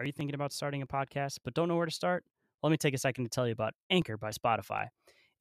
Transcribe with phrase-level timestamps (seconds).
[0.00, 2.24] Are you thinking about starting a podcast but don't know where to start?
[2.62, 4.86] Let me take a second to tell you about Anchor by Spotify.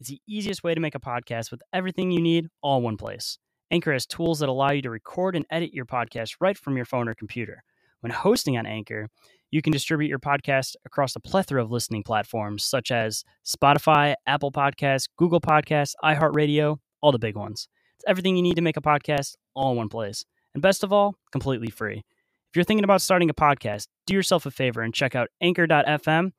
[0.02, 2.98] It's the easiest way to make a podcast with everything you need all in one
[2.98, 3.38] place.
[3.72, 6.84] Anchor has tools that allow you to record and edit your podcast right from your
[6.84, 7.64] phone or computer.
[8.02, 9.08] When hosting on Anchor,
[9.50, 14.52] you can distribute your podcast across a plethora of listening platforms such as Spotify, Apple
[14.52, 17.70] Podcasts, Google Podcasts, iHeartRadio, all the big ones.
[17.96, 20.26] It's everything you need to make a podcast all in one place.
[20.54, 22.04] And best of all, completely free.
[22.52, 26.32] If you're thinking about starting a podcast, do yourself a favor and check out anchor.fm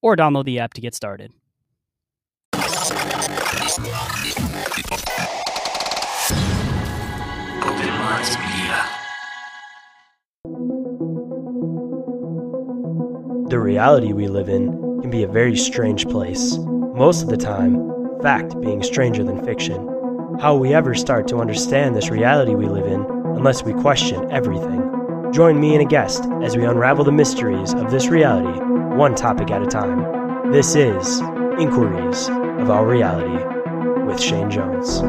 [0.00, 1.32] or download the app to get started.
[13.48, 16.58] The reality we live in can be a very strange place.
[16.94, 17.90] Most of the time,
[18.22, 19.88] fact being stranger than fiction.
[20.40, 23.04] How we ever start to understand this reality we live in
[23.36, 24.95] unless we question everything?
[25.32, 28.60] Join me and a guest as we unravel the mysteries of this reality,
[28.96, 30.52] one topic at a time.
[30.52, 31.20] This is
[31.58, 33.44] Inquiries of Our Reality
[34.06, 35.00] with Shayn Jones.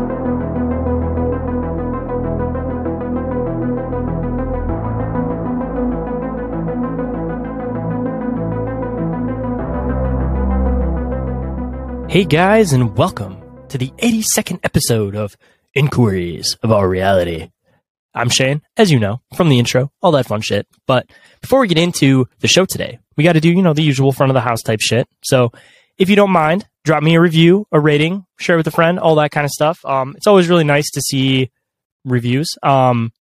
[12.11, 15.37] Hey guys, and welcome to the 82nd episode of
[15.75, 17.51] Inquiries of Our Reality.
[18.17, 20.67] I'm Shayn, as you know, from the intro, all that fun shit.
[20.85, 21.09] But
[21.41, 24.11] before we get into the show today, we got to do, you know, the usual
[24.11, 25.07] front of the house type shit.
[25.23, 25.51] So
[25.97, 29.15] if you don't mind, drop me a review, a rating, share with a friend, all
[29.15, 29.83] that kind of stuff.
[29.85, 31.51] Um, it's always really nice to see
[32.05, 32.49] reviews.
[32.63, 33.11] Um,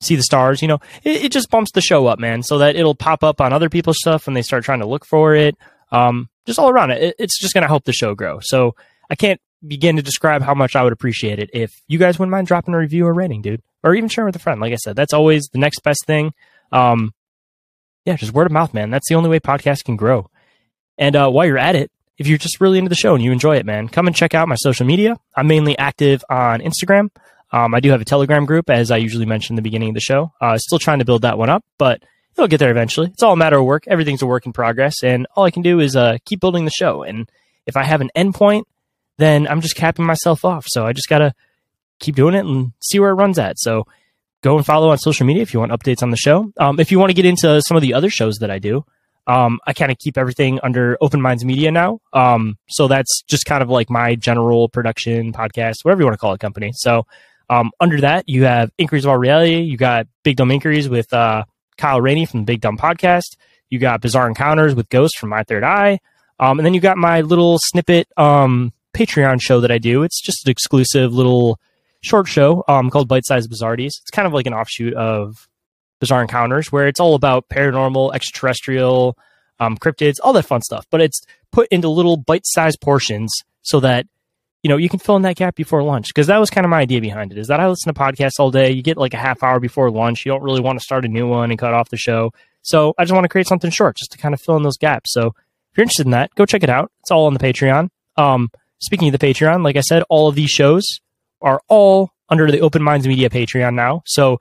[0.00, 2.76] see the stars, you know, it, it just bumps the show up, man, so that
[2.76, 5.56] it'll pop up on other people's stuff when they start trying to look for it.
[5.90, 8.38] Um, just all around it, it it's just going to help the show grow.
[8.42, 8.74] So
[9.10, 12.32] I can't begin to describe how much I would appreciate it if you guys wouldn't
[12.32, 14.60] mind dropping a review or rating, dude, or even sharing with a friend.
[14.60, 16.32] Like I said, that's always the next best thing.
[16.72, 17.12] Um,
[18.04, 18.90] yeah, just word of mouth, man.
[18.90, 20.30] That's the only way podcasts can grow.
[20.98, 23.32] And uh, while you're at it, if you're just really into the show and you
[23.32, 25.16] enjoy it, man, come and check out my social media.
[25.34, 27.10] I'm mainly active on Instagram.
[27.52, 29.94] Um, I do have a Telegram group, as I usually mention in the beginning of
[29.94, 30.32] the show.
[30.40, 32.02] Uh, still trying to build that one up, but
[32.34, 33.08] it'll get there eventually.
[33.08, 33.84] It's all a matter of work.
[33.86, 36.70] Everything's a work in progress, and all I can do is uh, keep building the
[36.70, 37.02] show.
[37.02, 37.30] And
[37.66, 38.64] if I have an endpoint,
[39.18, 40.66] then I'm just capping myself off.
[40.68, 41.34] So I just gotta
[41.98, 43.58] keep doing it and see where it runs at.
[43.58, 43.86] So
[44.42, 46.52] go and follow on social media if you want updates on the show.
[46.58, 48.84] Um, if you want to get into some of the other shows that I do,
[49.26, 52.00] um, I kind of keep everything under Open Minds Media now.
[52.12, 56.18] Um, so that's just kind of like my general production podcast, whatever you want to
[56.18, 56.70] call it, company.
[56.74, 57.06] So
[57.50, 59.60] um, under that, you have Inquiries of Our Reality.
[59.62, 61.44] You got Big Dumb Inquiries with uh,
[61.76, 63.36] Kyle Rainey from the Big Dumb Podcast.
[63.68, 65.98] You got Bizarre Encounters with Ghost from My Third Eye.
[66.38, 70.02] Um, and then you got my little snippet um, Patreon show that I do.
[70.02, 71.60] It's just an exclusive little
[72.02, 73.92] short show um, called Bite Size Bizarrities.
[74.00, 75.48] It's kind of like an offshoot of
[76.00, 79.16] Bizarre Encounters, where it's all about paranormal, extraterrestrial,
[79.60, 80.86] um, cryptids, all that fun stuff.
[80.90, 81.20] But it's
[81.52, 84.06] put into little bite-sized portions so that
[84.62, 86.08] you know you can fill in that gap before lunch.
[86.08, 87.38] Because that was kind of my idea behind it.
[87.38, 88.70] Is that I listen to podcasts all day.
[88.70, 90.24] You get like a half hour before lunch.
[90.24, 92.32] You don't really want to start a new one and cut off the show.
[92.62, 94.76] So I just want to create something short, just to kind of fill in those
[94.78, 95.12] gaps.
[95.12, 96.90] So if you're interested in that, go check it out.
[97.00, 97.90] It's all on the Patreon.
[98.16, 100.84] Um, speaking of the Patreon, like I said, all of these shows
[101.40, 104.02] are all under the Open Minds Media Patreon now.
[104.06, 104.38] So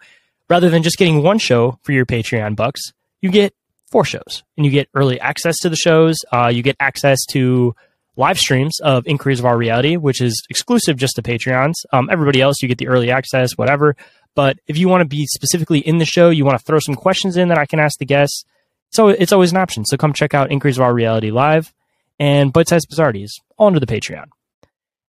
[0.49, 2.81] rather than just getting one show for your Patreon bucks,
[3.21, 3.53] you get
[3.91, 6.15] four shows and you get early access to the shows.
[6.31, 7.75] Uh, you get access to
[8.17, 11.73] live streams of Inquiries of Our Reality, which is exclusive just to Patreons.
[11.91, 13.95] Um, everybody else, you get the early access, whatever.
[14.35, 16.95] But if you want to be specifically in the show, you want to throw some
[16.95, 18.43] questions in that I can ask the guests.
[18.91, 19.85] So it's always an option.
[19.85, 21.73] So come check out Inquiries of Our Reality live
[22.19, 24.25] and Bite Size Bizarrities all under the Patreon.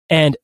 [0.09, 0.37] And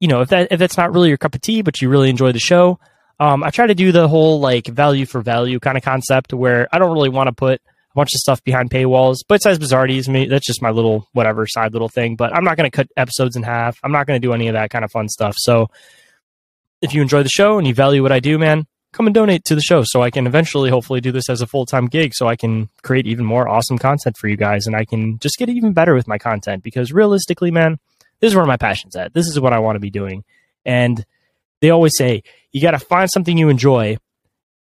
[0.00, 2.10] you know, if that if that's not really your cup of tea, but you really
[2.10, 2.78] enjoy the show,
[3.20, 6.68] um, I try to do the whole like value for value kind of concept where
[6.72, 9.18] I don't really want to put a bunch of stuff behind paywalls.
[9.28, 12.16] Bite Size Bizarrities, me that's just my little whatever side little thing.
[12.16, 13.78] But I'm not going to cut episodes in half.
[13.84, 15.36] I'm not going to do any of that kind of fun stuff.
[15.38, 15.68] So
[16.80, 19.44] if you enjoy the show and you value what I do, man, come and donate
[19.46, 22.14] to the show so I can eventually hopefully do this as a full time gig
[22.14, 25.38] so I can create even more awesome content for you guys and I can just
[25.38, 27.78] get even better with my content because realistically, man,
[28.20, 29.14] this is where my passion's at.
[29.14, 30.24] This is what I want to be doing.
[30.64, 31.04] And
[31.60, 32.22] they always say
[32.52, 33.96] you got to find something you enjoy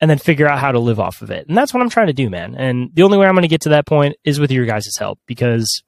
[0.00, 1.48] and then figure out how to live off of it.
[1.48, 2.54] And that's what I'm trying to do, man.
[2.54, 4.86] And the only way I'm going to get to that point is with your guys'
[4.98, 5.82] help because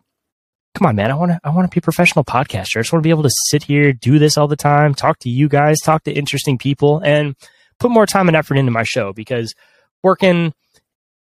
[0.74, 2.78] come on, man, I want to I want to be a professional podcaster.
[2.78, 5.18] I just want to be able to sit here, do this all the time, talk
[5.20, 7.36] to you guys, talk to interesting people and
[7.80, 9.54] put more time and effort into my show because
[10.02, 10.52] working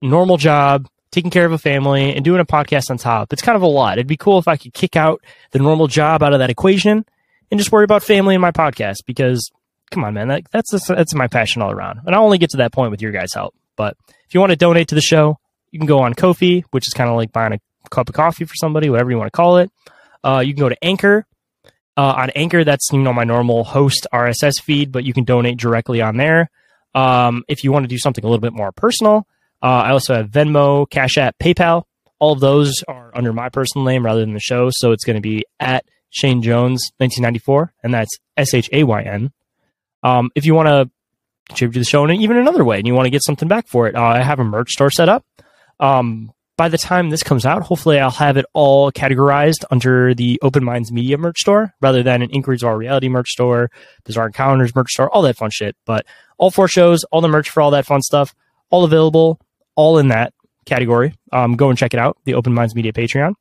[0.01, 3.56] normal job, taking care of a family and doing a podcast on top, it's kind
[3.56, 3.99] of a lot.
[3.99, 5.23] It'd be cool if I could kick out
[5.53, 7.05] the normal job out of that equation
[7.51, 9.51] and just worry about family and my podcast because
[9.91, 12.01] come on, man, that, that's that's my passion all around.
[12.06, 13.55] And I'll only get to that point with your guys' help.
[13.77, 13.97] But
[14.27, 15.39] if you want to donate to the show,
[15.71, 17.59] You can go on Ko-fi, which is kind of like buying a
[17.91, 19.71] cup of coffee for somebody, whatever you want to call it.
[20.23, 21.27] Uh, you can go to Anchor.
[21.96, 25.58] Uh, on Anchor, that's you know my normal host RSS feed, but you can donate
[25.58, 26.50] directly on there.
[26.94, 29.26] Um, if you want to do something a little bit more personal,
[29.62, 31.85] uh, I also have Venmo, Cash App, PayPal.
[32.19, 35.17] All of those are under my personal name rather than the show, so it's going
[35.17, 39.32] to be at Shayn Jones 1994, and that's S H A Y N.
[40.02, 40.91] Um, if you want to
[41.49, 43.67] contribute to the show in even another way and you want to get something back
[43.69, 45.25] for it, uh, I have a merch store set up.
[45.81, 50.39] Um, by the time this comes out, hopefully I'll have it all categorized under the
[50.43, 53.71] Open Minds Media merch store rather than an Inquiries of Our Reality merch store,
[54.05, 55.77] Bizarre Encounters merch store, all that fun shit.
[55.85, 56.06] But
[56.39, 58.35] all four shows, all the merch for all that fun stuff,
[58.71, 59.41] all available,
[59.75, 60.33] all in that
[60.65, 61.15] category.
[61.33, 63.35] Um, go and check it out, the Open Minds Media Patreon.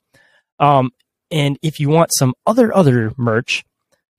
[0.60, 0.92] Um,
[1.30, 3.64] and if you want some other other merch,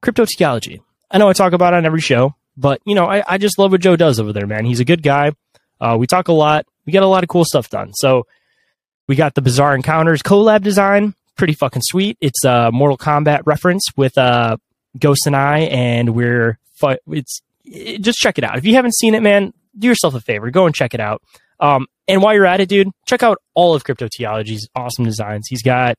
[0.03, 0.81] Cryptoteeology.
[1.11, 3.59] I know I talk about it on every show, but you know I, I just
[3.59, 4.65] love what Joe does over there, man.
[4.65, 5.33] He's a good guy.
[5.81, 6.67] Uh, we talk a lot.
[6.87, 7.93] We get a lot of cool stuff done.
[7.95, 8.27] So
[9.07, 12.17] we got the Bizarre Encounters collab design, pretty fucking sweet.
[12.21, 14.57] It's a Mortal Kombat reference with uh,
[14.99, 18.57] Ghost and I, and we're fu- it's it, just check it out.
[18.57, 21.23] If you haven't seen it, man, do yourself a favor, go and check it out.
[21.61, 25.47] Um, and while you're at it, dude, check out all of Cryptoteeology's awesome designs.
[25.49, 25.97] He's got a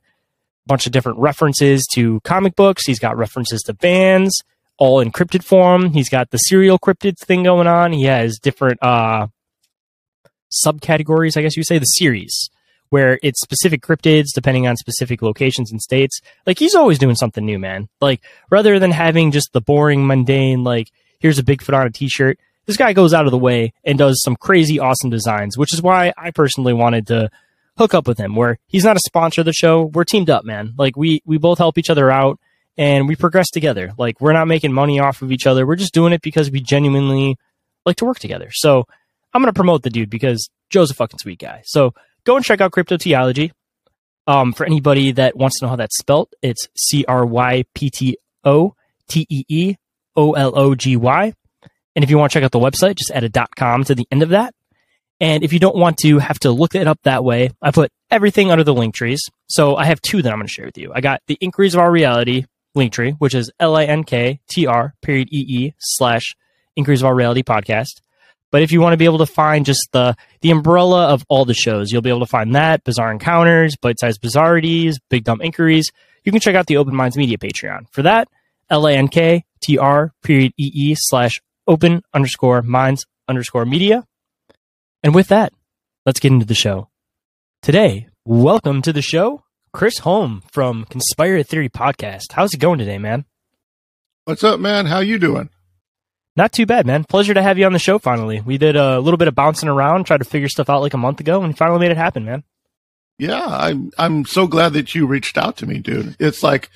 [0.68, 2.86] bunch of different references to comic books.
[2.86, 4.44] He's got references to bands,
[4.78, 5.94] all encrypted form.
[5.94, 7.94] He's got the serial cryptids thing going on.
[7.94, 9.28] He has different uh,
[10.66, 12.50] subcategories, I guess you say, the series
[12.90, 16.20] where it's specific cryptids depending on specific locations and states.
[16.46, 17.90] Like he's always doing something new, man.
[18.02, 22.40] Like rather than having just the boring, mundane, like here's a Bigfoot on a t-shirt,
[22.66, 25.82] this guy goes out of the way and does some crazy, awesome designs, which is
[25.82, 27.30] why I personally wanted to
[27.78, 28.36] hook up with him.
[28.36, 30.74] Where he's not a sponsor of the show, we're teamed up, man.
[30.78, 32.40] Like we we both help each other out
[32.78, 33.94] and we progress together.
[33.98, 35.66] Like we're not making money off of each other.
[35.66, 37.38] We're just doing it because we genuinely
[37.86, 38.50] like to work together.
[38.52, 38.86] So
[39.34, 41.62] I'm gonna promote the dude because Joe's a fucking sweet guy.
[41.66, 41.94] So
[42.26, 43.52] go and check out Cryptoteeology.
[44.28, 47.90] Um, for anybody that wants to know how that's spelled, it's C R Y P
[47.92, 48.74] T O
[49.08, 49.76] T E E
[50.16, 51.34] O L O G Y.
[51.96, 53.96] And if you want to check out the website, just add a dot com to
[53.96, 54.54] the end of that.
[55.22, 57.92] And if you don't want to have to look it up that way, I put
[58.12, 59.22] everything under the link trees.
[59.48, 60.92] So I have two that I'm going to share with you.
[60.94, 64.40] I got the Inquiries of Our Reality link tree, which is L I N K
[64.50, 66.36] T R period E E slash
[66.76, 68.02] Inquiries of Our Reality podcast.
[68.56, 71.44] But if you want to be able to find just the the umbrella of all
[71.44, 75.42] the shows, you'll be able to find that Bizarre Encounters, Bite Size Bizarrities, Big Dumb
[75.42, 75.92] Inquiries.
[76.24, 78.30] You can check out the Open Minds Media Patreon for that.
[78.70, 84.06] L A N K T R period E E slash open underscore minds underscore media.
[85.04, 85.52] And with that,
[86.06, 86.88] let's get into the show.
[87.62, 89.44] Today, welcome to the show,
[89.74, 92.32] Chris Holm from Conspire Theory Podcast.
[92.32, 93.26] How's it going today, man?
[94.24, 94.86] What's up, man?
[94.86, 95.50] How you doing?
[96.36, 97.06] Not too bad, man.
[97.06, 98.42] Pleasure to have you on the show finally.
[98.42, 100.98] We did a little bit of bouncing around, tried to figure stuff out like a
[100.98, 102.44] month ago, and finally made it happen, man.
[103.18, 106.18] Yeah, I'm I'm so glad that you reached out to me, dude.
[106.20, 106.70] It's like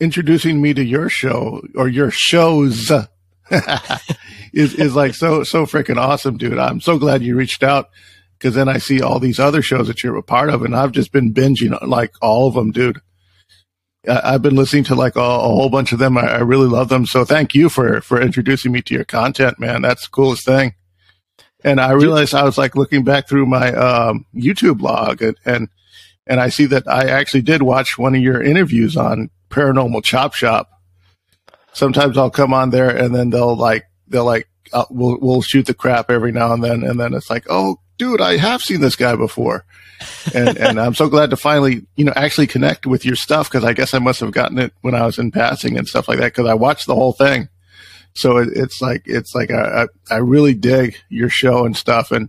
[0.00, 2.90] introducing me to your show or your shows
[4.52, 6.58] is is like so so freaking awesome, dude.
[6.58, 7.90] I'm so glad you reached out
[8.36, 10.92] because then I see all these other shows that you're a part of, and I've
[10.92, 13.00] just been binging like all of them, dude.
[14.08, 16.16] I, have been listening to like a, a whole bunch of them.
[16.18, 17.06] I, I, really love them.
[17.06, 19.82] So thank you for for introducing me to your content, man.
[19.82, 20.74] That's the coolest thing.
[21.64, 25.68] And I realized I was like looking back through my um, YouTube log and, and
[26.26, 30.34] and I see that I actually did watch one of your interviews on Paranormal Chop
[30.34, 30.68] Shop.
[31.72, 35.66] Sometimes I'll come on there and then they'll like they'll like uh, we'll we'll shoot
[35.66, 38.80] the crap every now and then and then it's like oh dude I have seen
[38.80, 39.64] this guy before
[40.34, 43.64] and and I'm so glad to finally you know actually connect with your stuff because
[43.64, 46.18] I guess I must have gotten it when I was in passing and stuff like
[46.18, 47.48] that because I watched the whole thing.
[48.14, 52.28] So it, it's like it's like I, I really dig your show and stuff, and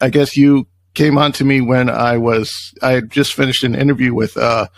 [0.00, 3.74] I guess you came on to me when I was I had just finished an
[3.74, 4.68] interview with uh,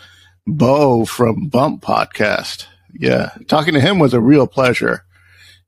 [0.45, 2.65] Bo from Bump Podcast.
[2.93, 5.05] Yeah, talking to him was a real pleasure,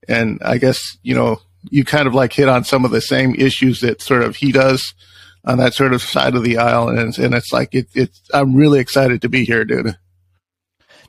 [0.07, 1.39] and I guess you know
[1.69, 4.51] you kind of like hit on some of the same issues that sort of he
[4.51, 4.93] does
[5.45, 8.21] on that sort of side of the aisle, and it's, and it's like it, it's.
[8.33, 9.97] I'm really excited to be here, dude.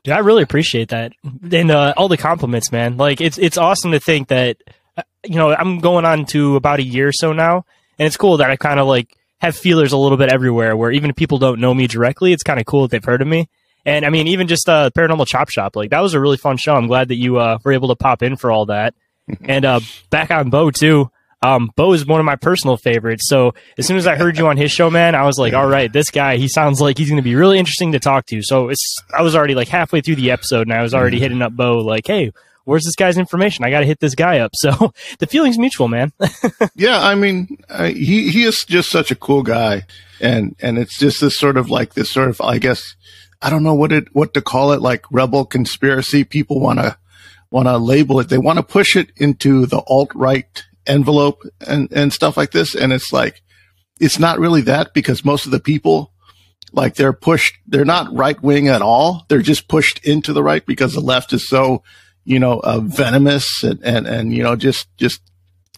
[0.02, 1.12] Dude, I really appreciate that,
[1.50, 2.96] and uh, all the compliments, man.
[2.96, 4.58] Like it's it's awesome to think that
[4.96, 7.64] uh, you know I'm going on to about a year or so now,
[7.98, 10.76] and it's cool that I kind of like have feelers a little bit everywhere.
[10.76, 13.22] Where even if people don't know me directly, it's kind of cool that they've heard
[13.22, 13.48] of me.
[13.86, 16.56] And I mean, even just uh, Paranormal Chop Shop, like that was a really fun
[16.56, 16.74] show.
[16.74, 18.94] I'm glad that you uh, were able to pop in for all that.
[19.42, 21.10] and uh, back on Bo too.
[21.42, 23.28] Um, Bo is one of my personal favorites.
[23.28, 25.66] So as soon as I heard you on his show, man, I was like, all
[25.66, 28.42] right, this guy, he sounds like he's going to be really interesting to talk to.
[28.42, 31.42] So it's, I was already like halfway through the episode and I was already hitting
[31.42, 32.32] up Bo like, hey,
[32.64, 33.64] where's this guy's information?
[33.64, 34.52] I got to hit this guy up.
[34.64, 36.10] So the feeling's mutual, man.
[36.74, 39.82] yeah, I mean, uh, he he is just such a cool guy,
[40.22, 42.96] and and it's just this sort of like this sort of I guess
[43.42, 46.24] I don't know what it what to call it like rebel conspiracy.
[46.24, 46.96] People want to
[47.50, 48.30] want to label it.
[48.30, 52.74] They want to push it into the alt right envelope and and stuff like this,
[52.74, 53.42] and it's like
[54.00, 56.12] it's not really that because most of the people
[56.72, 59.24] like they're pushed they're not right wing at all.
[59.28, 61.82] They're just pushed into the right because the left is so
[62.24, 65.22] you know uh, venomous and, and and you know just just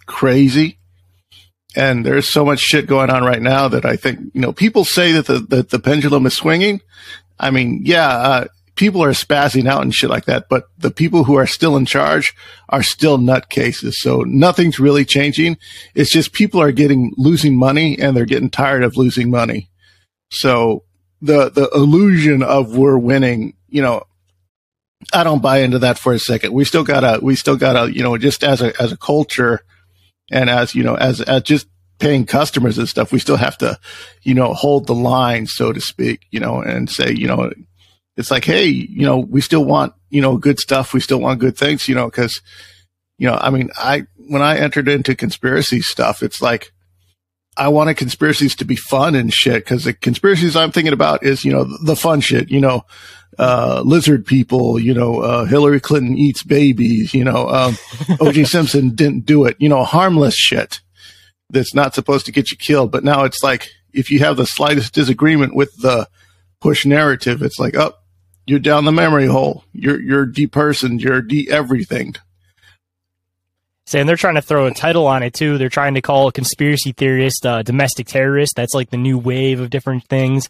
[0.06, 0.78] crazy.
[1.74, 4.84] And there's so much shit going on right now that I think you know people
[4.84, 6.80] say that the that the pendulum is swinging.
[7.38, 11.24] I mean yeah uh, people are spazzing out and shit like that but the people
[11.24, 12.34] who are still in charge
[12.68, 13.94] are still nutcases.
[13.94, 15.56] So nothing's really changing.
[15.94, 19.70] It's just people are getting losing money and they're getting tired of losing money.
[20.30, 20.84] So
[21.20, 24.02] the the illusion of we're winning, you know,
[25.12, 26.52] I don't buy into that for a second.
[26.52, 29.60] We still gotta we still gotta, you know, just as a as a culture
[30.30, 31.68] and as, you know, as as just
[31.98, 33.78] paying customers and stuff, we still have to,
[34.22, 37.50] you know, hold the line, so to speak, you know, and say, you know,
[38.16, 40.94] it's like, hey, you know, we still want, you know, good stuff.
[40.94, 42.40] We still want good things, you know, cause,
[43.18, 46.72] you know, I mean, I, when I entered into conspiracy stuff, it's like,
[47.58, 51.44] I wanted conspiracies to be fun and shit because the conspiracies I'm thinking about is,
[51.44, 52.84] you know, the fun shit, you know,
[53.38, 57.72] uh, lizard people, you know, uh, Hillary Clinton eats babies, you know, um,
[58.18, 60.80] OJ Simpson didn't do it, you know, harmless shit
[61.50, 62.90] that's not supposed to get you killed.
[62.90, 66.08] But now it's like, if you have the slightest disagreement with the
[66.60, 67.94] push narrative, it's like, oh,
[68.46, 69.64] you're down the memory hole.
[69.72, 71.00] You're, you're depersoned.
[71.00, 72.14] You're de everything
[73.86, 75.58] saying they're trying to throw a title on it too.
[75.58, 78.54] They're trying to call a conspiracy theorist uh, domestic terrorist.
[78.56, 80.48] That's like the new wave of different things,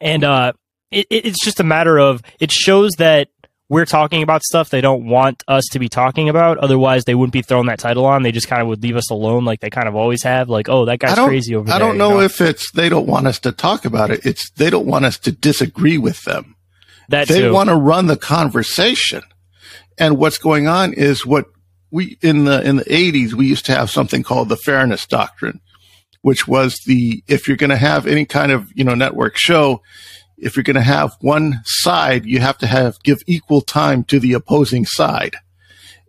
[0.00, 0.52] and uh,
[0.90, 3.28] it, it's just a matter of it shows that
[3.68, 6.58] we're talking about stuff they don't want us to be talking about.
[6.58, 8.22] Otherwise, they wouldn't be throwing that title on.
[8.22, 10.48] They just kind of would leave us alone, like they kind of always have.
[10.48, 11.74] Like, oh, that guy's crazy over there.
[11.74, 14.24] I don't know, you know, if it's they don't want us to talk about it.
[14.24, 16.55] It's they don't want us to disagree with them.
[17.08, 19.22] That they want to run the conversation.
[19.98, 21.46] And what's going on is what
[21.90, 25.60] we in the in the 80s we used to have something called the fairness doctrine
[26.22, 29.80] which was the if you're going to have any kind of you know network show
[30.38, 34.20] if you're going to have one side you have to have give equal time to
[34.20, 35.36] the opposing side.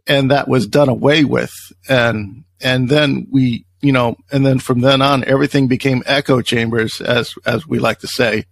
[0.05, 1.53] And that was done away with.
[1.89, 7.01] And and then we you know and then from then on everything became echo chambers
[7.01, 8.45] as as we like to say.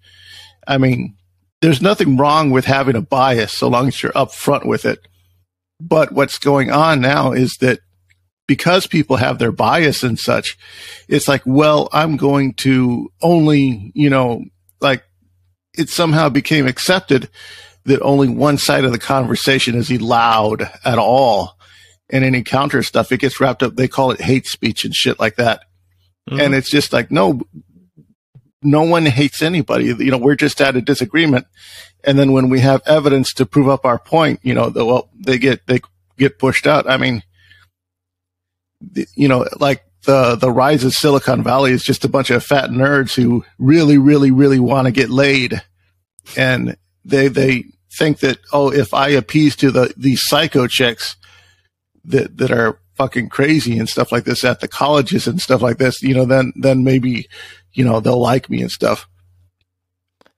[0.68, 1.16] I mean
[1.65, 5.00] there's nothing wrong with having a bias so long as you're upfront with it
[5.79, 7.79] but what's going on now is that
[8.48, 10.57] because people have their bias and such,
[11.07, 14.45] it's like, well, I'm going to only, you know,
[14.79, 15.03] like
[15.77, 17.29] it somehow became accepted
[17.86, 21.57] that only one side of the conversation is allowed at all.
[22.10, 23.75] And any counter stuff, it gets wrapped up.
[23.75, 25.62] They call it hate speech and shit like that.
[26.29, 26.39] Mm-hmm.
[26.39, 27.41] And it's just like, no,
[28.65, 29.86] no one hates anybody.
[29.86, 31.48] You know, we're just at a disagreement.
[32.03, 35.10] And then when we have evidence to prove up our point, you know, the, well,
[35.15, 35.79] they get, they
[36.17, 36.89] get pushed out.
[36.89, 37.24] I mean,
[38.81, 42.43] the, you know, like the, the rise of Silicon Valley is just a bunch of
[42.43, 45.62] fat nerds who really, really, really want to get laid.
[46.36, 47.65] And they, they
[47.98, 51.15] think that, oh, if I appease to the, these psycho chicks
[52.03, 55.78] that, that are fucking crazy and stuff like this at the colleges and stuff like
[55.78, 57.28] this, you know, then, then maybe,
[57.74, 59.08] you know, they'll like me and stuff.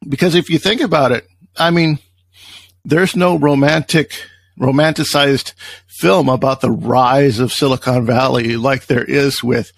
[0.08, 2.00] Because if you think about it, I mean,
[2.86, 4.14] there's no romantic,
[4.60, 5.54] romanticized
[5.88, 9.72] film about the rise of Silicon Valley like there is with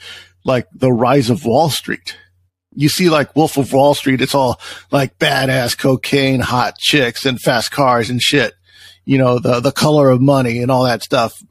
[0.45, 2.17] like the rise of Wall Street.
[2.75, 4.59] You see like Wolf of Wall Street, it's all
[4.91, 8.53] like badass cocaine, hot chicks and fast cars and shit.
[9.05, 11.41] You know, the, the color of money and all that stuff.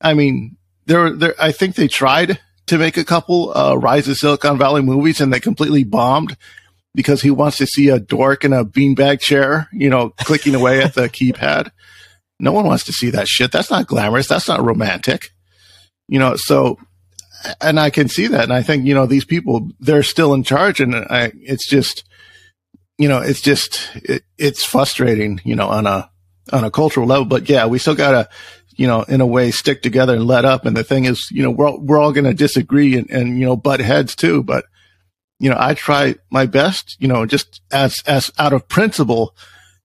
[0.00, 0.55] I mean,
[0.86, 4.82] there, there, I think they tried to make a couple, uh, Rise of Silicon Valley
[4.82, 6.36] movies and they completely bombed
[6.96, 10.82] because he wants to see a dork in a beanbag chair, you know, clicking away
[10.82, 11.70] at the keypad.
[12.40, 13.52] No one wants to see that shit.
[13.52, 14.26] That's not glamorous.
[14.26, 15.30] That's not romantic.
[16.08, 16.78] You know, so,
[17.60, 18.44] and I can see that.
[18.44, 22.04] And I think, you know, these people, they're still in charge and I, it's just,
[22.98, 26.10] you know, it's just, it, it's frustrating, you know, on a,
[26.52, 27.26] on a cultural level.
[27.26, 28.28] But yeah, we still gotta,
[28.76, 30.66] you know, in a way stick together and let up.
[30.66, 33.38] And the thing is, you know, we're, all, we're all going to disagree and, and,
[33.38, 34.42] you know, butt heads too.
[34.42, 34.64] But,
[35.38, 39.34] you know, I try my best, you know, just as, as out of principle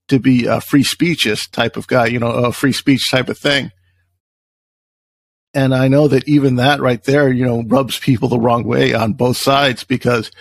[0.10, 3.38] to be a free speechist type of guy, you know, a free speech type of
[3.38, 3.72] thing.
[5.54, 8.94] And I know that even that right there, you know, rubs people the wrong way
[8.94, 10.32] on both sides because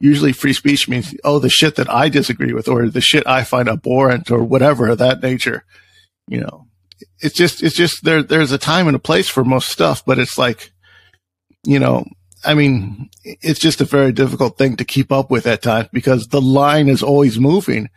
[0.00, 3.44] usually free speech means, oh, the shit that I disagree with or the shit I
[3.44, 5.64] find abhorrent or whatever of that nature,
[6.26, 6.67] you know.
[7.20, 10.18] It's just, it's just there, there's a time and a place for most stuff, but
[10.18, 10.72] it's like,
[11.64, 12.04] you know,
[12.44, 16.28] I mean, it's just a very difficult thing to keep up with at times because
[16.28, 17.90] the line is always moving.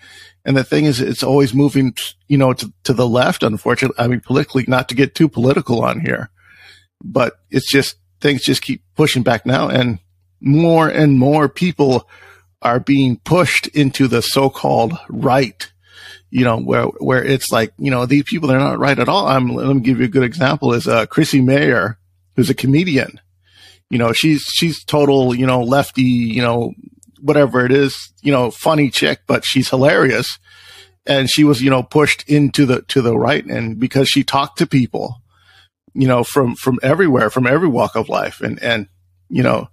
[0.43, 1.93] And the thing is, it's always moving,
[2.27, 4.03] you know, to, to the left, unfortunately.
[4.03, 6.31] I mean, politically, not to get too political on here,
[7.03, 9.69] but it's just things just keep pushing back now.
[9.69, 9.99] And
[10.39, 12.09] more and more people
[12.63, 15.71] are being pushed into the so-called right,
[16.31, 19.27] you know, where, where it's like, you know, these people, they're not right at all.
[19.27, 21.99] I'm, let me give you a good example is, uh, Chrissie Mayr,
[22.35, 23.19] who's a comedian.
[23.89, 26.73] You know, she's, she's total, you know, lefty, you know,
[27.19, 30.39] whatever it is, you know, funny chick, but she's hilarious.
[31.05, 33.43] And she was, you know, pushed into the, to the right.
[33.45, 35.21] And because she talked to people,
[35.93, 38.39] you know, from, from everywhere, from every walk of life.
[38.39, 38.87] And, and,
[39.27, 39.67] you know,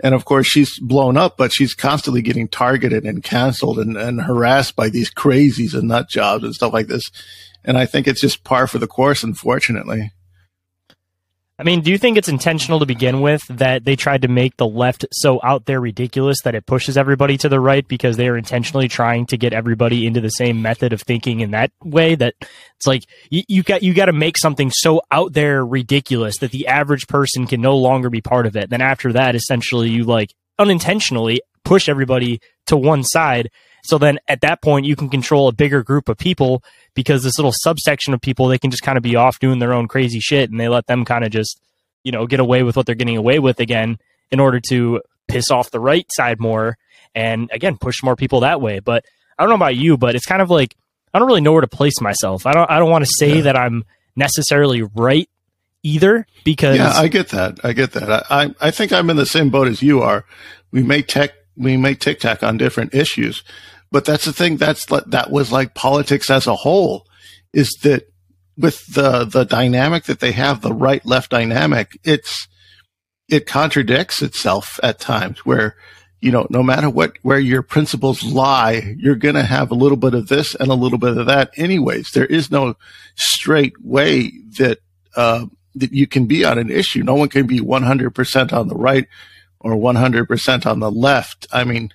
[0.00, 4.20] and of course she's blown up, but she's constantly getting targeted and canceled and, and
[4.20, 7.04] harassed by these crazies and nut jobs and stuff like this.
[7.64, 10.12] And I think it's just par for the course, unfortunately.
[11.58, 14.58] I mean, do you think it's intentional to begin with that they tried to make
[14.58, 18.28] the left so out there ridiculous that it pushes everybody to the right because they
[18.28, 22.14] are intentionally trying to get everybody into the same method of thinking in that way
[22.14, 26.36] that it's like you, you got you got to make something so out there ridiculous
[26.38, 28.68] that the average person can no longer be part of it.
[28.68, 33.50] Then after that, essentially you like unintentionally push everybody to one side.
[33.86, 36.62] So then at that point you can control a bigger group of people
[36.94, 39.72] because this little subsection of people they can just kind of be off doing their
[39.72, 41.60] own crazy shit and they let them kind of just
[42.02, 43.98] you know get away with what they're getting away with again
[44.30, 46.76] in order to piss off the right side more
[47.14, 48.80] and again push more people that way.
[48.80, 49.04] But
[49.38, 50.74] i don't know about you but it's kind of like
[51.12, 52.46] i don't really know where to place myself.
[52.46, 53.42] I don't i don't want to say yeah.
[53.42, 53.84] that i'm
[54.16, 55.28] necessarily right
[55.82, 57.60] either because yeah i get that.
[57.62, 58.26] I get that.
[58.30, 60.24] I, I think i'm in the same boat as you are.
[60.72, 63.42] We may tech we may tic tac on different issues
[63.90, 64.56] but that's the thing.
[64.56, 67.06] That's that was like politics as a whole
[67.52, 68.12] is that
[68.56, 72.48] with the, the dynamic that they have, the right left dynamic, it's,
[73.28, 75.76] it contradicts itself at times where,
[76.20, 79.96] you know, no matter what, where your principles lie, you're going to have a little
[79.96, 82.10] bit of this and a little bit of that anyways.
[82.10, 82.76] There is no
[83.14, 84.78] straight way that,
[85.16, 87.02] uh, that you can be on an issue.
[87.02, 89.06] No one can be 100% on the right
[89.60, 91.46] or 100% on the left.
[91.52, 91.92] I mean,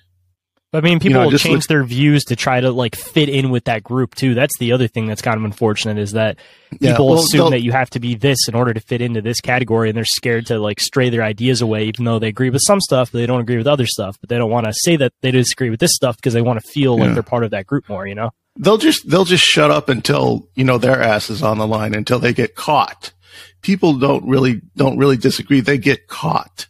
[0.74, 3.28] I mean, people you know, will change look, their views to try to like fit
[3.28, 4.34] in with that group too.
[4.34, 6.38] That's the other thing that's kind of unfortunate is that
[6.70, 9.20] people yeah, well, assume that you have to be this in order to fit into
[9.20, 12.48] this category, and they're scared to like stray their ideas away, even though they agree
[12.48, 14.16] with some stuff, but they don't agree with other stuff.
[14.18, 16.58] But they don't want to say that they disagree with this stuff because they want
[16.62, 17.04] to feel yeah.
[17.04, 18.06] like they're part of that group more.
[18.06, 21.58] You know, they'll just they'll just shut up until you know their ass is on
[21.58, 23.12] the line until they get caught.
[23.60, 26.66] People don't really don't really disagree; they get caught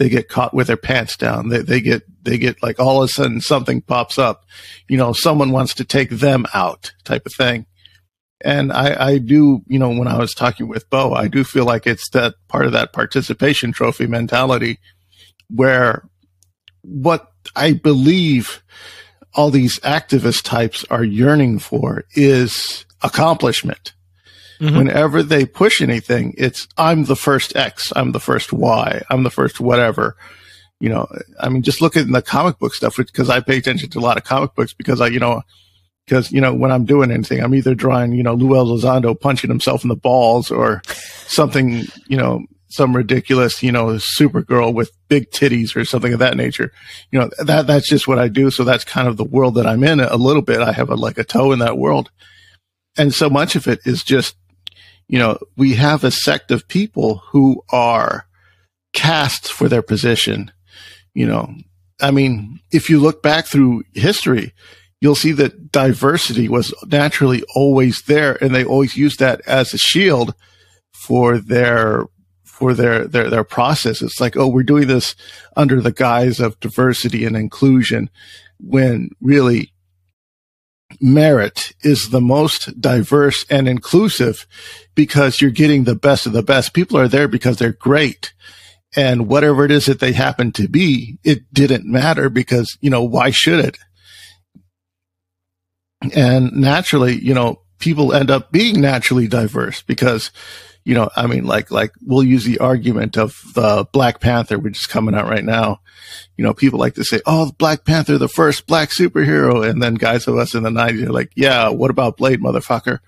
[0.00, 1.50] they get caught with their pants down.
[1.50, 4.46] They, they get, they get like all of a sudden something pops up,
[4.88, 7.66] you know, someone wants to take them out type of thing.
[8.42, 11.66] And I, I do, you know, when I was talking with Bo, I do feel
[11.66, 14.78] like it's that part of that participation trophy mentality
[15.50, 16.08] where
[16.80, 18.62] what I believe
[19.34, 23.92] all these activist types are yearning for is accomplishment.
[24.60, 24.76] Mm-hmm.
[24.76, 29.30] Whenever they push anything, it's I'm the first X, I'm the first Y, I'm the
[29.30, 30.16] first whatever.
[30.80, 31.06] You know,
[31.38, 34.00] I mean, just look at the comic book stuff because I pay attention to a
[34.00, 35.42] lot of comic books because I, you know,
[36.04, 39.50] because you know when I'm doing anything, I'm either drawing, you know, Lou Elizondo punching
[39.50, 40.82] himself in the balls or
[41.26, 46.36] something, you know, some ridiculous, you know, Supergirl with big titties or something of that
[46.36, 46.70] nature.
[47.10, 48.50] You know, that that's just what I do.
[48.50, 50.60] So that's kind of the world that I'm in a little bit.
[50.60, 52.10] I have a, like a toe in that world,
[52.98, 54.36] and so much of it is just
[55.10, 58.28] you know, we have a sect of people who are
[58.92, 60.52] cast for their position.
[61.14, 61.52] You know,
[62.00, 64.54] I mean, if you look back through history,
[65.00, 69.78] you'll see that diversity was naturally always there and they always used that as a
[69.78, 70.32] shield
[70.92, 72.04] for their
[72.44, 74.02] for their their their process.
[74.02, 75.16] It's like, oh, we're doing this
[75.56, 78.10] under the guise of diversity and inclusion
[78.60, 79.72] when really
[81.00, 84.46] merit is the most diverse and inclusive
[84.94, 86.74] because you're getting the best of the best.
[86.74, 88.32] People are there because they're great.
[88.96, 93.02] And whatever it is that they happen to be, it didn't matter because, you know,
[93.02, 93.78] why should it?
[96.14, 100.30] And naturally, you know, people end up being naturally diverse because,
[100.84, 104.80] you know, I mean, like, like we'll use the argument of the Black Panther, which
[104.80, 105.80] is coming out right now
[106.36, 109.94] you know, people like to say, "Oh, Black Panther, the first black superhero," and then
[109.94, 113.00] guys of us in the '90s are like, "Yeah, what about Blade, motherfucker?"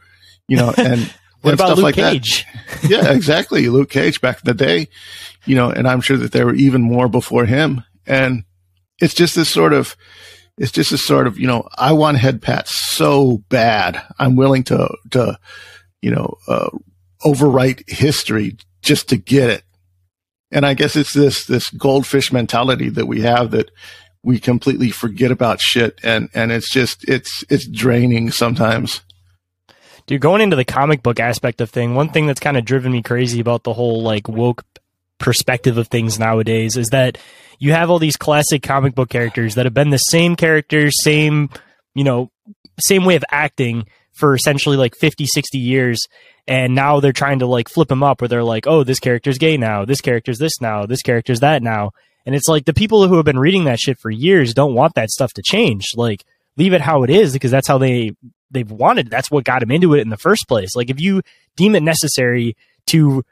[0.48, 1.00] You know, and
[1.40, 2.46] what and about Luke like Cage?
[2.88, 4.88] yeah, exactly, Luke Cage back in the day.
[5.46, 7.82] You know, and I'm sure that there were even more before him.
[8.06, 8.44] And
[9.00, 9.96] it's just this sort of,
[10.58, 14.02] it's just this sort of, you know, I want head pats so bad.
[14.18, 15.38] I'm willing to to
[16.02, 16.68] you know, uh,
[17.24, 19.64] overwrite history just to get it.
[20.50, 23.70] And I guess it's this, this goldfish mentality that we have that
[24.22, 25.98] we completely forget about shit.
[26.02, 29.00] And, and it's just, it's, it's draining sometimes.
[30.06, 32.92] Dude, going into the comic book aspect of thing, one thing that's kind of driven
[32.92, 34.64] me crazy about the whole like woke
[35.18, 37.16] perspective of things nowadays is that
[37.58, 41.48] you have all these classic comic book characters that have been the same characters, same,
[41.94, 42.30] you know,
[42.80, 46.00] same way of acting for essentially like 50, 60 years.
[46.48, 49.38] And now they're trying to like flip them up where they're like, oh, this character's
[49.38, 49.84] gay now.
[49.84, 50.86] This character's this now.
[50.86, 51.92] This character's that now.
[52.26, 54.94] And it's like the people who have been reading that shit for years don't want
[54.94, 55.86] that stuff to change.
[55.96, 56.24] Like,
[56.56, 58.12] leave it how it is because that's how they
[58.50, 59.10] they've wanted.
[59.10, 60.76] That's what got them into it in the first place.
[60.76, 61.22] Like, if you
[61.56, 63.24] deem it necessary to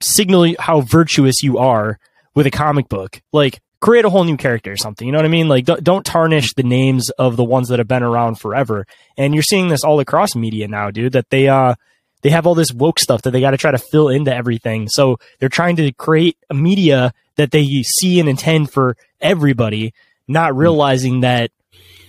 [0.00, 1.98] signal how virtuous you are
[2.34, 5.06] with a comic book, like create a whole new character or something.
[5.06, 5.48] You know what I mean?
[5.48, 8.86] Like don't, don't tarnish the names of the ones that have been around forever.
[9.16, 11.74] And you're seeing this all across media now, dude, that they, uh,
[12.22, 14.88] they have all this woke stuff that they got to try to fill into everything.
[14.88, 19.94] So they're trying to create a media that they see and intend for everybody,
[20.26, 21.50] not realizing that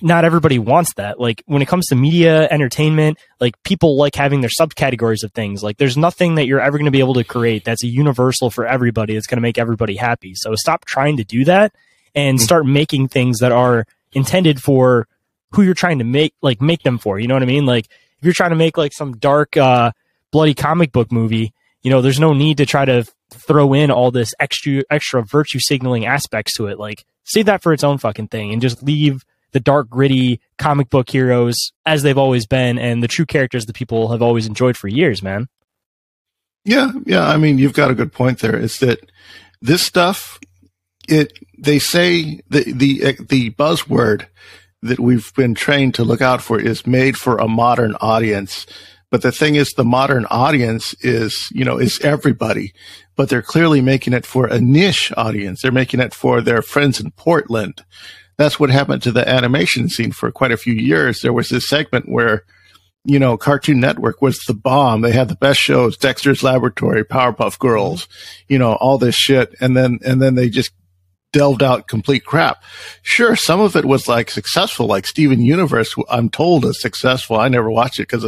[0.01, 1.19] not everybody wants that.
[1.19, 5.63] Like when it comes to media, entertainment, like people like having their subcategories of things.
[5.63, 8.49] Like there's nothing that you're ever going to be able to create that's a universal
[8.49, 10.33] for everybody that's going to make everybody happy.
[10.35, 11.73] So stop trying to do that
[12.15, 12.43] and mm-hmm.
[12.43, 15.07] start making things that are intended for
[15.51, 17.19] who you're trying to make, like make them for.
[17.19, 17.65] You know what I mean?
[17.65, 17.87] Like
[18.19, 19.91] if you're trying to make like some dark, uh,
[20.31, 24.11] bloody comic book movie, you know, there's no need to try to throw in all
[24.11, 26.77] this extra, extra virtue signaling aspects to it.
[26.77, 30.89] Like save that for its own fucking thing and just leave the dark, gritty comic
[30.89, 34.77] book heroes as they've always been and the true characters that people have always enjoyed
[34.77, 35.47] for years, man.
[36.65, 37.27] Yeah, yeah.
[37.27, 38.55] I mean, you've got a good point there.
[38.55, 38.99] Is that
[39.61, 40.39] this stuff?
[41.07, 44.27] It they say the the the buzzword
[44.81, 48.65] that we've been trained to look out for is made for a modern audience.
[49.11, 52.73] But the thing is, the modern audience is, you know, is everybody,
[53.15, 55.61] but they're clearly making it for a niche audience.
[55.61, 57.83] They're making it for their friends in Portland
[58.39, 61.19] that's what happened to the animation scene for quite a few years.
[61.19, 62.45] There was this segment where,
[63.03, 65.01] you know, Cartoon Network was the bomb.
[65.01, 68.07] They had the best shows, Dexter's Laboratory, Powerpuff Girls,
[68.47, 69.53] you know, all this shit.
[69.59, 70.71] And then, and then they just
[71.31, 72.63] delved out complete crap.
[73.01, 75.93] Sure, some of it was like successful, like Steven Universe.
[76.09, 77.37] I'm told is successful.
[77.37, 78.23] I never watched it because,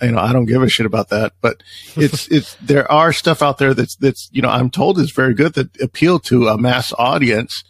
[0.00, 1.32] you know, I don't give a shit about that.
[1.40, 1.62] But
[1.96, 5.34] it's it's there are stuff out there that's that's you know I'm told is very
[5.34, 7.64] good that appeal to a mass audience.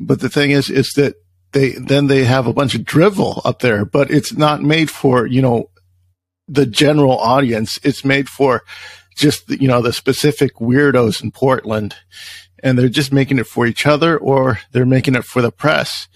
[0.00, 1.16] But the thing is, is that
[1.52, 5.26] they, then they have a bunch of drivel up there, but it's not made for,
[5.26, 5.70] you know,
[6.46, 7.78] the general audience.
[7.82, 8.62] It's made for
[9.16, 11.96] just, you know, the specific weirdos in Portland
[12.62, 16.08] and they're just making it for each other or they're making it for the press.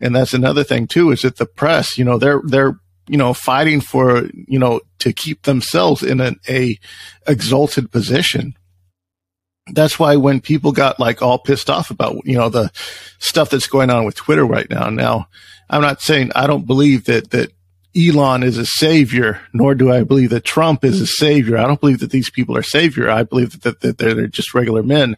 [0.00, 3.34] And that's another thing too, is that the press, you know, they're, they're, you know,
[3.34, 6.78] fighting for, you know, to keep themselves in an, a
[7.26, 8.56] exalted position
[9.72, 12.70] that's why when people got like all pissed off about, you know, the
[13.18, 14.90] stuff that's going on with Twitter right now.
[14.90, 15.28] Now,
[15.70, 17.50] I'm not saying I don't believe that, that
[17.96, 21.56] Elon is a savior, nor do I believe that Trump is a savior.
[21.56, 23.08] I don't believe that these people are savior.
[23.08, 25.16] I believe that, that they're, they're just regular men.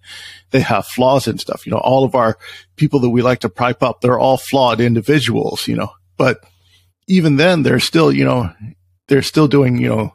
[0.51, 1.67] They have flaws and stuff.
[1.67, 2.37] You know, all of our
[2.77, 6.45] people that we like to pipe up, they're all flawed individuals, you know, but
[7.07, 8.53] even then they're still, you know,
[9.09, 10.15] they're still doing, you know,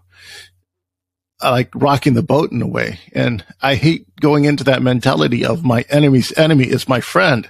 [1.41, 2.99] like rocking the boat in a way.
[3.13, 7.49] And I hate going into that mentality of my enemy's enemy is my friend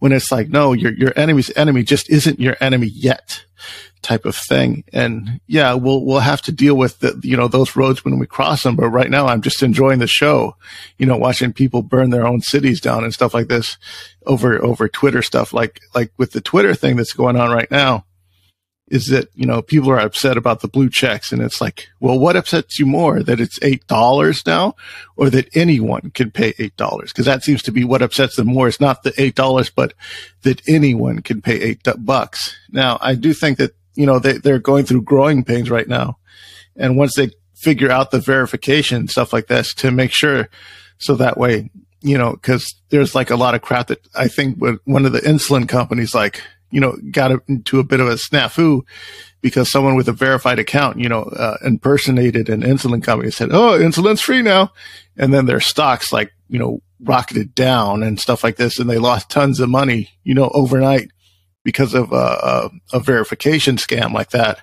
[0.00, 3.44] when it's like, no, your, your enemy's enemy just isn't your enemy yet
[4.02, 4.82] type of thing.
[4.92, 8.26] And yeah, we'll, we'll have to deal with the, you know, those roads when we
[8.26, 8.76] cross them.
[8.76, 10.56] But right now I'm just enjoying the show,
[10.98, 13.76] you know, watching people burn their own cities down and stuff like this
[14.26, 15.52] over, over Twitter stuff.
[15.52, 18.04] Like, like with the Twitter thing that's going on right now
[18.90, 21.30] is that, you know, people are upset about the blue checks.
[21.30, 24.74] And it's like, well, what upsets you more that it's $8 now
[25.16, 27.14] or that anyone can pay $8?
[27.14, 28.66] Cause that seems to be what upsets them more.
[28.66, 29.94] It's not the $8, but
[30.42, 32.56] that anyone can pay eight bucks.
[32.70, 36.18] Now, I do think that, you know, they, they're going through growing pains right now.
[36.76, 40.48] And once they figure out the verification stuff like this to make sure
[40.98, 44.58] so that way, you know, cause there's like a lot of crap that I think
[44.84, 48.82] one of the insulin companies like, you know, got into a bit of a snafu
[49.40, 53.78] because someone with a verified account, you know, uh, impersonated an insulin company said, Oh,
[53.78, 54.72] insulin's free now.
[55.16, 58.78] And then their stocks like, you know, rocketed down and stuff like this.
[58.78, 61.10] And they lost tons of money, you know, overnight
[61.64, 64.60] because of a, a, a verification scam like that.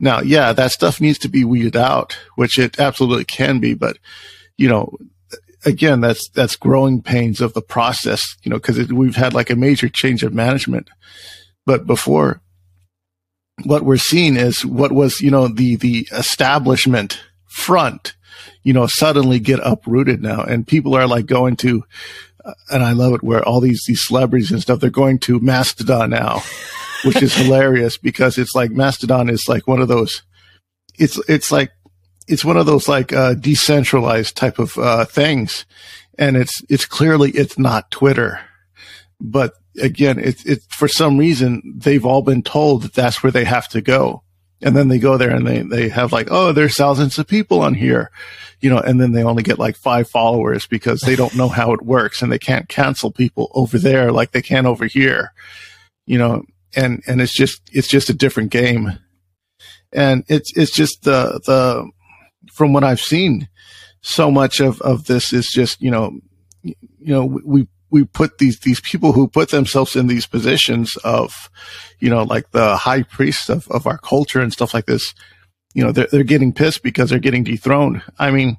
[0.00, 3.98] Now, yeah, that stuff needs to be weeded out, which it absolutely can be, but
[4.56, 4.96] you know,
[5.64, 9.56] again, that's that's growing pains of the process, you know, because we've had like a
[9.56, 10.90] major change of management.
[11.66, 12.42] But before,
[13.62, 18.14] what we're seeing is what was, you know, the, the establishment front,
[18.62, 20.42] you know, suddenly get uprooted now.
[20.42, 21.84] And people are like going to,
[22.70, 26.10] and I love it where all these, these celebrities and stuff, they're going to Mastodon
[26.10, 26.42] now,
[27.04, 30.22] which is hilarious because it's like Mastodon is like one of those,
[30.98, 31.70] it's, it's like,
[32.26, 35.66] it's one of those like, uh, decentralized type of, uh, things.
[36.18, 38.40] And it's, it's clearly, it's not Twitter,
[39.20, 43.44] but again, it's, it's for some reason they've all been told that that's where they
[43.44, 44.22] have to go.
[44.62, 47.60] And then they go there and they, they have like, oh, there's thousands of people
[47.60, 48.10] on here,
[48.60, 51.72] you know, and then they only get like five followers because they don't know how
[51.72, 55.32] it works and they can't cancel people over there like they can over here,
[56.06, 58.92] you know, and, and it's just, it's just a different game.
[59.92, 61.90] And it's, it's just the, the,
[62.52, 63.48] from what I've seen,
[64.00, 66.18] so much of, of this is just, you know,
[66.62, 71.48] you know, we, we put these these people who put themselves in these positions of,
[72.00, 75.14] you know, like the high priest of, of our culture and stuff like this,
[75.74, 78.02] you know, they're they're getting pissed because they're getting dethroned.
[78.18, 78.56] I mean,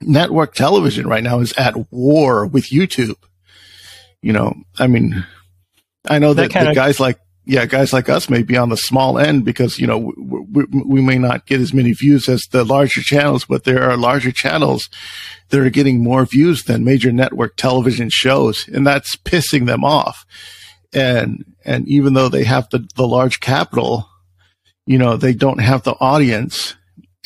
[0.00, 3.16] network television right now is at war with YouTube.
[4.22, 5.26] You know, I mean,
[6.08, 7.18] I know that, that the guys like
[7.48, 10.82] yeah, guys like us may be on the small end because, you know, we, we,
[10.84, 14.30] we, may not get as many views as the larger channels, but there are larger
[14.30, 14.90] channels
[15.48, 18.68] that are getting more views than major network television shows.
[18.68, 20.26] And that's pissing them off.
[20.92, 24.06] And, and even though they have the, the large capital,
[24.84, 26.74] you know, they don't have the audience.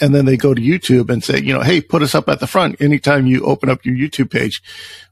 [0.01, 2.39] And then they go to YouTube and say, you know, Hey, put us up at
[2.39, 2.81] the front.
[2.81, 4.63] Anytime you open up your YouTube page,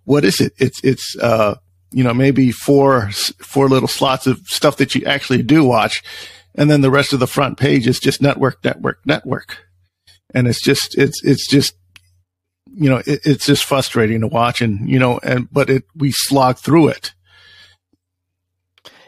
[0.05, 0.53] what is it?
[0.59, 1.57] It's, it's, uh,
[1.93, 6.03] you know, maybe four, four little slots of stuff that you actually do watch.
[6.55, 9.59] And then the rest of the front page is just network, network, network.
[10.35, 11.75] And it's just, it's, it's just,
[12.73, 16.13] you know, it, it's just frustrating to watch and, you know, and, but it, we
[16.13, 17.13] slog through it.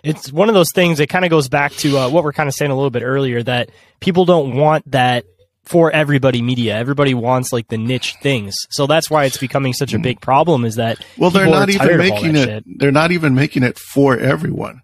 [0.03, 2.49] It's one of those things that kind of goes back to uh, what we're kind
[2.49, 5.25] of saying a little bit earlier that people don't want that
[5.65, 6.77] for everybody media.
[6.77, 8.55] Everybody wants like the niche things.
[8.71, 11.99] So that's why it's becoming such a big problem is that Well, they're not even
[11.99, 12.65] making it shit.
[12.79, 14.83] they're not even making it for everyone.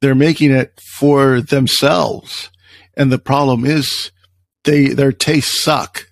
[0.00, 2.50] They're making it for themselves.
[2.96, 4.10] And the problem is
[4.64, 6.06] they their tastes suck.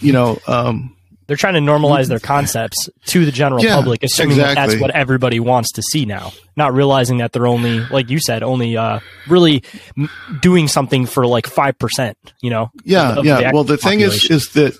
[0.00, 0.96] You know, um
[1.28, 4.54] they're trying to normalize their concepts to the general yeah, public, assuming exactly.
[4.54, 6.32] that that's what everybody wants to see now.
[6.56, 9.62] Not realizing that they're only, like you said, only uh, really
[9.96, 10.08] m-
[10.40, 12.16] doing something for like five percent.
[12.40, 12.70] You know?
[12.82, 13.36] Yeah, of, of yeah.
[13.42, 14.10] The well, the population.
[14.10, 14.76] thing is, is that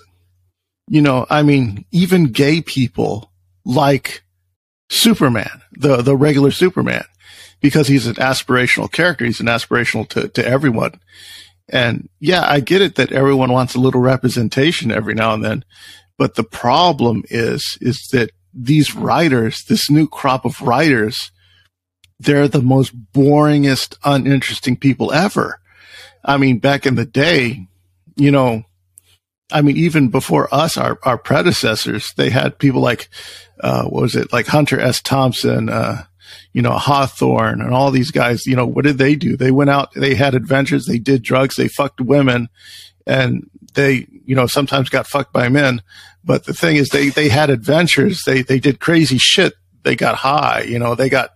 [0.87, 3.31] you know, I mean, even gay people
[3.63, 4.23] like
[4.89, 7.05] Superman, the the regular Superman,
[7.61, 9.23] because he's an aspirational character.
[9.23, 10.99] He's an aspirational to to everyone.
[11.71, 15.63] And yeah, I get it that everyone wants a little representation every now and then,
[16.19, 21.31] but the problem is, is that these writers, this new crop of writers,
[22.19, 25.61] they're the most boringest, uninteresting people ever.
[26.25, 27.65] I mean, back in the day,
[28.17, 28.63] you know,
[29.49, 33.07] I mean, even before us, our, our predecessors, they had people like,
[33.61, 34.33] uh, what was it?
[34.33, 35.01] Like Hunter S.
[35.01, 36.03] Thompson, uh,
[36.51, 39.37] you know, Hawthorne and all these guys, you know, what did they do?
[39.37, 42.49] They went out, they had adventures, they did drugs, they fucked women
[43.07, 45.81] and they, you know, sometimes got fucked by men.
[46.23, 48.23] But the thing is, they, they had adventures.
[48.23, 49.53] They, they did crazy shit.
[49.83, 51.31] They got high, you know, they got,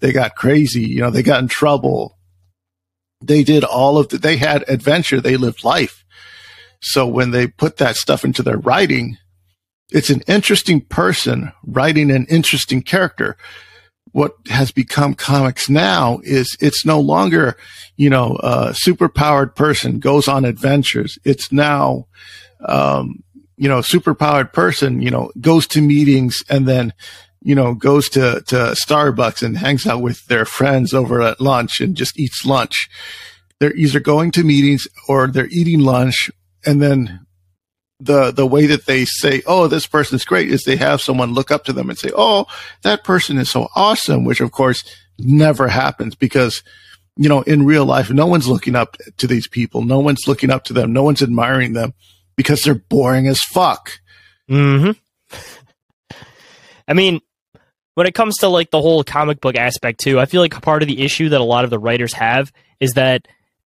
[0.00, 2.18] they got crazy, you know, they got in trouble.
[3.22, 5.20] They did all of the, they had adventure.
[5.20, 6.04] They lived life.
[6.82, 9.16] So when they put that stuff into their writing,
[9.90, 13.36] it's an interesting person writing an interesting character.
[14.14, 17.56] What has become comics now is it's no longer,
[17.96, 21.18] you know, a super powered person goes on adventures.
[21.24, 22.06] It's now,
[22.64, 23.24] um,
[23.56, 26.92] you know, superpowered person, you know, goes to meetings and then,
[27.42, 31.80] you know, goes to, to Starbucks and hangs out with their friends over at lunch
[31.80, 32.88] and just eats lunch.
[33.58, 36.30] They're either going to meetings or they're eating lunch
[36.64, 37.23] and then
[38.00, 41.50] the, the way that they say, Oh, this person's great is they have someone look
[41.50, 42.46] up to them and say, Oh,
[42.82, 44.84] that person is so awesome, which of course
[45.18, 46.62] never happens because,
[47.16, 49.82] you know, in real life, no one's looking up to these people.
[49.82, 50.92] No one's looking up to them.
[50.92, 51.94] No one's admiring them
[52.36, 53.90] because they're boring as fuck.
[54.48, 54.92] Hmm.
[56.88, 57.20] I mean,
[57.94, 60.82] when it comes to like the whole comic book aspect too, I feel like part
[60.82, 63.26] of the issue that a lot of the writers have is that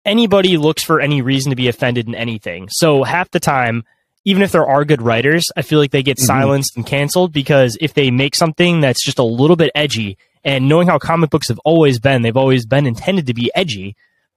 [0.05, 2.69] anybody looks for any reason to be offended in anything.
[2.69, 3.83] So half the time,
[4.25, 6.25] even if there are good writers, I feel like they get mm-hmm.
[6.25, 10.67] silenced and canceled because if they make something that's just a little bit edgy, and
[10.67, 13.95] knowing how comic books have always been, they've always been intended to be edgy.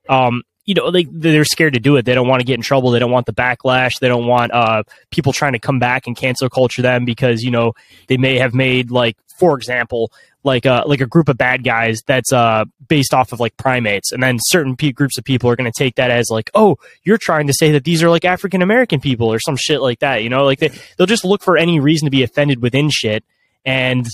[0.08, 2.04] Um, you know, they they're scared to do it.
[2.04, 2.90] They don't want to get in trouble.
[2.90, 3.98] They don't want the backlash.
[4.00, 7.50] They don't want uh, people trying to come back and cancel culture them because you
[7.50, 7.72] know
[8.08, 10.12] they may have made like, for example,
[10.46, 14.12] like a like a group of bad guys that's uh based off of like primates.
[14.12, 16.78] And then certain pe- groups of people are going to take that as like oh
[17.02, 19.98] you're trying to say that these are like African American people or some shit like
[19.98, 20.44] that you know?
[20.44, 23.24] Like they they'll just look for any reason to be offended within shit
[23.64, 24.06] and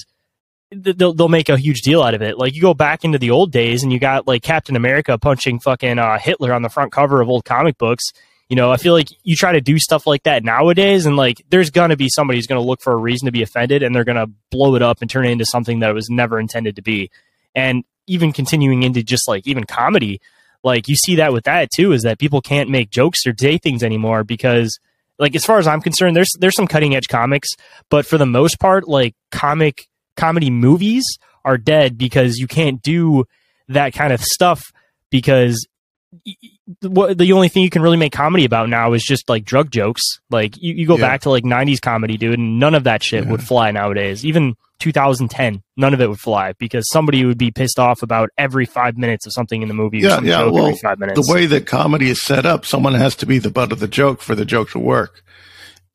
[0.73, 2.39] they'll they'll make a huge deal out of it.
[2.39, 5.61] Like you go back into the old days and you got like Captain America punching
[5.61, 8.13] fucking uh, Hitler on the front cover of old comic books
[8.49, 11.43] you know, I feel like you try to do stuff like that nowadays, and like
[11.49, 14.05] there's gonna be somebody who's gonna look for a reason to be offended, and they're
[14.05, 16.83] gonna blow it up and turn it into something that it was never intended to
[16.83, 17.11] be.
[17.55, 20.21] And even continuing into just like even comedy,
[20.63, 23.59] like you see that with that too, is that people can't make jokes or say
[23.59, 24.79] things anymore because,
[25.19, 27.49] like, as far as I'm concerned, there's there's some cutting edge comics,
[27.89, 31.05] but for the most part, like comic comedy movies
[31.45, 33.25] are dead because you can't do
[33.69, 34.73] that kind of stuff
[35.11, 35.67] because
[36.83, 39.71] what the only thing you can really make comedy about now is just like drug
[39.71, 40.03] jokes.
[40.31, 41.07] Like you, you go Yeah.
[41.09, 43.31] back to like '90s comedy, dude, and none of that shit Yeah.
[43.31, 44.25] would fly nowadays.
[44.25, 48.67] Even 2010, none of it would fly because somebody would be pissed off about every
[48.67, 49.99] five minutes of something in the movie.
[49.99, 51.25] or Yeah, some yeah, joke well, every five minutes.
[51.27, 53.89] the way that comedy is set up, someone has to be the butt of the
[53.89, 55.23] joke for the joke to work.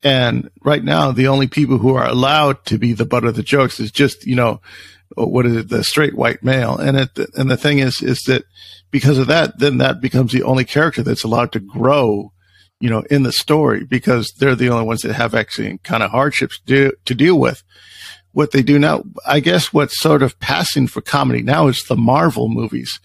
[0.02, 3.42] And right now, the only people who are allowed to be the butt of the
[3.42, 4.60] jokes is just, you know,
[5.18, 6.76] Uh, what is it, the straight white male.
[6.76, 8.44] And it, and the thing is, is that
[8.90, 12.32] because of that, then that becomes the only character that's allowed to grow,
[12.80, 16.10] you know, in the story because they're the only ones that have actually kind of
[16.10, 17.62] hardships to, to deal with.
[18.32, 21.96] What they do now, I guess what's sort of passing for comedy now is the
[21.96, 23.00] Marvel movies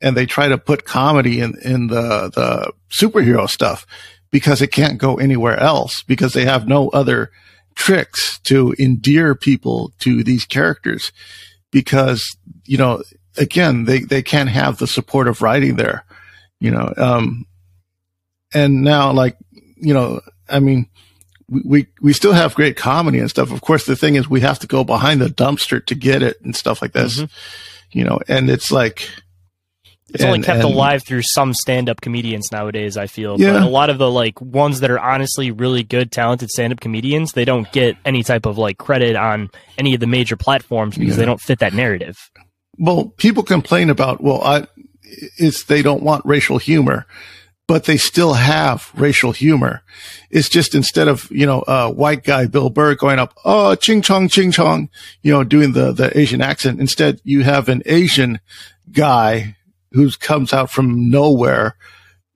[0.00, 3.86] and they try to put comedy in, in the, the superhero stuff
[4.30, 7.30] because it can't go anywhere else because they have no other
[7.78, 11.12] tricks to endear people to these characters
[11.70, 12.36] because,
[12.66, 13.02] you know,
[13.36, 16.04] again, they, they can't have the support of writing there,
[16.58, 17.46] you know, um,
[18.52, 19.36] and now like,
[19.76, 20.88] you know, I mean,
[21.48, 23.52] we, we, still have great comedy and stuff.
[23.52, 26.40] Of course, the thing is we have to go behind the dumpster to get it
[26.42, 27.30] and stuff like this, Mhm.
[27.92, 29.08] you know, and it's like,
[30.14, 32.96] It's only kept and- alive through some stand-up comedians nowadays.
[32.96, 33.52] I feel, Yeah.
[33.52, 37.32] but a lot of the like ones that are honestly really good, talented stand-up comedians,
[37.32, 41.14] they don't get any type of like credit on any of the major platforms because
[41.16, 41.20] Yeah.
[41.20, 42.16] they don't fit that narrative.
[42.80, 44.66] well, people complain about, well, I,
[45.36, 47.06] it's, they don't want racial humor,
[47.66, 49.82] but they still have racial humor.
[50.30, 54.00] It's just instead of, you know, a white guy, Bill Burr going up, oh, ching
[54.00, 54.88] chong, ching chong,
[55.22, 56.80] you know, doing the, the Asian accent.
[56.80, 58.38] Instead, you have an Asian
[58.92, 59.56] guy
[59.98, 61.74] who comes out from nowhere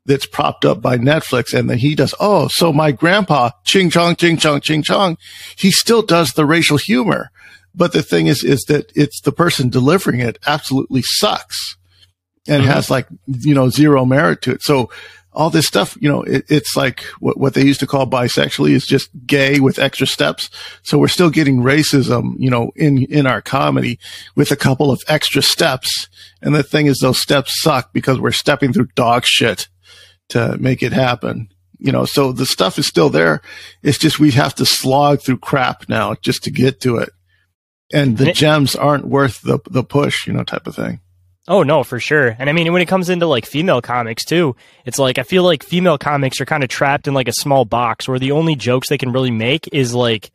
[0.05, 1.57] that's propped up by Netflix.
[1.57, 5.17] And then he does, oh, so my grandpa, ching chong, ching chong, ching chong,
[5.57, 7.31] he still does the racial humor.
[7.75, 11.77] But the thing is, is that it's the person delivering it absolutely sucks
[12.49, 12.67] and Mhm.
[12.67, 14.63] has like, you know, zero merit to it.
[14.63, 14.91] So
[15.35, 18.71] all this stuff, you know, it, it's like what, what they used to call bisexually
[18.71, 20.51] is just gay with extra steps.
[20.83, 23.99] So we're still getting racism, you know, in, in our comedy
[24.37, 26.09] with a couple of extra steps.
[26.43, 29.69] And the thing is, those steps suck because we're stepping through dog shit
[30.31, 31.49] to make it happen.
[31.79, 33.43] You know, so the stuff is still there.
[33.83, 37.11] It's just we have to slog through crap now just to get to it.
[37.93, 41.01] And the gems aren't worth the the push, you know, type of thing.
[41.53, 42.35] Oh no, for sure.
[42.39, 45.43] And I mean, when it comes into like female comics too, it's like I feel
[45.43, 48.57] like female comics are kind of trapped in like a small box where the only
[48.57, 50.31] jokes they can really make is like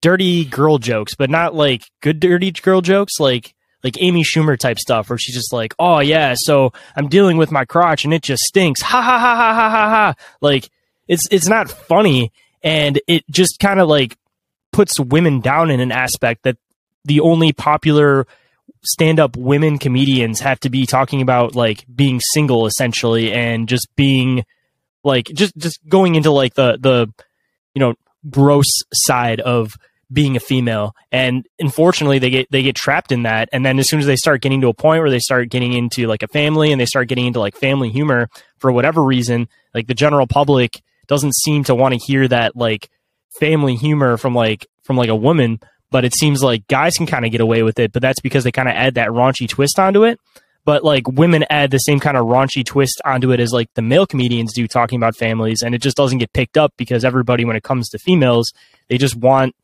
[0.00, 4.78] dirty girl jokes, but not like good dirty girl jokes, like like Amy Schumer type
[4.78, 8.22] stuff where she's just like, "Oh yeah, so I'm dealing with my crotch and it
[8.22, 10.14] just stinks." Ha ha ha ha ha ha ha.
[10.40, 10.70] Like
[11.08, 12.30] it's it's not funny
[12.62, 14.16] and it just kind of like
[14.70, 16.58] puts women down in an aspect that
[17.04, 18.28] the only popular
[18.84, 24.44] stand-up women comedians have to be talking about like being single essentially and just being
[25.02, 27.12] like just just going into like the the
[27.74, 27.94] you know
[28.30, 29.76] gross side of
[30.12, 30.94] being a female.
[31.10, 33.48] And unfortunately they get they get trapped in that.
[33.52, 35.72] And then as soon as they start getting to a point where they start getting
[35.72, 39.48] into like a family and they start getting into like family humor for whatever reason
[39.74, 42.88] like the general public doesn't seem to want to hear that like
[43.38, 45.58] family humor from like from like a woman
[45.94, 48.42] but it seems like guys can kind of get away with it but that's because
[48.42, 50.18] they kind of add that raunchy twist onto it
[50.64, 53.82] but like women add the same kind of raunchy twist onto it as like the
[53.82, 57.44] male comedians do talking about families and it just doesn't get picked up because everybody
[57.44, 58.52] when it comes to females
[58.88, 59.54] they just want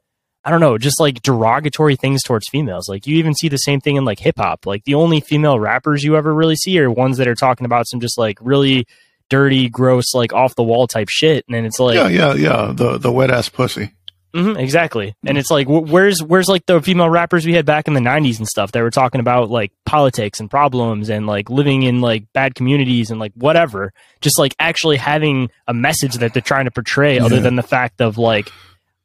[0.42, 2.88] I don't know, just like derogatory things towards females.
[2.88, 4.64] Like you even see the same thing in like hip hop.
[4.64, 7.86] Like the only female rappers you ever really see are ones that are talking about
[7.86, 8.86] some just like really
[9.30, 11.44] dirty, gross, like off the wall type shit.
[11.46, 12.72] And then it's like, yeah, yeah, yeah.
[12.74, 13.92] The the wet ass pussy.
[14.34, 15.14] Mhm, exactly.
[15.24, 18.38] And it's like, where's where's like the female rappers we had back in the '90s
[18.38, 18.70] and stuff?
[18.72, 23.10] They were talking about like politics and problems and like living in like bad communities
[23.10, 23.92] and like whatever.
[24.20, 28.00] Just like actually having a message that they're trying to portray, other than the fact
[28.00, 28.50] of like,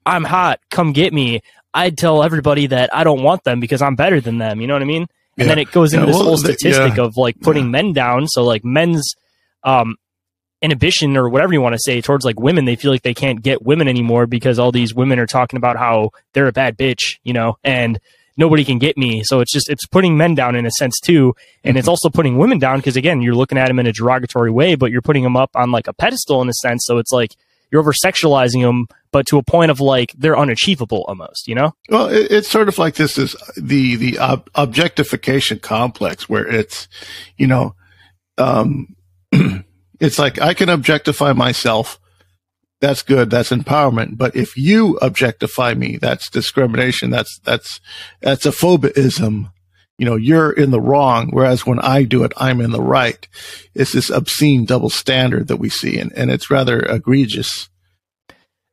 [0.06, 1.42] I'm hot, come get me.
[1.74, 4.62] I'd tell everybody that I don't want them because I'm better than them.
[4.62, 5.08] You know what I mean?
[5.38, 5.48] And Yeah.
[5.48, 7.04] then it goes into Yeah, this well, whole statistic yeah.
[7.04, 8.28] of like putting men down.
[8.28, 9.16] So like men's
[9.64, 9.96] um,
[10.66, 13.42] inhibition or whatever you want to say towards like women, they feel like they can't
[13.42, 17.18] get women anymore because all these women are talking about how they're a bad bitch,
[17.24, 18.00] you know, and
[18.38, 19.24] nobody can get me.
[19.24, 21.78] So it's just it's putting men down in a sense too, and Mm-hmm.
[21.80, 24.76] it's also putting women down because again, you're looking at them in a derogatory way,
[24.76, 26.84] but you're putting them up on like a pedestal in a sense.
[26.86, 27.36] So it's like
[27.72, 31.74] you're over sexualizing them, but to a point of like they're unachievable almost, you know?
[31.90, 36.88] Well, it, it's sort of like this is the the ob- objectification complex where it's,
[37.38, 37.74] you know,
[38.38, 38.96] um,
[40.00, 42.00] it's like I can objectify myself.
[42.82, 43.30] That's good.
[43.30, 44.18] That's empowerment.
[44.18, 47.10] But if you objectify me, that's discrimination.
[47.10, 47.80] That's that's
[48.22, 49.52] that's a phobiism.
[49.98, 53.26] You know, you're in the wrong, whereas when I do it, I'm in the right.
[53.74, 57.70] It's this obscene double standard that we see, and, and it's rather egregious.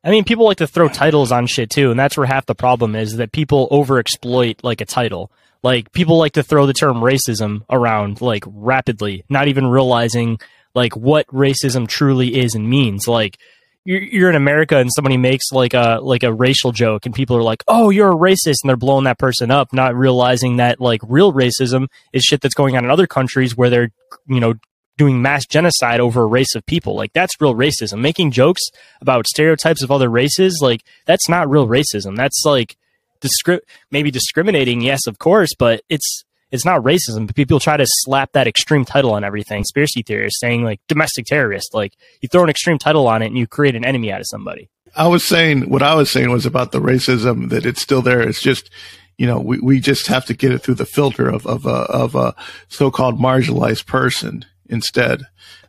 [0.02, 2.56] I mean, people like to throw titles on shit too, and that's where half the
[2.56, 5.30] problem is that people overexploit like a title.
[5.62, 10.40] Like people like to throw the term racism around like rapidly, not even realizing
[10.74, 13.06] like what racism truly is and means.
[13.08, 13.38] Like
[13.84, 17.36] you're, you're in America and somebody makes like a like a racial joke, and people
[17.36, 20.80] are like, "Oh, you're a racist," and they're blowing that person up, not realizing that
[20.80, 23.90] like real racism is shit that's going on in other countries where they're
[24.26, 24.54] you know
[24.98, 26.94] doing mass genocide over a race of people.
[26.94, 28.00] Like that's real racism.
[28.00, 28.62] Making jokes
[29.00, 32.16] about stereotypes of other races, like that's not real racism.
[32.16, 32.76] That's like
[33.20, 33.60] discri-
[33.90, 37.26] maybe discriminating, yes, of course, but it's it's not racism.
[37.26, 39.62] But people try to slap that extreme title on everything.
[39.62, 41.74] Conspiracy theorists saying like domestic terrorist.
[41.74, 44.26] Like you throw an extreme title on it and you create an enemy out of
[44.28, 44.68] somebody.
[44.94, 48.20] I was saying what I was saying was about the racism that it's still there.
[48.20, 48.70] It's just,
[49.16, 51.70] you know, we, we just have to get it through the filter of, of a,
[51.70, 52.34] of a
[52.68, 55.22] so-called marginalized person instead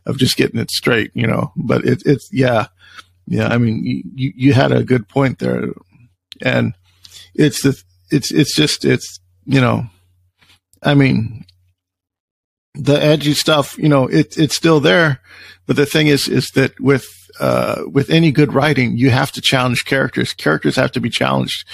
[0.04, 2.66] of just getting it straight, you know, but it, it's, yeah,
[3.26, 3.48] yeah.
[3.48, 5.68] I mean, you, you had a good point there
[6.42, 6.74] and
[7.34, 9.86] it's the, it's, it's just, it's, you know,
[10.84, 11.44] I mean,
[12.74, 15.20] the edgy stuff, you know, it, it's still there.
[15.66, 17.08] But the thing is, is that with,
[17.40, 20.34] uh, with any good writing, you have to challenge characters.
[20.34, 21.66] Characters have to be challenged.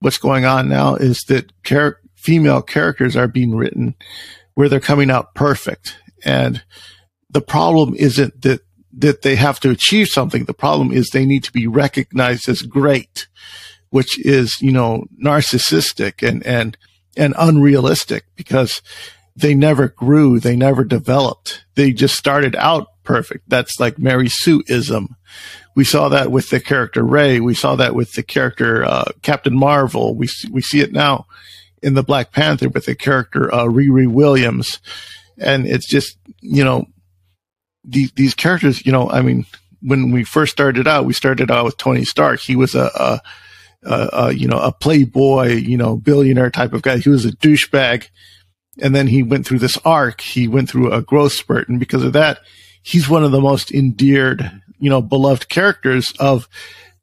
[0.00, 3.94] What's going on now is that char- female characters are being written
[4.54, 5.96] where they're coming out perfect.
[6.24, 6.62] And
[7.30, 8.60] the problem isn't that,
[8.98, 10.44] that they have to achieve something.
[10.44, 13.28] The problem is they need to be recognized as great,
[13.88, 16.76] which is, you know, narcissistic and, and,
[17.16, 18.82] and unrealistic because
[19.36, 20.38] they never grew.
[20.38, 21.64] They never developed.
[21.74, 23.48] They just started out perfect.
[23.48, 25.16] That's like Mary Sue-ism.
[25.74, 27.40] We saw that with the character Rey.
[27.40, 30.14] We saw that with the character uh, Captain Marvel.
[30.14, 31.26] We we see it now
[31.82, 34.80] in the Black Panther with the character uh, Riri Williams,
[35.38, 36.86] and it's just you know
[37.84, 38.84] these these characters.
[38.84, 39.46] You know, I mean,
[39.80, 42.40] when we first started out, we started out with Tony Stark.
[42.40, 43.20] He was a, a,
[43.84, 46.98] a, a you know a playboy, you know, billionaire type of guy.
[46.98, 48.08] He was a douchebag,
[48.80, 50.20] and then he went through this arc.
[50.20, 52.40] He went through a growth spurt, and because of that,
[52.82, 56.48] he's one of the most endeared, you know, beloved characters of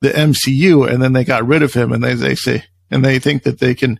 [0.01, 0.89] the MCU.
[0.89, 3.59] And then they got rid of him, and they they say, and they think that
[3.59, 3.99] they can,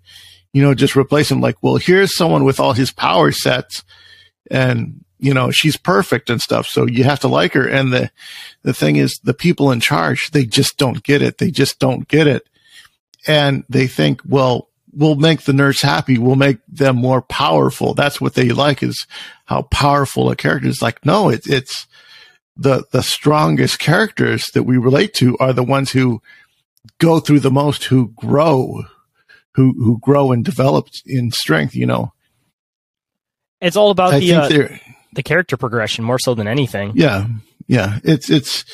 [0.54, 1.42] you know, just replace him.
[1.42, 3.84] Like, well, here's someone with all his power sets,
[4.50, 6.66] and you know, she's perfect and stuff.
[6.66, 7.68] So you have to like her.
[7.68, 8.10] And the
[8.64, 11.38] the thing is, the people in charge, they just don't get it.
[11.38, 12.48] They just don't get it,
[13.28, 16.18] and they think, well, we'll make the nurse happy.
[16.18, 17.94] We'll make them more powerful.
[17.94, 19.06] That's what they like is
[19.46, 20.82] how powerful a character is.
[20.82, 21.88] Like, no, it, it's
[22.56, 26.22] the, the strongest characters that we relate to are the ones who
[27.00, 28.84] go through the most, who grow,
[29.54, 32.14] who, who grow and develop in strength, you know.
[33.62, 34.78] It's all about I the uh,
[35.14, 36.94] the character progression more so than anything.
[36.96, 37.28] yeah,
[37.70, 38.66] yeah, it's, it's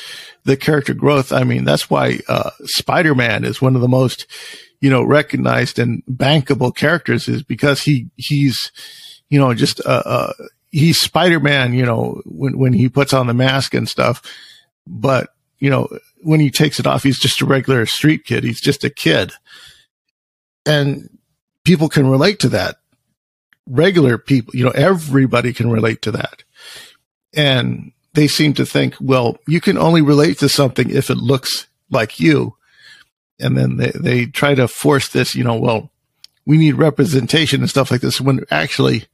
[0.45, 1.33] the character growth.
[1.33, 4.25] I mean, that's why, uh, Spider-Man is one of the most,
[4.79, 8.71] you know, recognized and bankable characters is because he, he's,
[9.29, 10.33] you know, just, uh, uh,
[10.71, 14.21] he's Spider-Man, you know, when, when he puts on the mask and stuff.
[14.87, 15.29] But,
[15.59, 15.89] you know,
[16.21, 18.43] when he takes it off, he's just a regular street kid.
[18.43, 19.33] He's just a kid.
[20.65, 21.09] And
[21.65, 22.77] people can relate to that.
[23.67, 26.43] Regular people, you know, everybody can relate to that.
[27.35, 31.67] And they seem to think, well, you can only relate to something if it looks
[31.91, 32.55] like you.
[33.39, 35.91] And then they, they try to force this, you know, well,
[36.45, 39.05] we need representation and stuff like this when actually,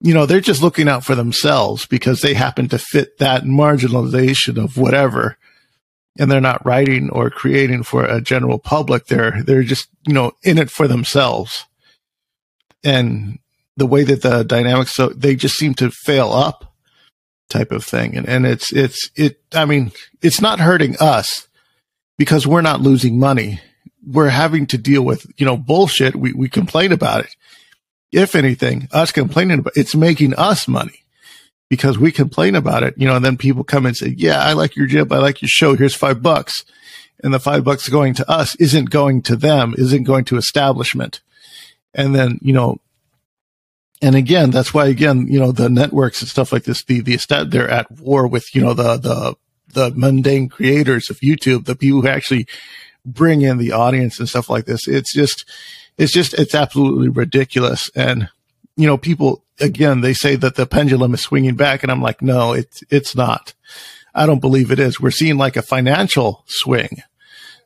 [0.00, 4.62] you know, they're just looking out for themselves because they happen to fit that marginalization
[4.62, 5.38] of whatever.
[6.18, 9.06] And they're not writing or creating for a general public.
[9.06, 11.64] They're, they're just, you know, in it for themselves.
[12.84, 13.38] And
[13.76, 16.73] the way that the dynamics, so they just seem to fail up
[17.48, 18.16] type of thing.
[18.16, 19.92] And, and it's, it's, it, I mean,
[20.22, 21.46] it's not hurting us
[22.18, 23.60] because we're not losing money.
[24.06, 27.36] we're having to deal with, you know, bullshit, we, we complain about it.
[28.12, 31.04] If anything, us complaining about it's making us money
[31.68, 34.52] because we complain about it, you know, and then people come and say, yeah, I
[34.52, 35.12] like your jib.
[35.12, 35.74] I like your show.
[35.74, 36.64] Here's five bucks.
[37.22, 41.20] And the five bucks going to us isn't going to them, isn't going to establishment.
[41.94, 42.78] And then, you know,
[44.04, 47.16] and again, that's why, again, you know, the networks and stuff like this, the, the,
[47.48, 49.34] they're at war with, you know, the, the,
[49.72, 52.46] the mundane creators of YouTube, the people who actually
[53.06, 54.86] bring in the audience and stuff like this.
[54.86, 55.48] It's just,
[55.96, 57.90] it's just, it's absolutely ridiculous.
[57.94, 58.28] And,
[58.76, 62.20] you know, people, again, they say that the pendulum is swinging back and I'm like,
[62.20, 63.54] no, it's, it's not.
[64.14, 65.00] I don't believe it is.
[65.00, 66.98] We're seeing like a financial swing,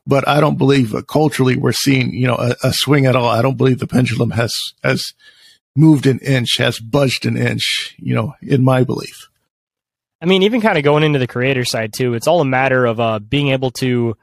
[0.07, 3.29] but I don't believe uh, culturally we're seeing, you know, a, a swing at all.
[3.29, 5.15] I don't believe the pendulum has, has
[5.79, 9.29] moved an inch, has budged an inch, you know, in my belief.
[10.21, 12.85] I mean, even kind of going into the creator side too, it's all a matter
[12.87, 14.17] of uh, being able to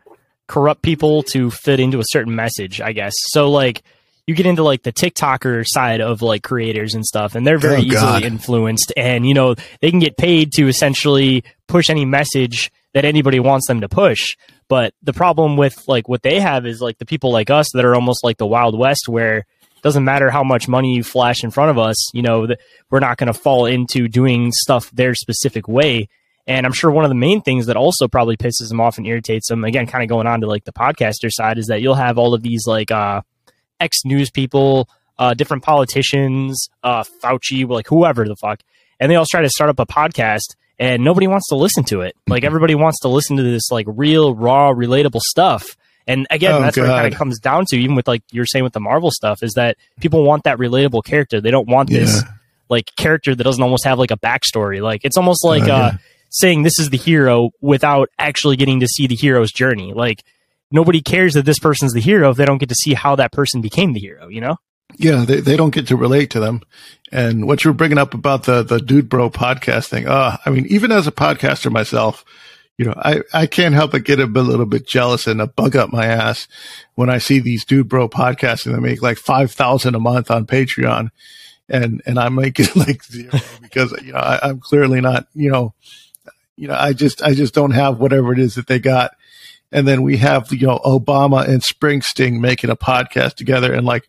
[0.47, 3.13] corrupt people to fit into a certain message, I guess.
[3.31, 3.83] So like
[4.27, 7.83] you get into like the TikToker side of like creators and stuff, and they're very
[7.87, 8.15] Oh, God.
[8.17, 13.05] easily influenced, and you know they can get paid to essentially push any message that
[13.05, 14.35] anybody wants them to push.
[14.67, 17.85] But the problem with like what they have is like the people like us that
[17.85, 19.45] are almost like the Wild West, where
[19.85, 22.59] doesn't matter how much money you flash in front of us, you know, that
[22.89, 26.09] we're not going to fall into doing stuff their specific way.
[26.47, 29.05] And I'm sure one of the main things that also probably pisses them off and
[29.05, 31.93] irritates them, again, kind of going on to like the podcaster side, is that you'll
[31.93, 33.21] have all of these like uh,
[33.79, 38.61] ex news people, uh, different politicians, uh, Fauci, like whoever the fuck,
[38.99, 42.01] and they all try to start up a podcast, and nobody wants to listen to
[42.01, 42.15] it.
[42.27, 45.77] Like everybody wants to listen to this like real, raw, relatable stuff.
[46.07, 48.45] And again, Oh, that's what it kind of comes down to, even with like you're
[48.45, 51.41] saying with the Marvel stuff, is that people want that relatable character.
[51.41, 52.31] They don't want this Yeah.
[52.69, 54.81] like character that doesn't almost have like a backstory.
[54.81, 55.97] Like it's almost like Oh, uh, yeah.
[56.29, 59.93] saying this is the hero without actually getting to see the hero's journey.
[59.93, 60.23] Like
[60.71, 63.31] nobody cares that this person's the hero if they don't get to see how that
[63.31, 64.27] person became the hero.
[64.27, 64.57] You know?
[64.97, 66.61] Yeah, they, they don't get to relate to them.
[67.11, 70.49] And what you were bringing up about the, the dude bro podcast thing, uh, I
[70.51, 72.23] mean, even as a podcaster myself,
[72.77, 75.47] you know, I, I can't help but get a bit, little bit jealous and a
[75.47, 76.47] bug up my ass
[76.95, 81.09] when I see these dude bro podcasts they make like 5,000 a month on Patreon
[81.69, 85.73] and, and I'm making like zero because, you know, I, I'm clearly not, you know,
[86.57, 89.11] you know, I just, I just don't have whatever it is that they got.
[89.71, 94.07] And then we have, you know, Obama and Springsteen making a podcast together and like,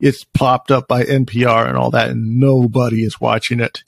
[0.00, 3.84] it's plopped up by NPR and all that, and nobody is watching it.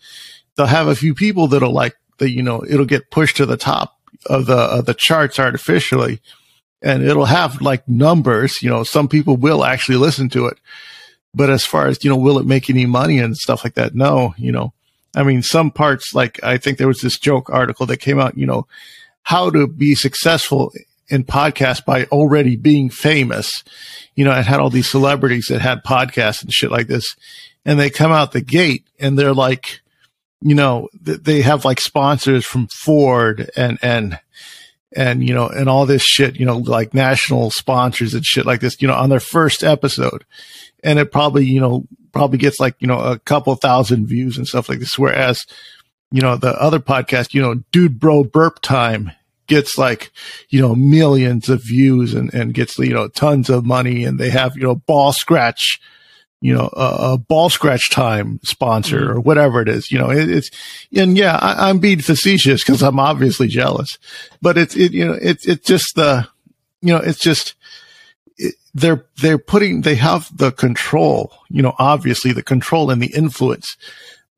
[0.56, 3.56] They'll have a few people that'll like that, you know, it'll get pushed to the
[3.56, 6.20] top of the of the charts artificially,
[6.80, 8.62] and it'll have like numbers.
[8.62, 10.58] You know, some people will actually listen to it,
[11.34, 13.94] but as far as you know, will it make any money and stuff like that?
[13.94, 14.72] No, you know,
[15.14, 18.36] I mean, some parts like I think there was this joke article that came out.
[18.36, 18.66] You know,
[19.22, 20.72] how to be successful
[21.08, 23.62] in podcast by already being famous.
[24.14, 27.14] You know, it had all these celebrities that had podcasts and shit like this.
[27.64, 29.80] And they come out the gate and they're like,
[30.42, 34.18] you know, th- they have like sponsors from Ford and, and,
[34.94, 38.60] and, you know, and all this shit, you know, like national sponsors and shit like
[38.60, 40.24] this, you know, on their first episode.
[40.84, 44.46] And it probably, you know, probably gets like, you know, a couple thousand views and
[44.46, 44.98] stuff like this.
[44.98, 45.40] Whereas,
[46.10, 49.12] you know, the other podcast, you know, Dude Bro Burp Time
[49.46, 50.12] gets like,
[50.50, 54.30] you know, millions of views and, and gets, you know, tons of money and they
[54.30, 55.80] have, you know, ball scratch,
[56.42, 59.12] you know, a, a ball scratch time sponsor mm-hmm.
[59.12, 60.50] or whatever it is, you know, it, it's,
[60.94, 63.96] and yeah, I, I'm being facetious because I'm obviously jealous,
[64.42, 66.28] but it's, it, you know, it's, it's just the,
[66.80, 67.54] you know, it's just,
[68.36, 73.14] it, they're, they're putting, they have the control, you know, obviously the control and the
[73.14, 73.76] influence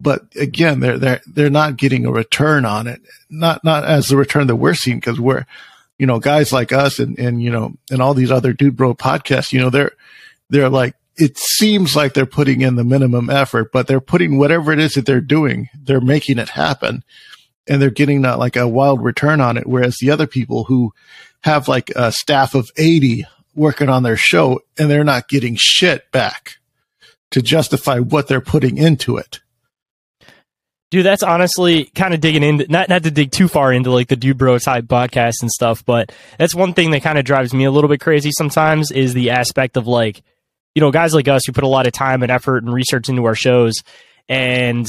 [0.00, 3.00] but again, they're they're they're not getting a return on it.
[3.30, 5.46] Not not as the return that we're seeing because we're,
[5.98, 8.94] you know, guys like us and and you know and all these other dude bro
[8.94, 9.52] podcasts.
[9.52, 9.92] You know, they're
[10.50, 14.72] they're like it seems like they're putting in the minimum effort, but they're putting whatever
[14.72, 17.04] it is that they're doing, they're making it happen,
[17.68, 19.66] and they're getting not like a wild return on it.
[19.66, 20.92] Whereas the other people who
[21.42, 26.10] have like a staff of eighty working on their show and they're not getting shit
[26.10, 26.56] back
[27.30, 29.40] to justify what they're putting into it.
[30.90, 34.08] Dude, that's honestly kind of digging into not not to dig too far into like
[34.08, 37.52] the Dude Bro type podcast and stuff, but that's one thing that kind of drives
[37.52, 40.22] me a little bit crazy sometimes is the aspect of like,
[40.74, 43.08] you know, guys like us who put a lot of time and effort and research
[43.08, 43.74] into our shows,
[44.28, 44.86] and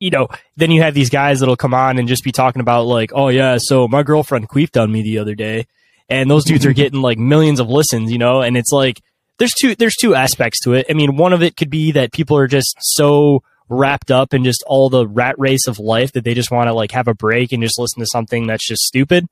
[0.00, 2.86] you know, then you have these guys that'll come on and just be talking about
[2.86, 5.66] like, oh yeah, so my girlfriend queefed on me the other day,
[6.08, 9.00] and those dudes are getting like millions of listens, you know, and it's like
[9.38, 10.86] there's two there's two aspects to it.
[10.88, 14.44] I mean, one of it could be that people are just so wrapped up in
[14.44, 17.14] just all the rat race of life that they just want to like have a
[17.14, 19.26] break and just listen to something that's just stupid.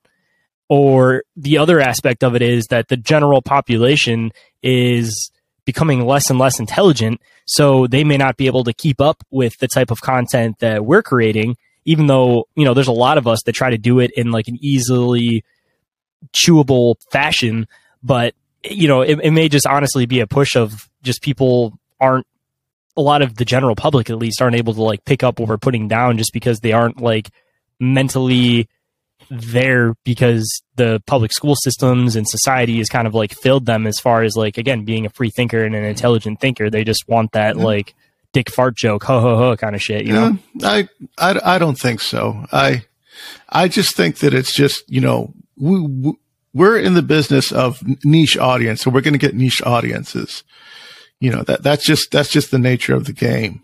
[0.69, 4.31] or the other aspect of it is that the general population
[4.63, 5.29] is
[5.65, 7.21] becoming less and less intelligent.
[7.45, 10.85] So they may not be able to keep up with the type of content that
[10.85, 13.99] we're creating, even though, you know, there's a lot of us that try to do
[13.99, 15.43] it in like an easily
[16.33, 17.67] chewable fashion.
[18.01, 18.33] But,
[18.63, 22.27] you know, it, it may just honestly be a push of just people aren't
[22.95, 25.49] a lot of the general public at least aren't able to like pick up what
[25.49, 27.29] we're putting down just because they aren't like
[27.79, 28.69] mentally
[29.33, 33.99] there because the public school systems and society has kind of like filled them as
[33.99, 36.69] far as like again being a free thinker and an intelligent thinker.
[36.69, 37.63] They just want that yeah.
[37.63, 37.95] like
[38.31, 41.57] dick fart joke ho ho ho kind of shit you yeah, know I, I i
[41.59, 42.45] don't think so.
[42.51, 42.85] I
[43.49, 46.13] i just think that it's just you know we,
[46.53, 50.43] we're in the business of niche audience so we're going to get niche audiences.
[51.19, 53.61] You know that that's just that's just the nature of the game.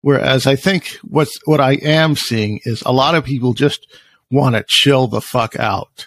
[0.00, 3.86] Whereas i think what's what i am seeing is a lot of people just
[4.30, 6.06] want to chill the fuck out.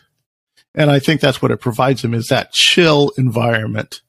[0.76, 4.02] And I think that's what it provides them is that chill environment.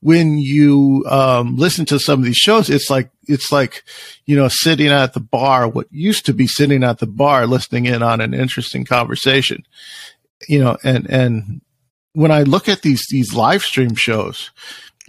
[0.00, 3.82] When you um, listen to some of these shows, it's like it's like
[4.26, 5.66] you know sitting at the bar.
[5.66, 9.66] What used to be sitting at the bar, listening in on an interesting conversation.
[10.48, 11.62] You know, and and
[12.12, 14.52] when I look at these these live stream shows,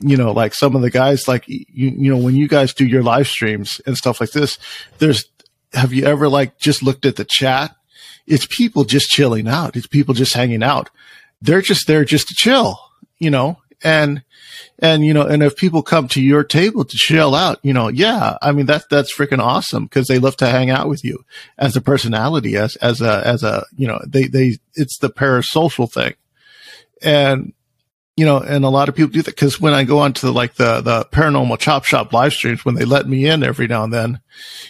[0.01, 2.85] you know, like some of the guys, like you, you know, when you guys do
[2.85, 4.57] your live streams and stuff like this,
[4.97, 5.25] there's
[5.73, 7.75] have you ever like just looked at the chat
[8.29, 9.75] it's people just chilling out.
[9.75, 10.89] It's people just hanging out.
[11.41, 12.79] They're just there just to chill,
[13.17, 14.23] you know, and,
[14.79, 17.87] and, you know, and if people come to your table to chill out, you know,
[17.87, 21.23] yeah, I mean, that's, that's freaking awesome because they love to hang out with you
[21.57, 25.91] as a personality, as, as a, as a, you know, they, they, it's the parasocial
[25.91, 26.13] thing.
[27.01, 27.53] And,
[28.19, 30.29] you know, and a lot of people do that because when I go on to
[30.29, 33.85] like the, the paranormal chop shop live streams, when they let me in every now
[33.85, 34.19] and then,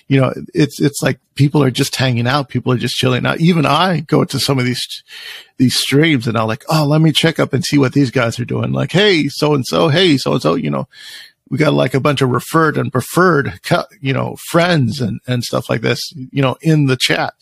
[0.07, 2.49] you know, it's, it's like people are just hanging out.
[2.49, 3.39] People are just chilling out.
[3.39, 5.03] Even I go to some of these,
[5.57, 8.39] these streams and I'm like, Oh, let me check up and see what these guys
[8.39, 8.71] are doing.
[8.71, 10.87] Like, Hey, so and so, Hey, so and so, you know,
[11.49, 13.59] we got like a bunch of referred and preferred,
[13.99, 17.33] you know, friends and, and stuff like this, you know, in the chat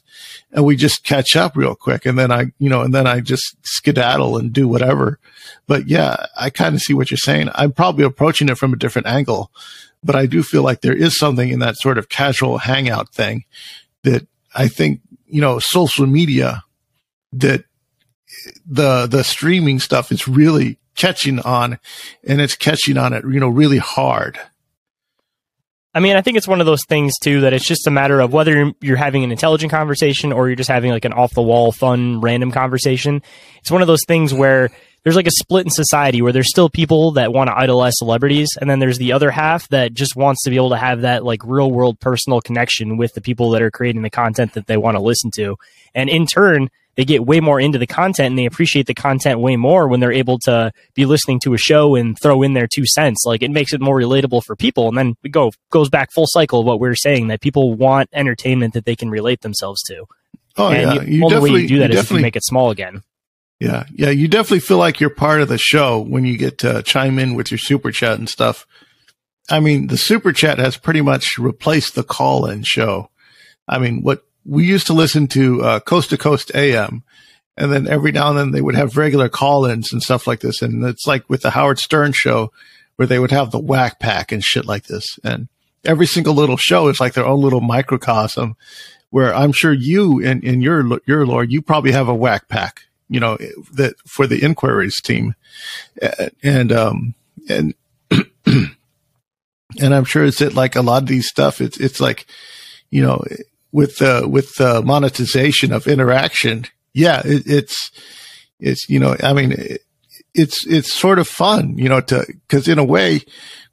[0.52, 2.06] and we just catch up real quick.
[2.06, 5.20] And then I, you know, and then I just skedaddle and do whatever.
[5.68, 7.50] But yeah, I kind of see what you're saying.
[7.54, 9.52] I'm probably approaching it from a different angle,
[10.04, 13.44] but I do feel like there is something in that sort of casual hangout thing
[14.04, 14.26] that
[14.56, 16.64] I think, you know, social media
[17.34, 17.66] that
[18.66, 21.80] the, the streaming stuff is really catching on
[22.26, 24.40] and it's catching on it, you know, really hard.
[25.94, 28.20] I mean, I think it's one of those things too that it's just a matter
[28.20, 31.42] of whether you're having an intelligent conversation or you're just having like an off the
[31.42, 33.24] wall, fun, random conversation.
[33.60, 34.70] It's one of those things where
[35.04, 38.50] there's like a split in society where there's still people that want to idolize celebrities,
[38.60, 41.24] and then there's the other half that just wants to be able to have that
[41.24, 44.76] like real world personal connection with the people that are creating the content that they
[44.76, 45.56] want to listen to.
[45.96, 49.40] And in turn, they get way more into the content and they appreciate the content
[49.40, 52.68] way more when they're able to be listening to a show and throw in their
[52.68, 53.24] two cents.
[53.26, 54.90] Like it makes it more relatable for people.
[54.90, 57.76] And then we go goes back full cycle of what we are saying that people
[57.76, 60.06] want entertainment that they can relate themselves to.
[60.58, 62.36] Oh and yeah, you, you only way you do that you is if you make
[62.36, 63.04] it small again.
[63.60, 66.84] Yeah, yeah, you definitely feel like you're part of the show when you get to
[66.84, 68.68] chime in with your super chat and stuff.
[69.50, 73.10] I mean, the super chat has pretty much replaced the call in show.
[73.68, 77.04] I mean, what we used to listen to uh, Coast to Coast AM,
[77.58, 80.62] and then every now and then they would have regular call-ins and stuff like this.
[80.62, 82.52] And it's like with the Howard Stern show,
[82.96, 85.20] where they would have the Wack Pack and shit like this.
[85.24, 85.50] And
[85.84, 88.56] every single little show is like their own little microcosm.
[89.10, 92.50] Where I'm sure you and in, in your your lord, you probably have a Wack
[92.50, 93.38] Pack, you know,
[93.74, 95.36] that for the inquiries team,
[96.42, 97.16] and um
[97.50, 97.74] and.
[99.80, 101.60] and I'm sure it's that like a lot of these stuff.
[101.62, 102.26] It's it's like,
[102.90, 103.24] you know,
[103.72, 107.92] with uh, with the monetization of interaction, yeah, it, it's
[108.60, 109.82] it's you know, I mean, it,
[110.34, 113.22] it's it's sort of fun, you know, to because in a way,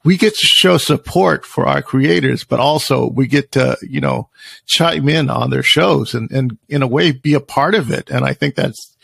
[0.04, 4.28] we get to show support for our creators, but also we get to you know
[4.66, 8.10] chime in on their shows and and in a way be a part of it.
[8.10, 8.96] And I think that's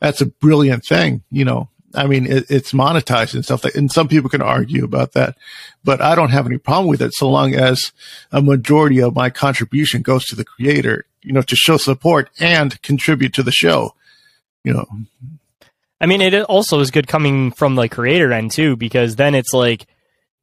[0.00, 1.68] that's a brilliant thing, you know.
[1.94, 3.64] I mean, it, it's monetized and stuff.
[3.64, 5.36] Like, and some people can argue about that,
[5.84, 7.92] but I don't have any problem with it so long as
[8.30, 12.80] a majority of my contribution goes to the creator, you know, to show support and
[12.82, 13.94] contribute to the show,
[14.64, 14.86] you know.
[16.00, 19.52] I mean, it also is good coming from the creator end too, because then it's
[19.52, 19.86] like,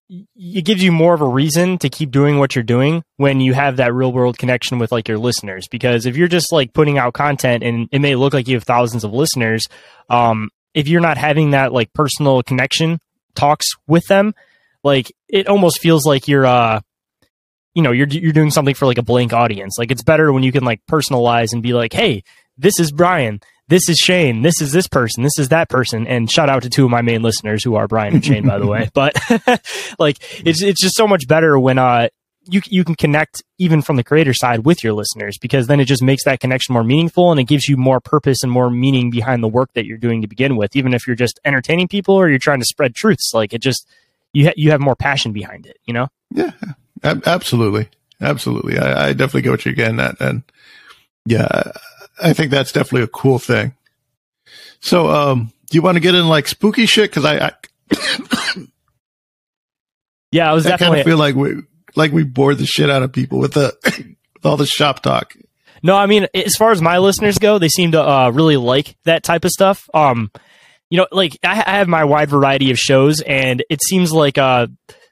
[0.09, 3.53] it gives you more of a reason to keep doing what you're doing when you
[3.53, 6.99] have that real world connection with like your listeners because if you're just like putting
[6.99, 9.65] out content and it may look like you have thousands of listeners
[10.11, 12.99] um if you're not having that like personal connection
[13.33, 14.35] talks with them,
[14.83, 16.81] like it almost feels like you're uh
[17.73, 19.75] you know, you're you're doing something for like a blank audience.
[19.79, 22.23] Like it's better when you can like personalize and be like, "Hey,
[22.57, 23.41] this is Brian.
[23.67, 26.69] this is Shane, this is this person, this is that person, and shout out to
[26.69, 28.89] two of my main listeners who are Brian and Shane, by the way.
[28.93, 29.15] But
[29.99, 32.09] like, it's it's just so much better when uh
[32.47, 35.85] you you can connect even from the creator side with your listeners because then it
[35.85, 39.09] just makes that connection more meaningful and it gives you more purpose and more meaning
[39.09, 40.75] behind the work that you're doing to begin with.
[40.75, 43.87] Even if you're just entertaining people or you're trying to spread truths, like it just
[44.33, 45.77] you ha- you have more passion behind it.
[45.85, 46.07] You know?
[46.31, 46.51] Yeah,
[47.03, 47.89] ab- absolutely,
[48.21, 48.77] absolutely.
[48.77, 50.43] I, I definitely get what you're getting at, and
[51.25, 51.71] yeah,
[52.21, 53.73] I think that's definitely a cool thing.
[54.79, 57.09] So, um, do you want to get in like spooky shit?
[57.09, 57.51] Because I, I,
[60.35, 61.61] Yeah, I was I kind definitely of feel like we
[61.95, 65.33] like we bored the shit out of people with the with all the shop talk.
[65.83, 68.95] No, I mean, as far as my listeners go, they seem to uh, really like
[69.03, 69.87] that type of stuff.
[69.93, 70.31] Um,
[70.89, 74.37] you know, like I, I have my wide variety of shows, and it seems like
[74.37, 74.67] uh,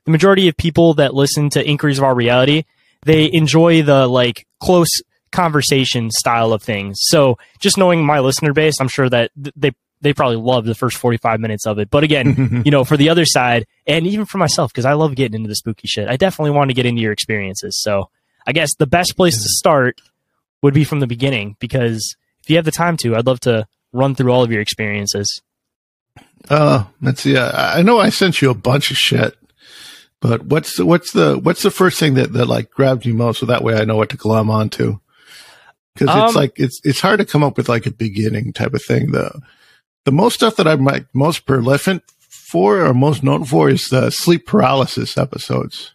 [0.06, 2.64] the majority of people that listen to Inquiries of Our Reality,
[3.06, 4.90] they enjoy the like close
[5.32, 6.98] conversation style of things.
[7.02, 9.72] So, just knowing my listener base, I'm sure that th- they
[10.04, 11.90] they probably love the first 45 minutes of it.
[11.90, 15.16] But again, you know, for the other side, and even for myself, because I love
[15.16, 17.82] getting into the spooky shit, I definitely want to get into your experiences.
[17.82, 18.10] So,
[18.46, 20.00] I guess the best place to start
[20.62, 23.66] would be from the beginning because if you have the time to, I'd love to
[23.92, 25.42] run through all of your experiences.
[26.50, 27.38] Uh, let's see.
[27.38, 29.38] I, I know I sent you a bunch of shit,
[30.20, 33.40] but what's the, what's the what's the first thing that that like grabbed you most?
[33.40, 35.00] So that way I know what to glom onto.
[35.94, 38.74] Because it's Um, like it's it's hard to come up with like a beginning type
[38.74, 39.12] of thing.
[39.12, 39.40] The
[40.06, 44.10] the most stuff that I'm like most prolific for or most known for is the
[44.12, 45.94] sleep paralysis episodes.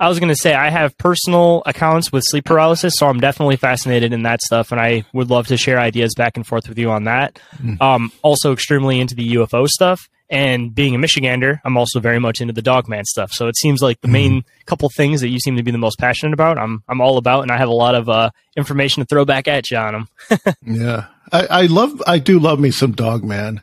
[0.00, 3.54] I was going to say I have personal accounts with sleep paralysis, so I'm definitely
[3.54, 6.76] fascinated in that stuff, and I would love to share ideas back and forth with
[6.76, 7.38] you on that.
[7.80, 12.40] Um, also, extremely into the UFO stuff, and being a Michigander, I'm also very much
[12.40, 13.30] into the Dogman stuff.
[13.32, 15.98] So it seems like the main couple things that you seem to be the most
[16.00, 19.06] passionate about, I'm I'm all about, and I have a lot of uh, information to
[19.06, 20.08] throw back at you on them.
[20.66, 21.06] Yeah.
[21.32, 23.62] I, I love, I do love me some Dog Man,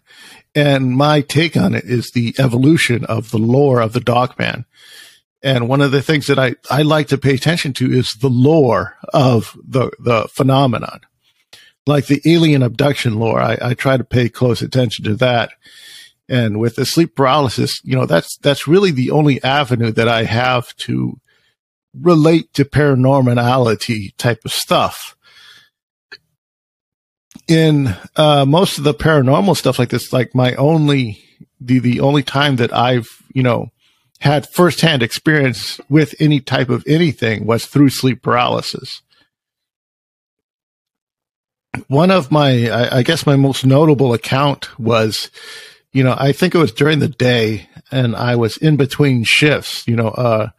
[0.55, 4.65] And my take on it is the evolution of the lore of the Dog Man.
[5.41, 8.29] And one of the things that I, I like to pay attention to is the
[8.29, 11.01] lore of the, the phenomenon.
[11.87, 15.51] Like the alien abduction lore, I, I try to pay close attention to that.
[16.27, 20.23] And with the sleep paralysis, you know, that's, that's really the only avenue that I
[20.23, 21.19] have to
[21.93, 25.15] relate to paranormality type of stuff
[27.49, 31.21] in uh, most of the paranormal stuff like this, like my only
[31.59, 33.71] the the only time that I've you know
[34.19, 39.01] had firsthand experience with any type of anything was through sleep paralysis.
[41.87, 45.29] One of my, I, I guess, my most notable account was,
[45.93, 49.87] you know, I think it was during the day, and I was in between shifts.
[49.87, 50.49] You know, uh,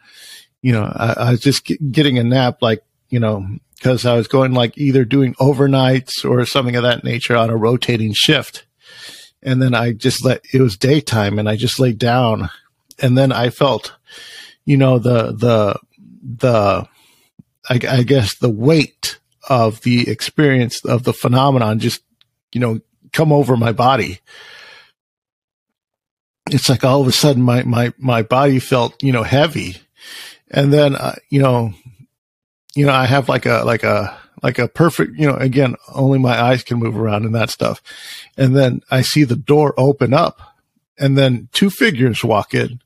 [0.62, 3.46] you know, I, I was just get, getting a nap, like you know,
[3.80, 7.56] because I was going like either doing overnights or something of that nature on a
[7.56, 8.66] rotating shift.
[9.42, 12.50] And then I just let it was daytime and I just laid down
[12.98, 13.94] and then I felt,
[14.66, 15.80] you know, the, the,
[16.22, 16.86] the,
[17.70, 19.18] I, I guess the weight
[19.48, 22.02] of the experience of the phenomenon just,
[22.52, 22.80] you know,
[23.14, 24.20] come over my body.
[26.50, 29.78] It's like all of a sudden my, my, my body felt, you know, heavy.
[30.50, 31.72] And then, uh, you know,
[32.74, 36.18] you know, I have like a, like a, like a perfect, you know, again, only
[36.18, 37.82] my eyes can move around and that stuff.
[38.36, 40.40] And then I see the door open up
[40.98, 42.80] and then two figures walk in.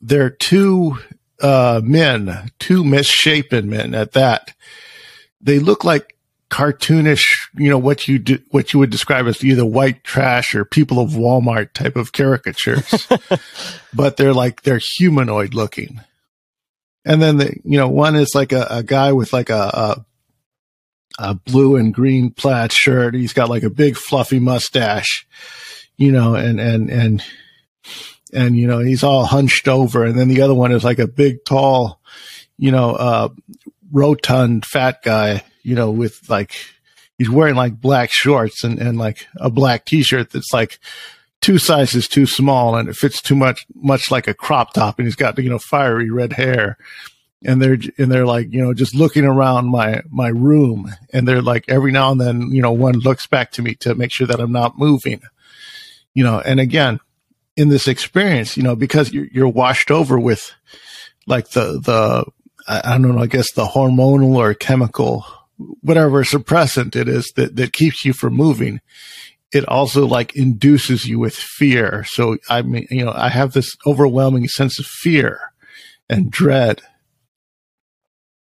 [0.00, 0.98] They're two,
[1.40, 4.54] uh, men, two misshapen men at that.
[5.40, 6.16] They look like
[6.52, 7.24] cartoonish,
[7.54, 11.00] you know, what you do, what you would describe as either white trash or people
[11.00, 13.08] of Walmart type of caricatures,
[13.94, 16.00] but they're like, they're humanoid looking.
[17.04, 20.06] And then the, you know, one is like a, a guy with like a, a,
[21.18, 23.14] a blue and green plaid shirt.
[23.14, 25.26] He's got like a big fluffy mustache,
[25.96, 27.24] you know, and, and, and,
[28.32, 30.04] and, you know, he's all hunched over.
[30.04, 32.00] And then the other one is like a big, tall,
[32.56, 33.28] you know, uh,
[33.90, 36.54] rotund fat guy, you know, with like,
[37.18, 40.78] he's wearing like black shorts and, and like a black t-shirt that's like
[41.42, 44.98] two sizes too small and it fits too much, much like a crop top.
[44.98, 46.78] And he's got, you know, fiery red hair
[47.44, 50.90] and they're, and they're like, you know, just looking around my, my room.
[51.12, 53.94] And they're like, every now and then, you know, one looks back to me to
[53.96, 55.20] make sure that I'm not moving,
[56.14, 57.00] you know, and again,
[57.56, 60.52] in this experience, you know, because you're, you're washed over with
[61.26, 62.24] like the, the,
[62.66, 65.26] I I don't know, I guess the hormonal or chemical,
[65.80, 68.80] whatever suppressant it is that, that keeps you from moving.
[69.52, 72.04] It also like induces you with fear.
[72.08, 75.52] So I mean, you know, I have this overwhelming sense of fear
[76.08, 76.82] and dread.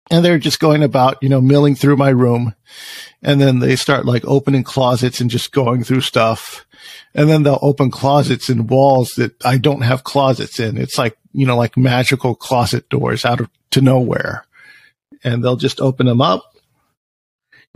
[0.09, 2.55] and they're just going about, you know, milling through my room.
[3.21, 6.65] And then they start like opening closets and just going through stuff.
[7.13, 10.77] And then they'll open closets in walls that I don't have closets in.
[10.77, 14.45] It's like, you know, like magical closet doors out of to nowhere.
[15.23, 16.43] And they'll just open them up,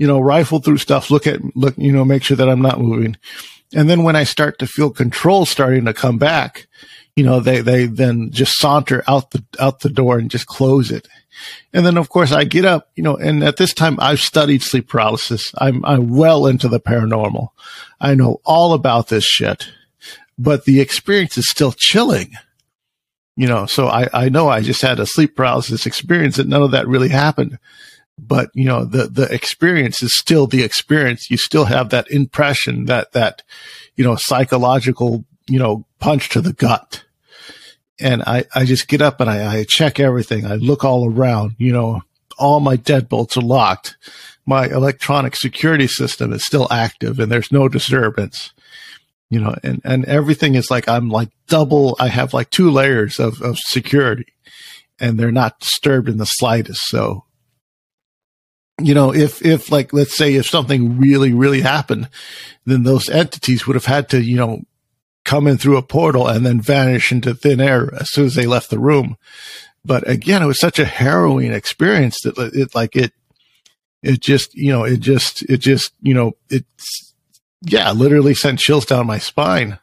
[0.02, 2.82] you know, rifle through stuff, look at, look, you know, make sure that I'm not
[2.82, 3.18] moving.
[3.72, 6.66] And then when I start to feel control starting to come back,
[7.16, 10.90] you know, they, they then just saunter out the, out the door and just close
[10.90, 11.08] it.
[11.72, 14.64] And then of course I get up, you know, and at this time I've studied
[14.64, 15.54] sleep paralysis.
[15.60, 17.50] I'm, I'm well into the paranormal.
[18.00, 19.70] I know all about this shit,
[20.36, 22.32] but the experience is still chilling.
[23.36, 26.64] You know, so I, I know I just had a sleep paralysis experience and none
[26.64, 27.60] of that really happened.
[28.24, 31.32] But, you know, the, the experience is still the experience.
[31.32, 33.42] You still have that impression, that, that,
[33.96, 37.04] you know, psychological, you know, punch to the gut
[38.02, 40.46] and I, I just get up and I, I check everything.
[40.46, 42.02] I look all around, you know,
[42.38, 43.96] all my deadbolts are locked.
[44.46, 48.54] My electronic security system is still active and there's no disturbance,
[49.30, 53.20] you know, and, and everything is like, I'm like double, I have like two layers
[53.20, 54.34] of, of security
[55.00, 56.88] and they're not disturbed in the slightest.
[56.88, 57.26] So,
[58.80, 62.10] you know, if, if like, let's say if something really, really happened,
[62.66, 64.62] then those entities would have had to, you know,
[65.24, 68.48] come in through a portal and then vanish into thin air as soon as they
[68.48, 69.18] left the room.
[69.86, 73.14] But again, it was such a harrowing experience that it like it,
[74.02, 77.14] it just, you know, it just, it just, you know, it's,
[77.62, 79.78] yeah, literally sent chills down my spine,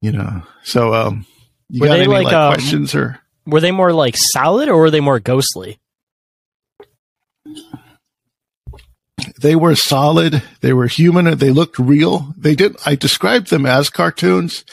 [0.00, 0.42] you know.
[0.62, 1.26] So, um,
[1.68, 3.18] you Were got they any like, like, um, questions or?
[3.46, 5.80] Were they more like solid or were they more ghostly?
[9.40, 10.42] They were solid.
[10.60, 11.36] They were human.
[11.38, 12.34] They looked real.
[12.36, 12.76] They did.
[12.86, 14.64] I described them as cartoons,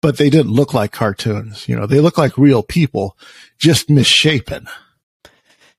[0.00, 1.68] but they didn't look like cartoons.
[1.68, 3.16] You know, they look like real people,
[3.58, 4.66] just misshapen.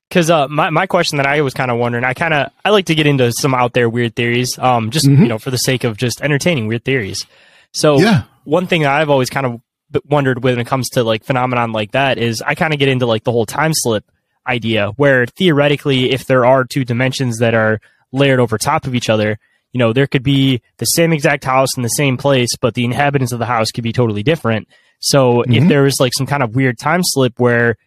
[0.10, 2.70] Because uh, my my question that I was kind of wondering, I kind of I
[2.70, 5.20] like to get into some out there weird theories, um, just Mhm.
[5.20, 7.26] you know for the sake of just entertaining weird theories.
[7.74, 8.24] So Yeah.
[8.43, 9.62] one thing that I've always kind of
[10.10, 13.06] wondered when it comes to like phenomenon like that is I kind of get into
[13.06, 14.04] like the whole time slip
[14.52, 17.80] idea, where theoretically, if there are two dimensions that are
[18.12, 19.39] layered over top of each other,
[19.74, 22.84] you know, there could be the same exact house in the same place, but the
[22.86, 24.68] inhabitants of the house could be totally different.
[24.99, 25.70] So if Mhm.
[25.70, 27.78] there was like some kind of weird time slip where,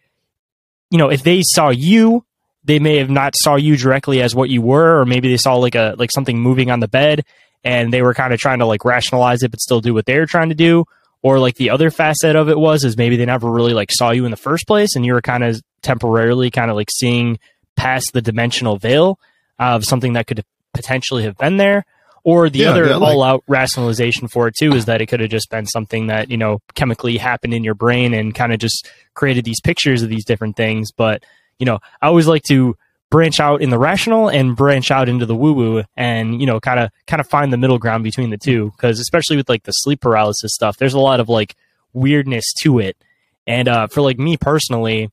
[0.89, 2.25] you know, if they saw you,
[2.63, 5.55] they may have not saw you directly as what you were, or maybe they saw
[5.55, 7.23] like a like something moving on the bed
[7.63, 10.17] and they were kind of trying to like rationalize it but still do what they
[10.19, 10.85] were trying to do.
[11.21, 14.11] Or like the other facet of it was is maybe they never really like saw
[14.11, 17.39] you in the first place and you were kind of temporarily kind of like seeing
[17.75, 19.19] past the dimensional veil
[19.59, 21.85] of something that could potentially have been there.
[22.23, 25.05] Or the Yeah, other yeah, like- all out rationalization for it too is that it
[25.05, 28.51] could have just been something that, you know, chemically happened in your brain and kind
[28.51, 30.91] of just created these pictures of these different things.
[30.91, 31.23] But,
[31.59, 32.75] you know, I always like to
[33.11, 36.59] branch out in the rational and branch out into the woo woo and, you know,
[36.59, 38.73] kind of kind of find the middle ground between the two.
[38.77, 41.55] Cause especially with like the sleep paralysis stuff, there's a lot of like
[41.93, 42.97] weirdness to it.
[43.45, 45.11] And uh for like me personally,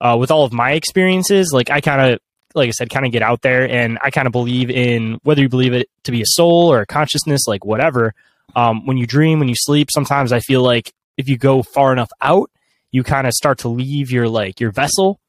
[0.00, 2.20] uh with all of my experiences, like I kind of
[2.54, 5.40] like I said, kind of get out there and I kind of believe in whether
[5.40, 8.12] you believe it to be a soul or a consciousness, like whatever.
[8.56, 11.92] Um, when you dream, when you sleep, sometimes I feel like if you go far
[11.92, 12.50] enough out,
[12.90, 15.20] you kind of start to leave your like your vessel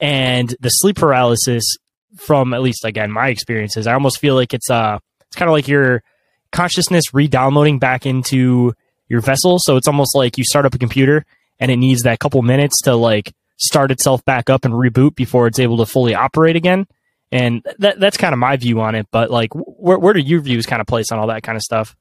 [0.00, 1.76] and the sleep paralysis
[2.16, 5.52] from at least again my experiences, I almost feel like it's uh it's kind of
[5.52, 6.02] like your
[6.50, 8.74] consciousness re-downloading back into
[9.08, 9.58] your vessel.
[9.60, 11.24] So it's almost like you start up a computer
[11.58, 13.32] and it needs that couple minutes to like
[13.62, 16.86] start itself back up and reboot before it's able to fully operate again.
[17.30, 19.06] And that that's kind of my view on it.
[19.10, 21.62] But like, where where do your views kind of place on all that kind of
[21.62, 21.96] stuff?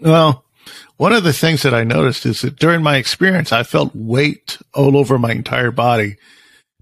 [0.00, 0.44] Well,
[0.98, 4.58] one of the things that I noticed is that during my experience, I felt weight
[4.74, 6.16] all over my entire body,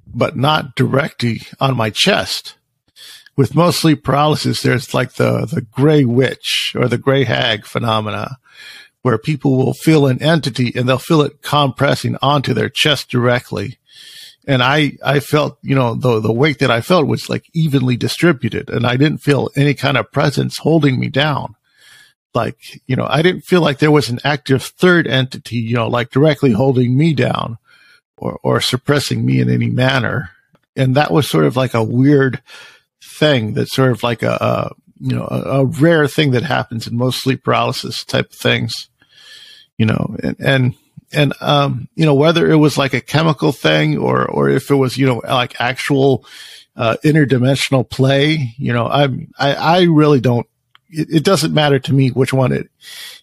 [0.07, 2.57] but not directly on my chest.
[3.37, 8.39] With most sleep paralysis, there's like the, the gray witch or the gray hag phenomena
[9.03, 13.79] where people will feel an entity and they'll feel it compressing onto their chest directly.
[14.47, 17.97] And I, I felt, you know, the, the weight that I felt was like evenly
[17.97, 21.55] distributed and I didn't feel any kind of presence holding me down
[22.35, 25.89] like you know i didn't feel like there was an active third entity you know
[25.89, 27.59] like directly holding me down
[28.17, 30.31] or or suppressing me in any manner
[30.77, 32.41] and that was sort of like a weird
[33.03, 34.71] thing that sort of like a, a
[35.01, 38.89] you know a, a rare thing that happens in most sleep paralysis type of things
[39.77, 40.75] you know and and
[41.13, 44.75] and um you know whether it was like a chemical thing or or if it
[44.75, 46.25] was you know like actual
[46.77, 50.47] uh interdimensional play you know i'm i i really don't
[50.91, 52.69] it, it doesn't matter to me which one it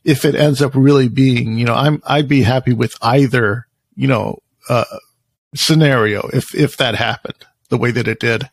[0.04, 4.08] if it ends up really being you know i'm i'd be happy with either you
[4.08, 4.86] know uh
[5.56, 8.50] scenario if if that happened the way that it did.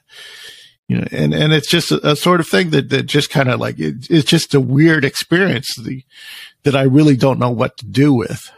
[0.88, 3.48] You know, and, and it's just a, a sort of thing that, that just kind
[3.48, 6.04] of like, it, it's just a weird experience the,
[6.64, 8.50] that I really don't know what to do with.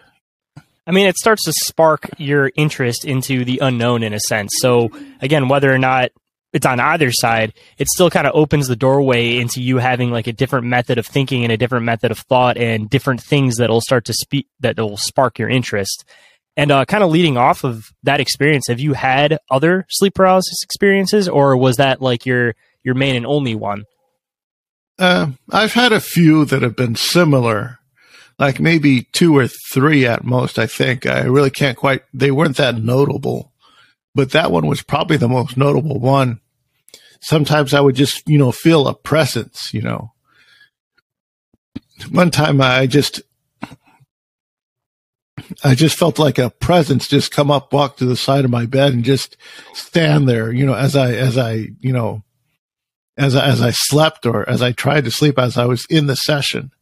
[0.87, 4.53] I mean, it starts to spark your interest into the unknown in a sense.
[4.59, 6.11] So again, whether or not
[6.53, 10.27] it's on either side, it still kind of opens the doorway into you having like
[10.27, 13.81] a different method of thinking and a different method of thought and different things that'll
[13.81, 16.05] start to speak that will spark your interest.
[16.57, 20.63] And uh, kind of leading off of that experience, have you had other sleep paralysis
[20.63, 23.85] experiences, or was that like your your main and only one?
[24.99, 27.81] Uh, I've had a few that have been similar,
[28.39, 30.59] like maybe two or three at most.
[30.59, 32.03] I think I really can't quite.
[32.13, 33.53] They weren't that notable,
[34.15, 36.41] but that one was probably the most notable one
[37.25, 40.13] sometimes I would just, you know, feel a presence, you know.
[42.11, 43.23] One time I just,
[45.63, 48.67] I just felt like a presence just come up, walk to the side of my
[48.67, 49.37] bed and just
[49.73, 52.23] stand there, you know, as I, as I, you know,
[53.17, 56.07] as I, as I slept or as I tried to sleep as I was in
[56.07, 56.73] the session.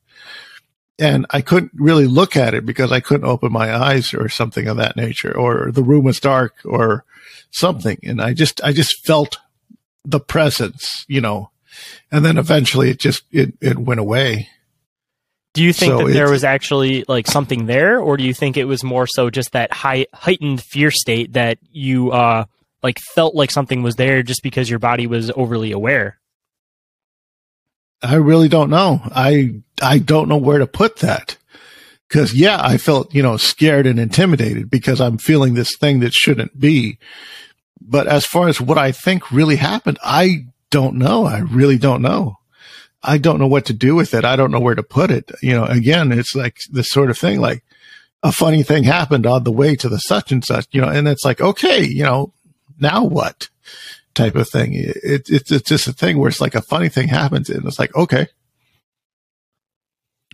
[0.98, 4.68] And I couldn't really look at it because I couldn't open my eyes or something
[4.68, 7.04] of that nature, or the room was dark or
[7.50, 7.98] something.
[8.04, 9.38] And I just, I just felt
[10.04, 11.50] the presence, you know,
[12.10, 14.48] and then eventually it just it it went away.
[15.54, 18.56] Do you think so that there was actually like something there, or do you think
[18.56, 22.46] it was more so just that high heightened fear state that you uh
[22.82, 26.18] like felt like something was there just because your body was overly aware?
[28.02, 29.00] I really don't know.
[29.14, 31.36] I I don't know where to put that.
[32.08, 36.12] Cause yeah, I felt, you know, scared and intimidated because I'm feeling this thing that
[36.12, 36.98] shouldn't be.
[37.80, 41.24] But as far as what I think really happened, I don't know.
[41.24, 42.36] I really don't know.
[43.02, 44.24] I don't know what to do with it.
[44.24, 45.30] I don't know where to put it.
[45.42, 47.64] You know, again, it's like this sort of thing, like
[48.22, 51.08] a funny thing happened on the way to the such and such, you know, and
[51.08, 52.32] it's like, okay, you know,
[52.78, 53.48] now what
[54.14, 54.74] type of thing.
[54.74, 57.78] It, it, it's just a thing where it's like a funny thing happens and it's
[57.78, 58.28] like, okay.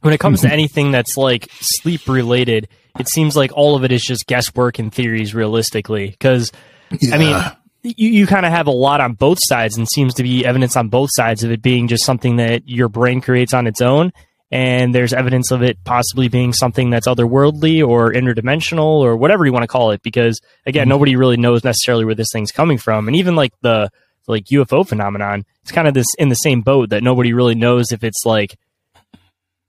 [0.02, 0.52] When it comes to mm-hmm.
[0.52, 4.92] anything that's like sleep related, it seems like all of it is just guesswork and
[4.92, 6.16] theories realistically.
[6.20, 6.52] Cause
[7.00, 7.14] yeah.
[7.14, 7.42] I mean,
[7.82, 10.76] you, you kind of have a lot on both sides and seems to be evidence
[10.76, 14.12] on both sides of it being just something that your brain creates on its own.
[14.50, 19.52] And there's evidence of it possibly being something that's otherworldly or interdimensional or whatever you
[19.52, 20.02] want to call it.
[20.02, 20.90] Because again, mm-hmm.
[20.90, 23.08] nobody really knows necessarily where this thing's coming from.
[23.08, 23.90] And even like the,
[24.26, 27.92] like UFO phenomenon, it's kind of this in the same boat that nobody really knows
[27.92, 28.58] if it's like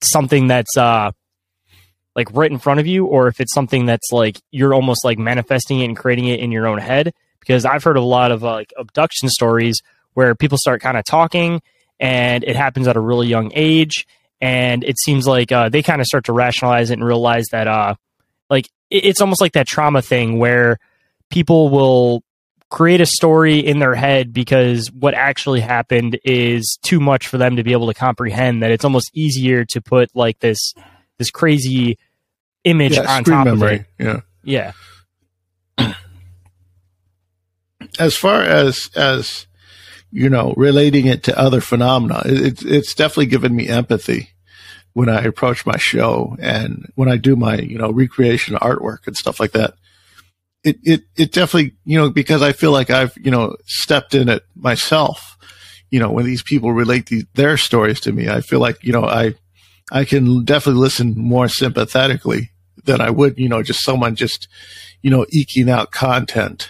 [0.02, 1.12] something that's, uh,
[2.16, 5.18] like right in front of you or if it's something that's like you're almost like
[5.18, 8.44] manifesting it and creating it in your own head because I've heard a lot of
[8.44, 9.82] uh, like abduction stories
[10.14, 11.62] where people start kind of talking
[12.00, 14.08] and it happens at a really young age
[14.42, 17.68] and it seems like uh, they kind of start to rationalize it and realize that
[17.68, 17.96] uh
[18.50, 20.78] like it, it's almost like that trauma thing where
[21.30, 22.24] people will
[22.70, 27.56] create a story in their head because what actually happened is too much for them
[27.56, 30.74] to be able to comprehend that it's almost easier to put like this
[31.18, 31.98] this crazy
[32.64, 33.76] image yeah, on top memory.
[33.76, 33.88] of it.
[33.98, 34.20] Yeah.
[34.44, 34.72] Yeah.
[38.00, 39.46] As far as as
[40.12, 44.30] you know, relating it to other phenomena, it's it's definitely given me empathy
[44.94, 49.16] when I approach my show and when I do my you know recreation artwork and
[49.16, 49.74] stuff like that.
[50.64, 54.30] It it it definitely you know because I feel like I've you know stepped in
[54.30, 55.38] it myself.
[55.92, 58.94] You know when these people relate the, their stories to me, I feel like you
[58.94, 59.36] know I
[59.92, 62.52] I can definitely listen more sympathetically
[62.84, 64.48] than I would, you know, just someone just,
[65.02, 66.70] you know, eking out content,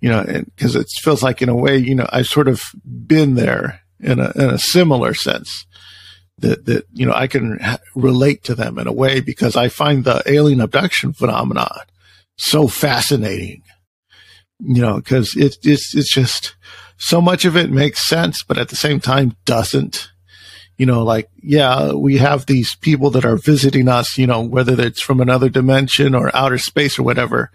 [0.00, 0.24] you know,
[0.56, 4.18] because it feels like in a way, you know, I've sort of been there in
[4.18, 5.66] a, in a similar sense
[6.38, 9.68] that, that, you know, I can ha- relate to them in a way because I
[9.68, 11.80] find the alien abduction phenomenon
[12.36, 13.62] so fascinating,
[14.58, 16.56] you know, because it's, it's, it's just
[16.96, 20.10] so much of it makes sense, but at the same time doesn't
[20.80, 24.80] you know, like, yeah, we have these people that are visiting us, you know, whether
[24.80, 27.50] it's from another dimension or outer space or whatever,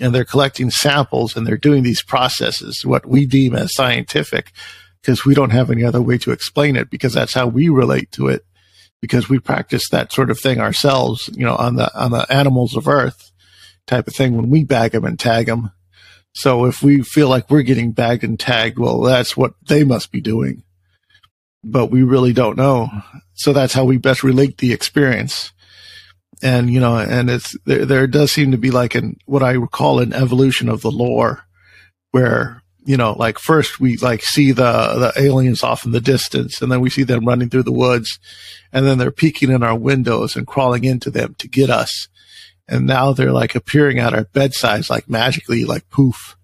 [0.00, 4.52] and they're collecting samples and they're doing these processes, what we deem as scientific,
[5.00, 8.10] because we don't have any other way to explain it because that's how we relate
[8.12, 8.44] to it
[9.00, 12.76] because we practice that sort of thing ourselves, you know, on the, on the animals
[12.76, 13.32] of earth
[13.86, 15.72] type of thing when we bag them and tag them.
[16.34, 20.12] So if we feel like we're getting bagged and tagged, well, that's what they must
[20.12, 20.62] be doing
[21.64, 22.90] but we really don't know.
[23.34, 25.51] So that's how we best relate the experience.
[26.42, 29.56] And, you know, and it's, there, there does seem to be like an, what I
[29.58, 31.44] call an evolution of the lore
[32.10, 36.60] where, you know, like first we like see the, the aliens off in the distance
[36.60, 38.18] and then we see them running through the woods
[38.72, 42.08] and then they're peeking in our windows and crawling into them to get us.
[42.66, 46.36] And now they're like appearing at our bedsides like magically, like poof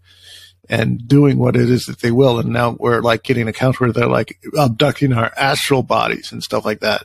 [0.68, 2.38] and doing what it is that they will.
[2.38, 6.64] And now we're like getting accounts where they're like abducting our astral bodies and stuff
[6.64, 7.04] like that.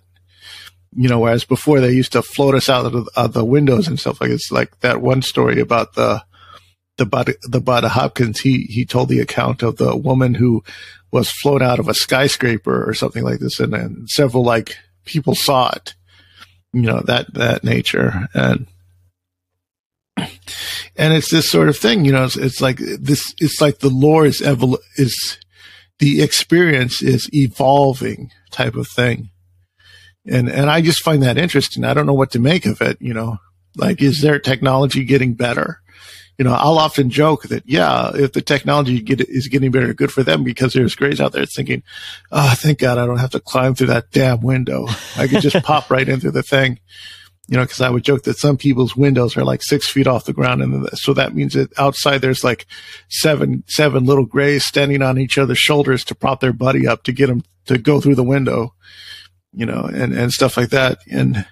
[0.95, 3.87] You know, whereas before they used to float us out of the, of the windows
[3.87, 6.23] and stuff like it's like that one story about the
[6.97, 8.41] the Bud, the Bud Hopkins.
[8.41, 10.63] He he told the account of the woman who
[11.11, 15.35] was flown out of a skyscraper or something like this, and then several like people
[15.35, 15.95] saw it.
[16.73, 18.67] You know that that nature and
[20.95, 23.89] and it's this sort of thing, you know, it's, it's like this, it's like the
[23.89, 25.37] lore is evol- is
[25.99, 29.29] the experience is evolving type of thing.
[30.25, 31.83] And, and I just find that interesting.
[31.83, 33.39] I don't know what to make of it, you know,
[33.75, 35.81] like, is their technology getting better?
[36.37, 40.11] You know, I'll often joke that, yeah, if the technology get, is getting better, good
[40.11, 41.83] for them because there's grays out there thinking,
[42.31, 44.87] oh, thank God I don't have to climb through that damn window.
[45.15, 46.79] I could just pop right into the thing
[47.47, 50.25] you know, because I would joke that some people's windows are like six feet off
[50.25, 52.65] the ground, and so that means that outside there's like
[53.09, 57.11] seven seven little grays standing on each other's shoulders to prop their buddy up to
[57.11, 58.73] get them to go through the window,
[59.53, 60.99] you know, and and stuff like that.
[61.09, 61.45] And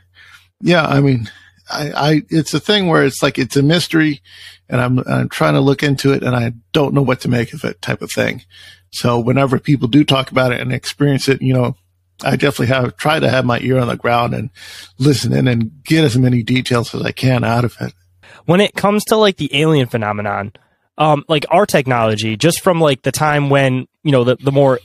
[0.61, 1.29] yeah, I mean,
[1.69, 4.21] I, I it's a thing where it's like it's a mystery,
[4.69, 7.53] and I'm I'm trying to look into it, and I don't know what to make
[7.53, 8.43] of it, type of thing.
[8.91, 11.75] So whenever people do talk about it and experience it, you know,
[12.23, 14.49] I definitely have tried to have my ear on the ground and
[14.97, 17.93] listen in and get as many details as I can out of it.
[18.45, 20.53] When it comes to like the alien phenomenon,
[20.97, 24.79] um, like our technology, just from like the time when you know the the more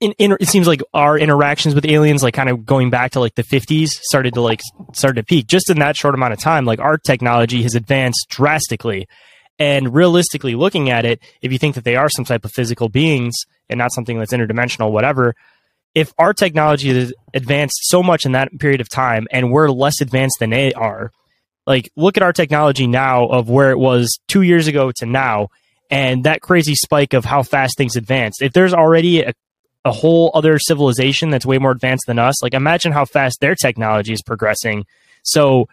[0.00, 3.20] in, in, it seems like our interactions with aliens, like kind of going back to
[3.20, 4.60] like the 50s, started to like
[4.92, 5.46] started to peak.
[5.46, 9.08] Just in that short amount of time, like our technology has advanced drastically.
[9.58, 12.90] And realistically, looking at it, if you think that they are some type of physical
[12.90, 13.34] beings
[13.70, 15.34] and not something that's interdimensional, whatever,
[15.94, 20.02] if our technology has advanced so much in that period of time and we're less
[20.02, 21.10] advanced than they are,
[21.66, 25.48] like look at our technology now of where it was two years ago to now,
[25.90, 28.42] and that crazy spike of how fast things advanced.
[28.42, 29.32] If there's already a,
[29.86, 33.54] a whole other civilization that's way more advanced than us, like imagine how fast their
[33.54, 34.84] technology is progressing.
[35.22, 35.68] So,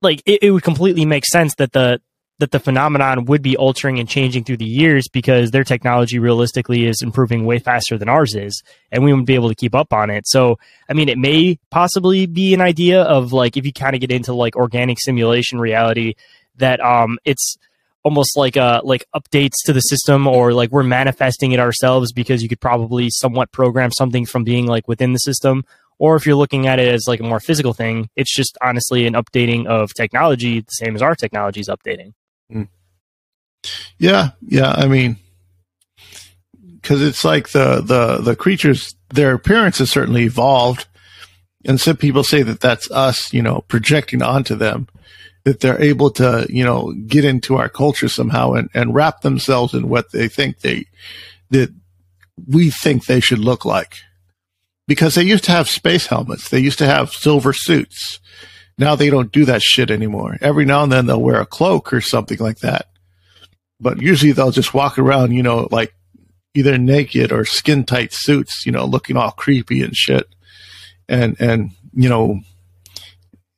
[0.00, 2.00] like it, it would completely make sense that the
[2.38, 6.86] that the phenomenon would be altering and changing through the years because their technology realistically
[6.86, 9.92] is improving way faster than ours is and we wouldn't be able to keep up
[9.92, 13.72] on it so i mean it may possibly be an idea of like if you
[13.72, 16.14] kind of get into like organic simulation reality
[16.56, 17.56] that um it's
[18.04, 22.42] almost like uh like updates to the system or like we're manifesting it ourselves because
[22.42, 25.64] you could probably somewhat program something from being like within the system
[25.98, 29.06] or if you're looking at it as like a more physical thing it's just honestly
[29.06, 32.12] an updating of technology the same as our technology is updating
[32.52, 32.68] Mm.
[33.98, 34.72] Yeah, yeah.
[34.72, 35.16] I mean,
[36.80, 40.86] because it's like the the the creatures, their appearance has certainly evolved,
[41.64, 44.88] and some people say that that's us, you know, projecting onto them.
[45.44, 49.74] That they're able to, you know, get into our culture somehow and, and wrap themselves
[49.74, 50.86] in what they think they
[51.50, 51.74] that
[52.46, 53.98] we think they should look like.
[54.86, 58.20] Because they used to have space helmets, they used to have silver suits,
[58.78, 60.36] now they don't do that shit anymore.
[60.40, 62.88] Every now and then they'll wear a cloak or something like that.
[63.80, 65.94] But usually they'll just walk around, you know, like
[66.54, 70.26] either naked or skin tight suits, you know, looking all creepy and shit.
[71.08, 72.40] And, and, you know,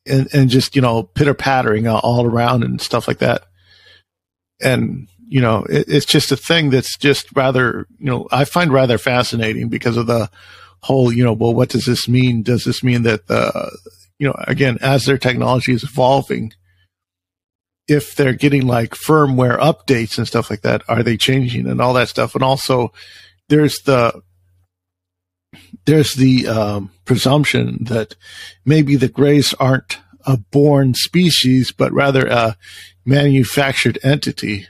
[0.06, 3.44] and, and just, you know, pitter pattering uh, all around and stuff like that.
[4.62, 8.72] And, you know, it, it's just a thing that's just rather, you know, I find
[8.72, 10.30] rather fascinating because of the
[10.82, 12.42] whole, you know, well, what does this mean?
[12.42, 13.76] Does this mean that the,
[14.18, 16.52] you know, again, as their technology is evolving,
[17.88, 21.94] if they're getting like firmware updates and stuff like that, are they changing and all
[21.94, 22.34] that stuff?
[22.34, 22.92] And also,
[23.48, 24.22] there's the
[25.84, 28.16] there's the um, presumption that
[28.64, 32.56] maybe the grays aren't a born species, but rather a
[33.04, 34.66] manufactured entity.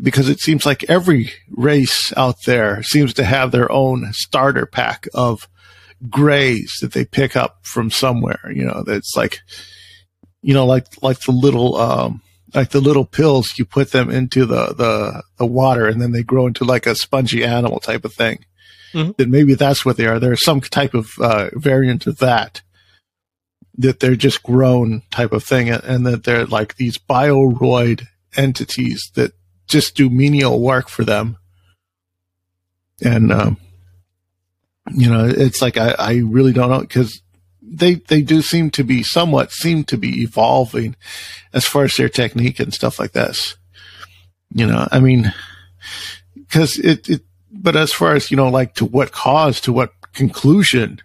[0.00, 5.06] Because it seems like every race out there seems to have their own starter pack
[5.12, 5.48] of
[6.08, 8.50] grays that they pick up from somewhere.
[8.52, 9.40] You know, that's like,
[10.40, 12.22] you know, like like the little um,
[12.54, 16.22] like the little pills you put them into the the the water and then they
[16.22, 18.44] grow into like a spongy animal type of thing.
[18.92, 19.12] Mm-hmm.
[19.18, 20.18] That maybe that's what they are.
[20.18, 22.62] There's some type of uh, variant of that
[23.78, 28.06] that they're just grown type of thing, and that they're like these bioroid
[28.36, 29.32] entities that
[29.66, 31.38] just do menial work for them.
[33.02, 33.56] And um,
[34.94, 37.22] you know, it's like I, I really don't know because
[37.62, 40.96] they they do seem to be somewhat seem to be evolving
[41.52, 43.56] as far as their technique and stuff like this.
[44.54, 45.32] You know, I mean,
[46.34, 47.22] because it, it,
[47.62, 51.00] but as far as you know, like to what cause, to what conclusion,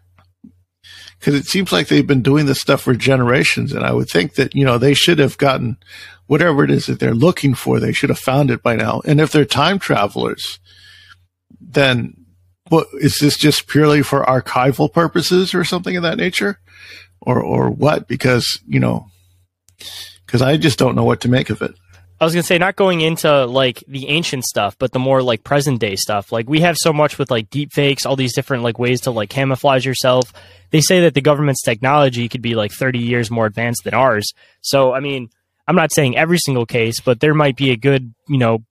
[1.20, 3.74] because it seems like they've been doing this stuff for generations.
[3.74, 5.78] And I would think that, you know, they should have gotten
[6.28, 7.80] whatever it is that they're looking for.
[7.80, 9.02] They should have found it by now.
[9.06, 10.60] And if they're time travelers,
[11.60, 12.26] then
[12.70, 16.60] what is this just purely for archival purposes or something of that nature?
[17.22, 18.08] Or, or what?
[18.08, 19.08] Because, you know,
[20.26, 21.74] because I just don't know what to make of it.
[22.19, 25.44] I was gonna say not going into like the ancient stuff, but the more like
[25.44, 26.31] present day stuff.
[26.31, 29.11] Like we have so much with like deep fakes, all these different like ways to
[29.11, 30.34] like camouflage yourself.
[30.72, 34.34] They say that the government's technology could be like 30 years more advanced than ours.
[34.61, 35.30] So I mean,
[35.68, 38.64] I'm not saying every single case, but there might be a good, you know,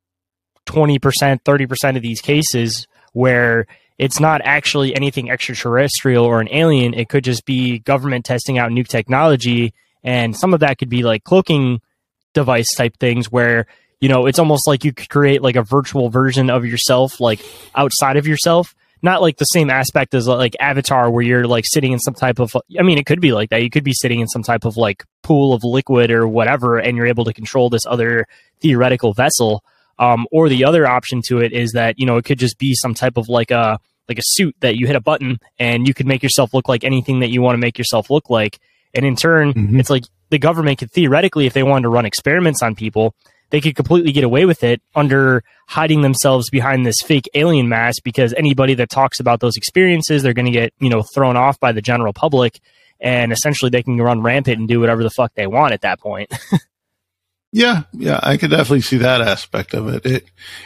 [0.66, 3.66] 20%, 30% of these cases where
[3.98, 6.94] it's not actually anything extraterrestrial or an alien.
[6.94, 9.72] It could just be government testing out new technology.
[10.02, 11.80] And some of that could be like cloaking
[12.36, 13.66] device type things where,
[14.00, 17.40] you know, it's almost like you could create like a virtual version of yourself, like
[17.74, 18.74] outside of yourself.
[19.02, 22.38] Not like the same aspect as like Avatar, where you're like sitting in some type
[22.38, 22.56] of.
[22.78, 23.62] I mean, it could be like that.
[23.62, 26.96] You could be sitting in some type of like pool of liquid or whatever, and
[26.96, 28.26] you're able to control this other
[28.60, 29.62] theoretical vessel.
[29.98, 32.74] Um, or the other option to it is that you know it could just be
[32.74, 35.94] some type of like a like a suit that you hit a button and you
[35.94, 38.58] could make yourself look like anything that you want to make yourself look like.
[38.94, 39.78] And in turn, mm-hmm.
[39.78, 43.14] it's like the government could theoretically, if they wanted to run experiments on people,
[43.50, 48.02] they could completely get away with it under hiding themselves behind this fake alien mask
[48.02, 51.60] because anybody that talks about those experiences, they're going to get, you know, thrown off
[51.60, 52.60] by the general public
[53.00, 56.00] and essentially they can run rampant and do whatever the fuck they want at that
[56.00, 56.32] point.
[57.52, 60.06] yeah, yeah, I could definitely see that aspect of it.
[60.06, 60.24] It,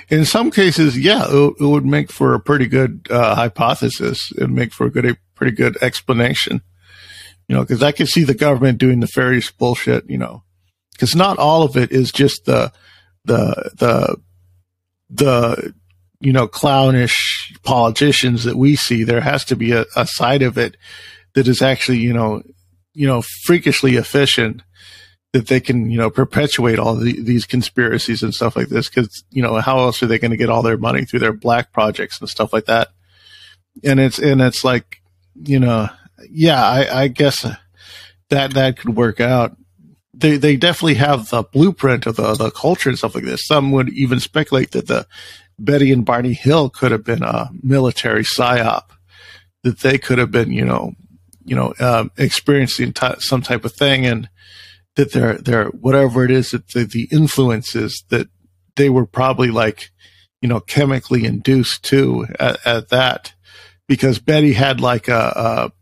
[0.08, 4.32] in some cases, yeah, it, it would make for a pretty good uh, hypothesis.
[4.36, 6.62] It'd make for a good, a pretty good explanation
[7.50, 10.44] you know, because I can see the government doing nefarious bullshit, you know,
[10.92, 12.72] because not all of it is just the
[13.24, 14.16] the the
[15.10, 15.74] the
[16.20, 19.02] you know clownish politicians that we see.
[19.02, 20.76] There has to be a, a side of it
[21.34, 22.40] that is actually you know
[22.94, 24.62] you know freakishly efficient
[25.32, 28.88] that they can you know perpetuate all the, these conspiracies and stuff like this.
[28.88, 31.32] Because you know how else are they going to get all their money through their
[31.32, 32.90] black projects and stuff like that?
[33.82, 35.02] And it's and it's like
[35.34, 35.88] you know
[36.28, 37.46] yeah, I, I guess
[38.30, 39.56] that that could work out.
[40.12, 43.46] They they definitely have the blueprint of the the culture and stuff like this.
[43.46, 45.06] Some would even speculate that the
[45.58, 48.84] Betty and Barney Hill could have been a military psyop,
[49.62, 50.92] that they could have been, you know,
[51.44, 54.28] you know, um, experiencing t- some type of thing, and
[54.96, 58.28] that they're they're whatever it is that the, the influences that
[58.76, 59.90] they were probably like,
[60.40, 63.34] you know, chemically induced to at, at that,
[63.88, 65.72] because Betty had like a, a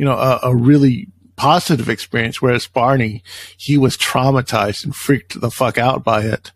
[0.00, 3.22] you know, a, a really positive experience, whereas Barney,
[3.58, 6.52] he was traumatized and freaked the fuck out by it.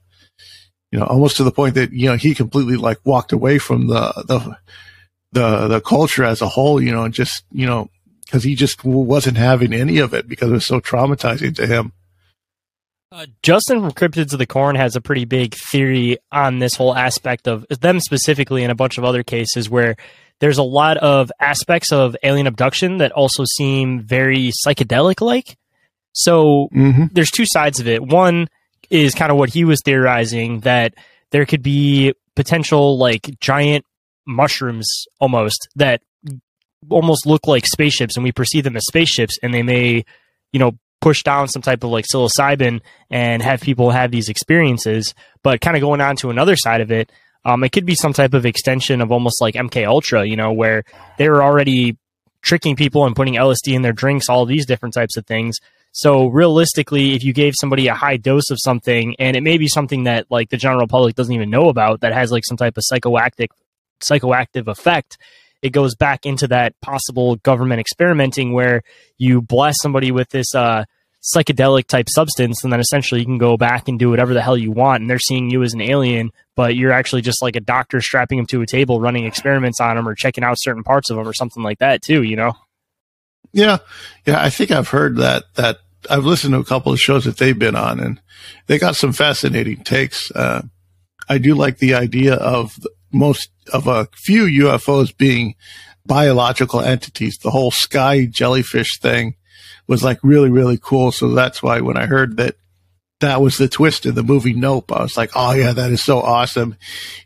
[0.90, 3.88] You know, almost to the point that, you know, he completely like walked away from
[3.88, 4.56] the, the,
[5.32, 7.90] the, the culture as a whole, you know, and just, you know,
[8.30, 11.92] cause he just wasn't having any of it because it was so traumatizing to him.
[13.12, 16.96] Uh, Justin from Cryptids of the Corn has a pretty big theory on this whole
[16.96, 19.96] aspect of them specifically and a bunch of other cases where
[20.40, 25.56] there's a lot of aspects of alien abduction that also seem very psychedelic like.
[26.12, 27.05] So mm-hmm.
[27.12, 28.02] there's two sides of it.
[28.02, 28.48] One
[28.90, 30.94] is kind of what he was theorizing that
[31.31, 33.85] there could be potential like giant
[34.27, 34.86] mushrooms
[35.20, 36.01] almost that
[36.90, 40.05] almost look like spaceships and we perceive them as spaceships and they may,
[40.52, 42.81] you know, push down some type of like psilocybin
[43.11, 45.15] and have people have these experiences.
[45.43, 47.11] But kind of going on to another side of it,
[47.44, 50.52] um, it could be some type of extension of almost like MK Ultra, you know,
[50.52, 50.84] where
[51.18, 51.96] they were already
[52.40, 55.56] tricking people and putting LSD in their drinks, all these different types of things.
[55.92, 59.68] So realistically, if you gave somebody a high dose of something, and it may be
[59.68, 62.76] something that like the general public doesn't even know about, that has like some type
[62.76, 63.48] of psychoactive
[64.00, 65.18] psychoactive effect,
[65.62, 68.82] it goes back into that possible government experimenting where
[69.16, 70.84] you blast somebody with this uh,
[71.24, 74.56] psychedelic type substance, and then essentially you can go back and do whatever the hell
[74.56, 77.60] you want, and they're seeing you as an alien, but you're actually just like a
[77.60, 81.10] doctor strapping them to a table, running experiments on them, or checking out certain parts
[81.10, 82.22] of them, or something like that too.
[82.22, 82.52] You know?
[83.52, 83.78] Yeah,
[84.26, 84.42] yeah.
[84.42, 85.44] I think I've heard that.
[85.55, 85.78] That
[86.10, 88.20] I've listened to a couple of shows that they've been on, and
[88.66, 90.30] they got some fascinating takes.
[90.30, 90.62] Uh,
[91.28, 92.78] I do like the idea of
[93.12, 95.55] most of a few UFOs being
[96.05, 97.38] biological entities.
[97.38, 99.36] The whole sky jellyfish thing
[99.86, 101.12] was like really, really cool.
[101.12, 102.56] So that's why when I heard that
[103.20, 106.02] that was the twist in the movie Nope, I was like, oh yeah, that is
[106.02, 106.77] so awesome.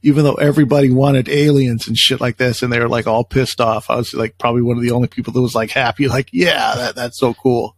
[0.03, 3.61] Even though everybody wanted aliens and shit like this and they were like all pissed
[3.61, 6.29] off, I was like probably one of the only people that was like happy, like,
[6.33, 7.77] yeah, that, that's so cool.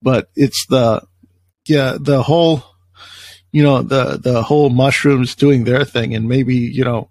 [0.00, 1.02] But it's the,
[1.66, 2.64] yeah, the whole,
[3.50, 7.08] you know, the, the whole mushrooms doing their thing and maybe, you know,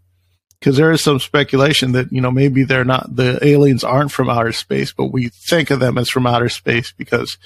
[0.62, 4.30] because there is some speculation that you know maybe they're not the aliens aren't from
[4.30, 7.40] outer space, but we think of them as from outer space because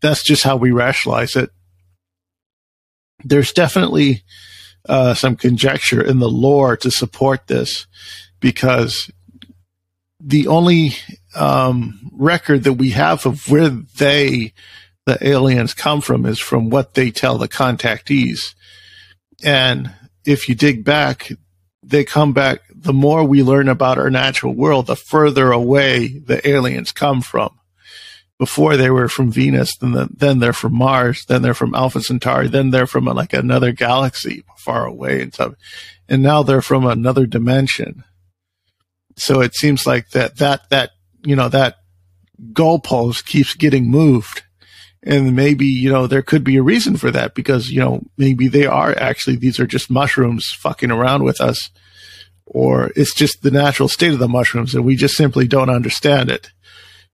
[0.00, 1.50] that's just how we rationalize it.
[3.24, 4.22] There's definitely
[4.88, 7.88] uh, some conjecture in the lore to support this
[8.38, 9.10] because
[10.20, 10.92] the only
[11.34, 14.52] um, record that we have of where they,
[15.06, 18.54] the aliens, come from is from what they tell the contactees.
[19.42, 19.92] And
[20.24, 21.32] if you dig back,
[21.82, 22.60] they come back.
[22.74, 27.58] The more we learn about our natural world, the further away the aliens come from.
[28.38, 32.00] Before they were from Venus, then the, then they're from Mars, then they're from Alpha
[32.00, 35.54] Centauri, then they're from a, like another galaxy far away and stuff,
[36.08, 38.02] and now they're from another dimension.
[39.16, 40.92] So it seems like that that that
[41.22, 41.76] you know that
[42.52, 44.42] goalpost keeps getting moved
[45.02, 48.48] and maybe you know there could be a reason for that because you know maybe
[48.48, 51.70] they are actually these are just mushrooms fucking around with us
[52.46, 56.30] or it's just the natural state of the mushrooms and we just simply don't understand
[56.30, 56.50] it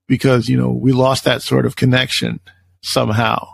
[0.09, 2.41] because you know we lost that sort of connection
[2.83, 3.47] somehow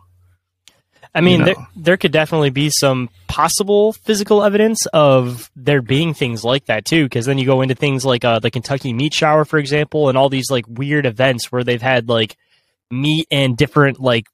[1.15, 1.53] I mean, you know.
[1.53, 6.87] there, there could definitely be some possible physical evidence of there being things like that
[6.87, 10.09] too, because then you go into things like uh, the Kentucky meat shower, for example,
[10.09, 12.39] and all these like weird events where they've had like
[12.93, 14.27] meat and different like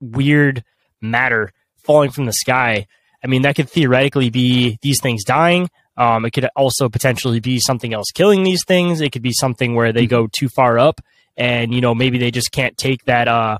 [0.00, 0.64] weird
[1.00, 1.50] matter
[1.84, 2.86] falling from the sky.
[3.22, 5.68] I mean, that could theoretically be these things dying.
[5.96, 9.00] Um, it could also potentially be something else killing these things.
[9.00, 11.00] It could be something where they go too far up,
[11.36, 13.58] and you know maybe they just can't take that uh,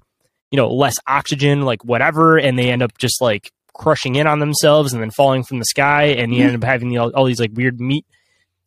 [0.50, 4.38] you know less oxygen like whatever and they end up just like crushing in on
[4.38, 7.24] themselves and then falling from the sky and you end up having the, all, all
[7.26, 8.06] these like weird meat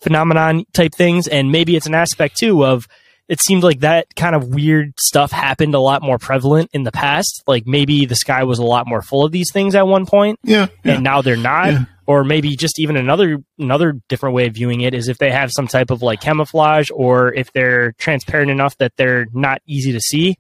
[0.02, 2.88] phenomenon type things and maybe it's an aspect too of
[3.30, 6.92] it seemed like that kind of weird stuff happened a lot more prevalent in the
[6.92, 10.06] past like maybe the sky was a lot more full of these things at one
[10.06, 10.94] point yeah, yeah.
[10.96, 11.80] and now they're not Yeah.
[12.08, 15.52] or maybe just even another another different way of viewing it is if they have
[15.54, 20.00] some type of like camouflage or if they're transparent enough that they're not easy to
[20.02, 20.36] see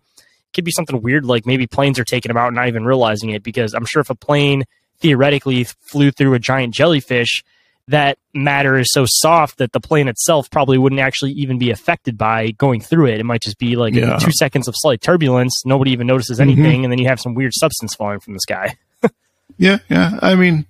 [0.53, 3.30] could be something weird like maybe planes are taking them out and not even realizing
[3.30, 4.64] it because i'm sure if a plane
[4.99, 7.44] theoretically flew through a giant jellyfish
[7.90, 12.18] that matter is so soft that the plane itself probably wouldn't actually even be affected
[12.18, 13.20] by going through it.
[13.20, 14.18] It might just be like Yeah.
[14.18, 15.64] two seconds of slight turbulence.
[15.66, 18.76] Nobody even notices anything, and then you have some weird substance falling from the sky.
[19.57, 20.18] Yeah, yeah.
[20.22, 20.68] I mean,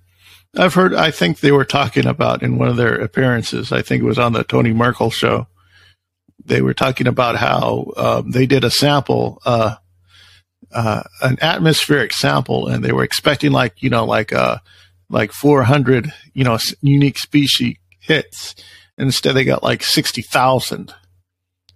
[0.56, 0.94] I've heard.
[0.94, 3.70] I think they were talking about in one of their appearances.
[3.70, 5.46] I think it was on the Tony Merkel show.
[6.44, 9.76] They were talking about how um, they did a sample, uh,
[10.72, 14.56] uh, an atmospheric sample, and they were expecting like you know like uh
[15.10, 18.54] like 400 you know unique species hits.
[18.96, 20.94] Instead, they got like 60,000.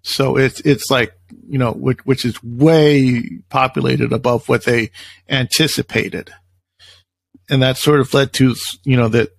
[0.03, 1.15] So it's it's like
[1.49, 4.91] you know which which is way populated above what they
[5.29, 6.33] anticipated
[7.49, 8.55] and that sort of led to
[8.85, 9.31] you know that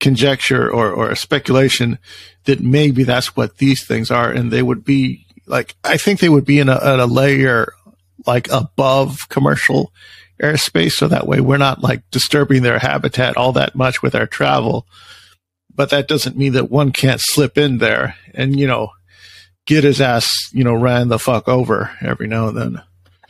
[0.00, 1.98] conjecture or or a speculation
[2.44, 6.28] that maybe that's what these things are and they would be like i think they
[6.28, 7.72] would be in a, at a layer
[8.26, 9.92] like above commercial
[10.42, 14.26] airspace so that way we're not like disturbing their habitat all that much with our
[14.26, 14.86] travel
[15.74, 18.90] but that doesn't mean that one can't slip in there and you know
[19.66, 22.82] get his ass you know ran the fuck over every now and then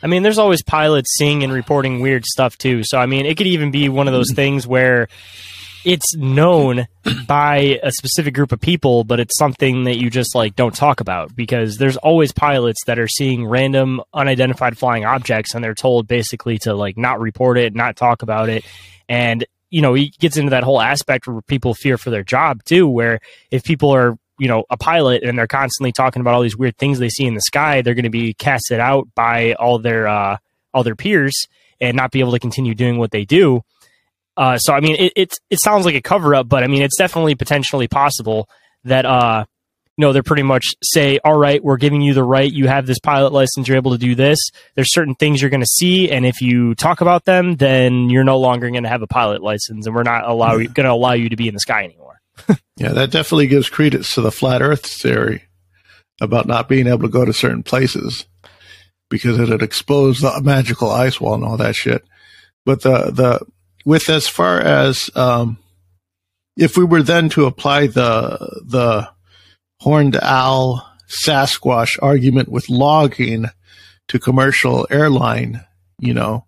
[0.03, 2.83] I mean, there's always pilots seeing and reporting weird stuff too.
[2.83, 5.07] So I mean, it could even be one of those things where
[5.85, 6.87] it's known
[7.27, 10.99] by a specific group of people, but it's something that you just like don't talk
[10.99, 16.07] about because there's always pilots that are seeing random unidentified flying objects and they're told
[16.07, 18.65] basically to like not report it, not talk about it.
[19.07, 22.63] And you know, he gets into that whole aspect where people fear for their job
[22.63, 23.19] too, where
[23.51, 26.77] if people are you know a pilot and they're constantly talking about all these weird
[26.77, 30.09] things they see in the sky they're going to be casted out by all their
[30.09, 30.35] uh
[30.73, 31.47] all their peers
[31.79, 33.61] and not be able to continue doing what they do
[34.37, 36.81] uh so i mean it it's it sounds like a cover up but i mean
[36.81, 38.47] it's definitely potentially possible
[38.83, 39.45] that uh
[39.97, 42.51] you know they're pretty much say all right we're giving you the right.
[42.51, 43.67] You have this pilot license.
[43.67, 44.39] You're able to do this.
[44.75, 48.23] There's certain things you're going to see and if you talk about them then you're
[48.23, 51.13] no longer going to have a pilot license and we're not allow going to allow
[51.13, 52.19] you to be in the sky anymore.
[52.77, 55.43] Yeah, that definitely gives credence to the flat Earth theory
[56.19, 58.27] about not being able to go to certain places
[59.09, 62.03] because it had exposed the magical ice wall and all that shit.
[62.65, 63.45] But the the
[63.85, 65.57] with as far as um,
[66.57, 69.09] if we were then to apply the the
[69.79, 73.45] horned owl Sasquatch argument with logging
[74.07, 75.63] to commercial airline,
[75.99, 76.45] you know,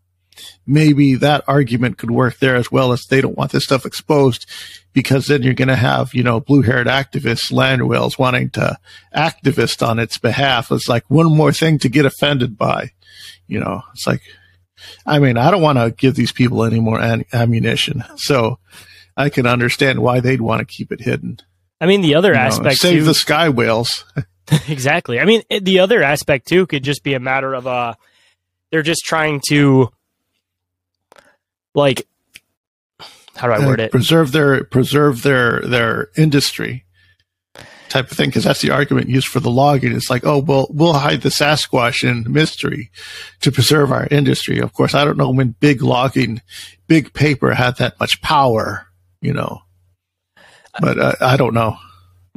[0.65, 4.45] maybe that argument could work there as well as they don't want this stuff exposed
[4.93, 8.77] because then you're going to have, you know, blue haired activists, land whales wanting to
[9.15, 10.71] activist on its behalf.
[10.71, 12.91] It's like one more thing to get offended by,
[13.47, 14.21] you know, it's like,
[15.05, 18.03] I mean, I don't want to give these people any more an- ammunition.
[18.17, 18.59] So
[19.15, 21.39] I can understand why they'd want to keep it hidden.
[21.81, 24.05] I mean, the other You know, aspect save too, the sky whales.
[24.67, 25.19] exactly.
[25.19, 27.93] I mean, the other aspect too could just be a matter of uh,
[28.71, 29.91] they're just trying to,
[31.75, 32.07] like,
[33.35, 33.91] how do I word Uh, it?
[33.91, 36.85] preserve their preserve their their industry
[37.89, 39.93] type of thing because that's the argument used for the logging.
[39.93, 42.91] It's like oh well we'll hide the sasquatch in mystery
[43.41, 44.59] to preserve our industry.
[44.59, 46.41] Of course i don't know when big logging
[46.87, 48.87] big paper had that much power
[49.21, 49.61] you know.
[50.79, 51.77] But uh, i don't know.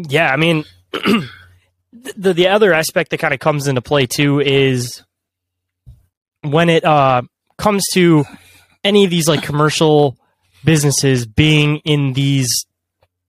[0.09, 5.03] Yeah, I mean, the the other aspect that kind of comes into play too is
[6.43, 7.23] when it uh,
[7.59, 8.25] comes to
[8.83, 10.17] any of these like commercial
[10.65, 12.67] businesses being in these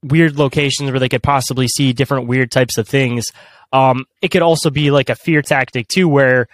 [0.03, 3.25] weird locations where they could possibly see different weird types of things.
[3.73, 6.47] Um, it could also be like a fear tactic too, where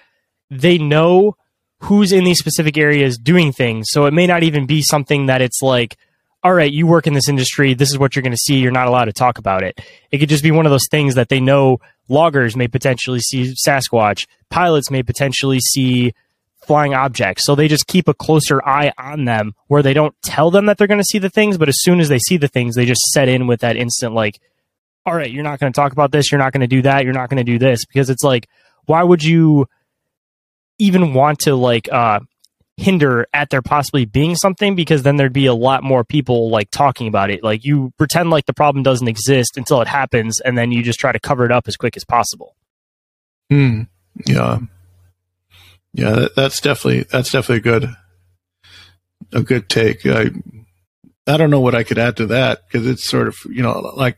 [0.49, 1.35] they know
[1.81, 3.87] who's in these specific areas doing things.
[3.89, 5.97] So it may not even be something that it's like,
[6.43, 7.73] all right, you work in this industry.
[7.73, 8.59] This is what you're going to see.
[8.59, 9.79] You're not allowed to talk about it.
[10.11, 11.79] It could just be one of those things that they know
[12.09, 16.13] loggers may potentially see Sasquatch, pilots may potentially see
[16.65, 17.43] flying objects.
[17.45, 20.77] So they just keep a closer eye on them where they don't tell them that
[20.77, 22.85] they're going to see the things, but as soon as they see the things, they
[22.85, 24.39] just set in with that instant, like,
[25.05, 26.31] all right, you're not going to talk about this.
[26.31, 27.03] You're not going to do that.
[27.03, 28.49] You're not going to do this because it's like,
[28.85, 29.67] why would you
[30.79, 32.19] even want to like, uh,
[32.77, 36.69] hinder at there possibly being something because then there'd be a lot more people like
[36.69, 37.43] talking about it.
[37.43, 40.99] Like you pretend like the problem doesn't exist until it happens and then you just
[40.99, 42.55] try to cover it up as quick as possible.
[43.49, 43.83] Hmm.
[44.25, 44.59] Yeah.
[45.93, 47.89] Yeah, that, that's definitely that's definitely good.
[49.33, 50.05] A good take.
[50.05, 50.29] I
[51.27, 53.79] I don't know what I could add to that because it's sort of you know
[53.95, 54.17] like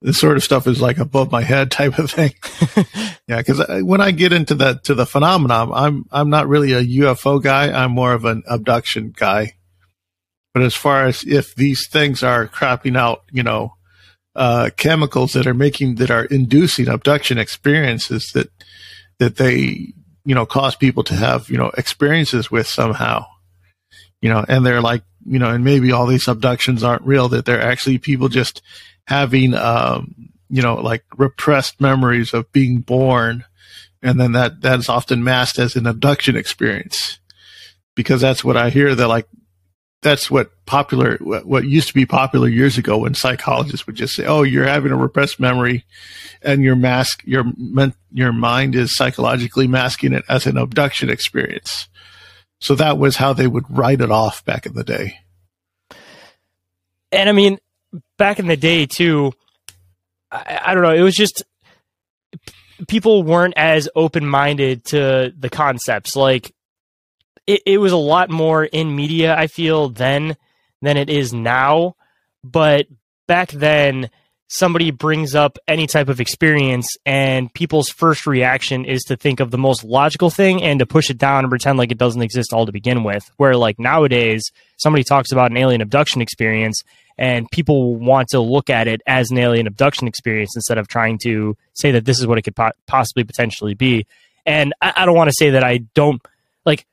[0.00, 2.32] this sort of stuff is like above my head type of thing.
[3.28, 6.84] yeah, because when I get into that to the phenomenon, I'm I'm not really a
[6.84, 7.70] UFO guy.
[7.70, 9.54] I'm more of an abduction guy.
[10.54, 13.74] But as far as if these things are crapping out, you know,
[14.34, 18.48] uh, chemicals that are making that are inducing abduction experiences that
[19.18, 19.92] that they
[20.28, 23.24] you know cause people to have you know experiences with somehow.
[24.20, 27.46] You know and they're like you know and maybe all these abductions aren't real that
[27.46, 28.60] they're actually people just
[29.06, 30.14] having um
[30.50, 33.46] you know like repressed memories of being born
[34.02, 37.18] and then that that's often masked as an abduction experience.
[37.94, 39.28] Because that's what i hear that like
[40.02, 44.24] that's what popular what, used to be popular years ago when psychologists would just say
[44.26, 45.84] oh you're having a repressed memory
[46.42, 47.44] and your mask your
[48.12, 51.88] your mind is psychologically masking it as an abduction experience
[52.60, 55.18] so that was how they would write it off back in the day
[57.10, 57.58] And I mean,
[58.16, 59.32] back in the day too,
[60.30, 60.94] I, I don't know.
[60.94, 61.42] It was just
[62.86, 66.14] people weren't as open minded to the concepts.
[66.16, 66.54] Like
[67.48, 69.34] it, it was a lot more in media.
[69.36, 70.36] I feel then
[70.82, 71.96] than it is now.
[72.44, 72.86] But
[73.26, 74.10] back then,
[74.46, 79.50] somebody brings up any type of experience, and people's first reaction is to think of
[79.50, 82.52] the most logical thing and to push it down and pretend like it doesn't exist
[82.52, 83.28] all to begin with.
[83.38, 86.82] Where like nowadays, somebody talks about an alien abduction experience
[87.16, 91.18] and people want to look at it as an alien abduction experience instead of trying
[91.18, 94.06] to say that this is what it could po- possibly potentially be.
[94.46, 96.22] And I, I don't want to say that I don't
[96.64, 96.86] like.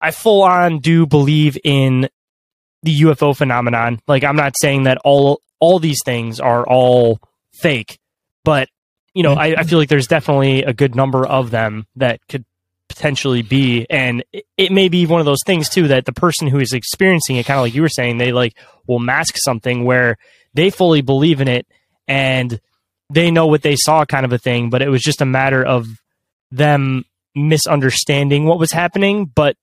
[0.00, 2.08] I full on do believe in
[2.82, 4.00] the UFO phenomenon.
[4.06, 7.20] Like I'm not saying that all all these things are all
[7.52, 7.98] fake,
[8.44, 8.68] but
[9.14, 12.44] you know, I, I feel like there's definitely a good number of them that could
[12.88, 14.24] potentially be and
[14.56, 17.46] it, may be one of those things too that the person who is experiencing it
[17.46, 18.56] kind of like you were saying they like
[18.86, 20.16] will mask something where
[20.54, 21.66] they fully believe in it
[22.08, 22.60] and
[23.10, 25.62] they know what they saw kind of a thing but it was just a matter
[25.62, 25.86] of
[26.50, 27.04] them
[27.34, 29.56] misunderstanding what was happening but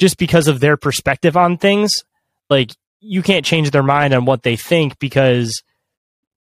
[0.00, 1.92] just because of their perspective on things
[2.48, 5.62] like you can't change their mind on what they think because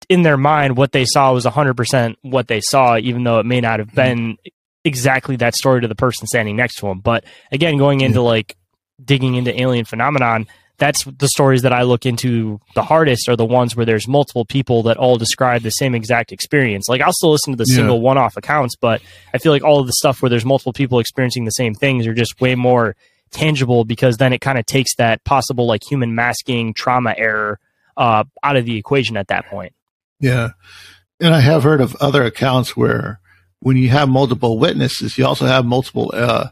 [0.07, 3.59] in their mind what they saw was 100% what they saw even though it may
[3.59, 3.95] not have mm-hmm.
[3.95, 4.37] been
[4.85, 8.55] exactly that story to the person standing next to them but again going into like
[9.03, 10.47] digging into alien phenomenon
[10.77, 14.45] that's the stories that i look into the hardest are the ones where there's multiple
[14.45, 16.87] people that all describe the same exact experience.
[16.87, 17.77] Like i'll still listen to the Yeah.
[17.77, 19.01] single one-off accounts but
[19.33, 22.07] i feel like all of the stuff where there's multiple people experiencing the same things
[22.07, 22.95] are just way more
[23.31, 27.59] tangible because then it kind of takes that possible like human masking trauma error
[27.95, 29.73] uh, out of the equation at that point.
[30.19, 30.49] Yeah.
[31.19, 33.19] And I have heard of other accounts where
[33.59, 36.49] when you have multiple witnesses, you also have multiple uh,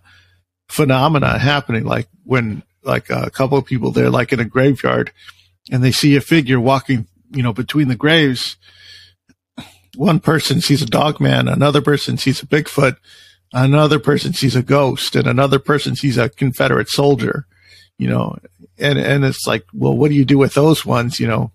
[0.68, 1.84] phenomena happening.
[1.84, 5.12] Like when, like a couple of people there, like in a graveyard,
[5.72, 8.58] and they see a figure walking, you know, between the graves.
[9.96, 12.98] One person sees a dog man, another person sees a Bigfoot,
[13.56, 17.48] another person sees a ghost, and another person sees a Confederate soldier.
[17.98, 18.38] You know,
[18.78, 21.20] and and it's like, well, what do you do with those ones?
[21.20, 21.52] You know,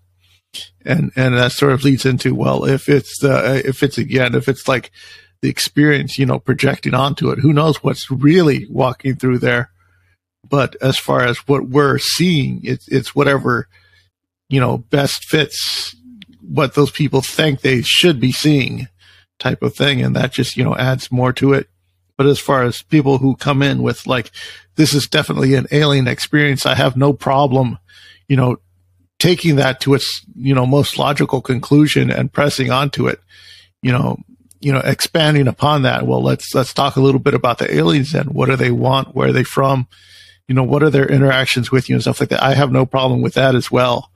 [0.83, 4.49] and and that sort of leads into well, if it's the if it's again if
[4.49, 4.91] it's like
[5.41, 9.71] the experience, you know, projecting onto it, who knows what's really walking through there.
[10.47, 13.67] But as far as what we're seeing, it's it's whatever
[14.49, 15.95] you know best fits
[16.41, 18.87] what those people think they should be seeing
[19.39, 21.69] type of thing and that just you know adds more to it
[22.21, 24.31] but as far as people who come in with like
[24.75, 27.79] this is definitely an alien experience i have no problem
[28.27, 28.57] you know
[29.19, 33.19] taking that to its you know most logical conclusion and pressing onto it
[33.81, 34.17] you know
[34.61, 36.05] you know expanding upon that.
[36.07, 39.15] Well let's let's talk a little bit about the aliens and what do they want?
[39.15, 39.87] Where are they from?
[40.47, 42.43] You know what are their interactions with you and stuff like that?
[42.43, 44.11] I have no problem with that as well.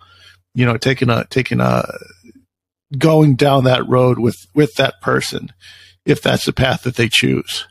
[0.53, 1.84] You know taking a taking a
[2.98, 5.52] going down that road with with that person
[6.06, 7.68] if that's the path that they choose.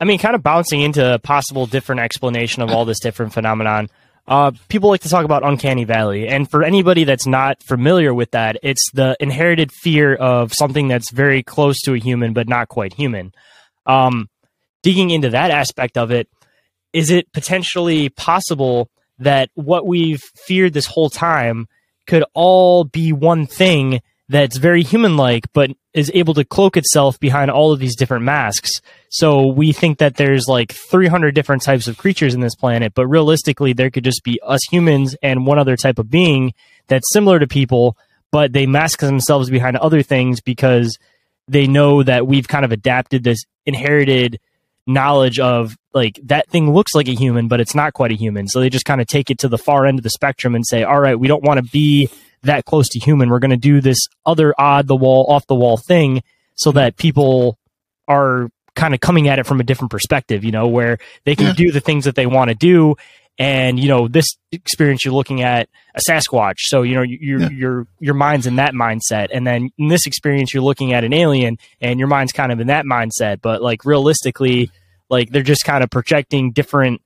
[0.00, 3.90] I mean, kind of bouncing into a possible different explanation of all this different phenomenon.
[4.26, 8.30] Uh, people like to talk about uncanny valley, and for anybody that's not familiar with
[8.30, 12.68] that, it's the inherited fear of something that's very close to a human but not
[12.68, 13.32] quite human.
[13.86, 14.28] Um,
[14.82, 16.28] digging into that aspect of it,
[16.92, 21.66] is it potentially possible that what we've feared this whole time
[22.06, 24.00] could all be one thing
[24.30, 28.24] that's very human like, but is able to cloak itself behind all of these different
[28.24, 28.80] masks.
[29.08, 33.08] So we think that there's like 300 different types of creatures in this planet, but
[33.08, 36.54] realistically, there could just be us humans and one other type of being
[36.86, 37.96] that's similar to people,
[38.30, 40.96] but they mask themselves behind other things because
[41.48, 44.38] they know that we've kind of adapted this inherited
[44.86, 48.46] knowledge of like that thing looks like a human, but it's not quite a human.
[48.46, 50.64] So they just kind of take it to the far end of the spectrum and
[50.64, 52.08] say, all right, we don't want to be
[52.42, 53.28] that close to human.
[53.28, 56.22] We're going to do this other odd the wall, off the wall thing
[56.54, 56.78] so mm-hmm.
[56.78, 57.58] that people
[58.08, 61.54] are kind of coming at it from a different perspective, you know, where they can
[61.54, 62.96] do the things that they want to do.
[63.38, 66.56] And, you know, this experience, you're looking at a Sasquatch.
[66.58, 67.48] So, you know, your, yeah.
[67.48, 69.28] your, your mind's in that mindset.
[69.32, 72.60] And then in this experience, you're looking at an alien and your mind's kind of
[72.60, 73.40] in that mindset.
[73.40, 74.70] But like realistically,
[75.08, 77.00] like they're just kind of projecting different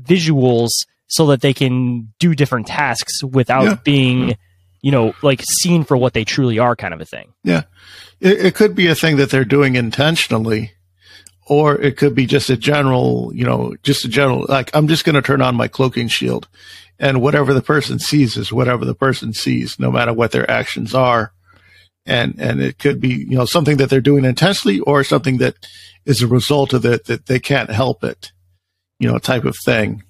[0.00, 0.70] visuals
[1.12, 3.76] so that they can do different tasks without yeah.
[3.84, 4.36] being
[4.80, 7.32] you know like seen for what they truly are kind of a thing.
[7.44, 7.62] Yeah.
[8.20, 10.72] It, it could be a thing that they're doing intentionally
[11.46, 15.04] or it could be just a general you know just a general like i'm just
[15.04, 16.48] going to turn on my cloaking shield
[17.02, 20.94] and whatever the person sees is whatever the person sees no matter what their actions
[20.94, 21.32] are.
[22.06, 25.54] And and it could be you know something that they're doing intentionally or something that
[26.04, 28.32] is a result of it that they can't help it
[28.98, 30.02] you know type of thing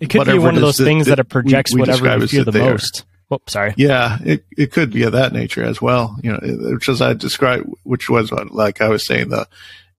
[0.00, 2.26] it could be one of those things that, that, it projects we, we whatever you
[2.26, 2.70] fear the there.
[2.72, 3.04] most.
[3.30, 3.74] Oh, sorry.
[3.76, 6.16] Yeah, it, it could be of that nature as well.
[6.22, 6.40] You know,
[6.72, 9.46] which as I described, which was what, like I was saying, the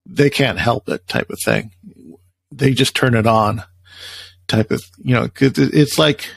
[0.06, 1.72] they can't help it type of thing.
[2.52, 3.64] They just turn it on
[4.48, 6.28] type of, you know, cause it's like,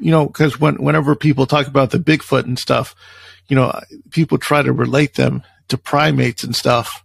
[0.00, 2.94] you know, cause when, whenever people talk about the Bigfoot and stuff,
[3.48, 3.80] you know,
[4.10, 7.04] people try to relate them to primates and stuff,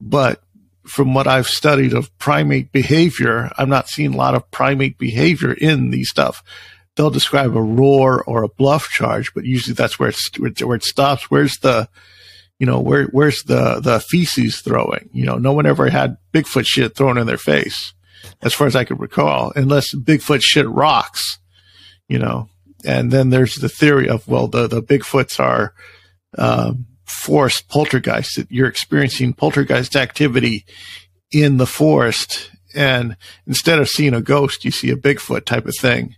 [0.00, 0.42] but
[0.88, 5.52] from what I've studied of primate behavior, I'm not seeing a lot of primate behavior
[5.52, 6.42] in these stuff.
[6.96, 10.84] They'll describe a roar or a bluff charge, but usually that's where it's where it
[10.84, 11.30] stops.
[11.30, 11.88] Where's the,
[12.58, 15.08] you know, where where's the the feces throwing?
[15.12, 17.92] You know, no one ever had Bigfoot shit thrown in their face,
[18.42, 21.38] as far as I can recall, unless Bigfoot shit rocks.
[22.08, 22.48] You know,
[22.84, 25.74] and then there's the theory of well, the the Bigfoots are
[26.36, 30.64] um, forest poltergeist that you're experiencing poltergeist activity
[31.30, 32.50] in the forest.
[32.74, 33.16] And
[33.46, 36.14] instead of seeing a ghost you see a bigfoot type of thing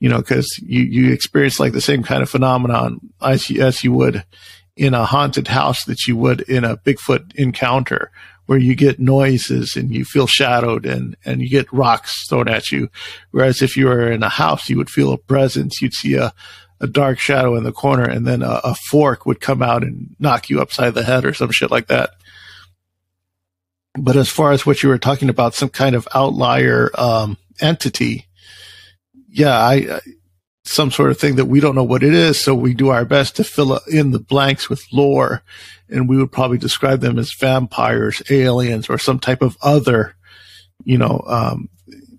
[0.00, 3.84] you know because you you experience like the same kind of phenomenon as you, as
[3.84, 4.24] you would
[4.76, 8.10] in a haunted house that you would in a bigfoot encounter
[8.46, 12.70] where you get noises and you feel shadowed and and you get rocks thrown at
[12.70, 12.88] you.
[13.30, 15.80] Whereas if you were in a house you would feel a presence.
[15.80, 16.32] You'd see a
[16.80, 20.14] a dark shadow in the corner and then a, a, fork would come out and
[20.18, 22.10] knock you upside the head or some shit like that.
[23.96, 28.26] But as far as what you were talking about, some kind of outlier um, entity,
[29.28, 30.00] yeah, I,
[30.64, 33.04] some sort of thing that we don't know what it is, so we do our
[33.04, 35.42] best to fill in the blanks with lore,
[35.88, 40.16] and we would probably describe them as vampires, aliens, or some type of other,
[40.84, 41.68] you know, um,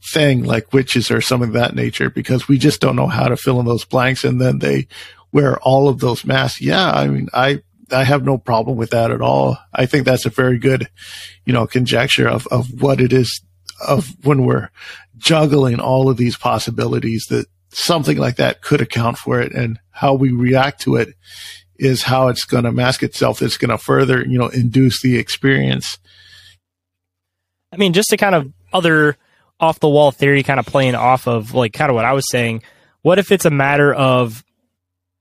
[0.05, 3.37] thing like witches or something of that nature because we just don't know how to
[3.37, 4.87] fill in those blanks and then they
[5.31, 6.61] wear all of those masks.
[6.61, 7.61] Yeah, I mean, I
[7.91, 9.57] I have no problem with that at all.
[9.73, 10.89] I think that's a very good,
[11.45, 13.41] you know, conjecture of of what it is
[13.85, 14.69] of when we're
[15.17, 20.13] juggling all of these possibilities that something like that could account for it and how
[20.13, 21.09] we react to it
[21.77, 23.41] is how it's going to mask itself.
[23.41, 25.97] It's going to further, you know, induce the experience.
[27.73, 29.17] I mean, just to kind of other
[29.59, 32.25] off the wall theory kind of playing off of like kind of what I was
[32.29, 32.63] saying.
[33.01, 34.43] What if it's a matter of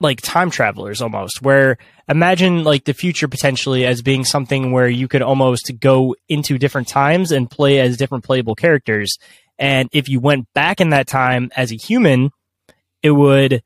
[0.01, 1.78] like time travelers almost where
[2.09, 6.89] imagine like the future potentially as being something where you could almost go into different
[6.89, 9.16] times and play as different playable characters
[9.59, 12.31] and if you went back in that time as a human
[13.02, 13.62] it would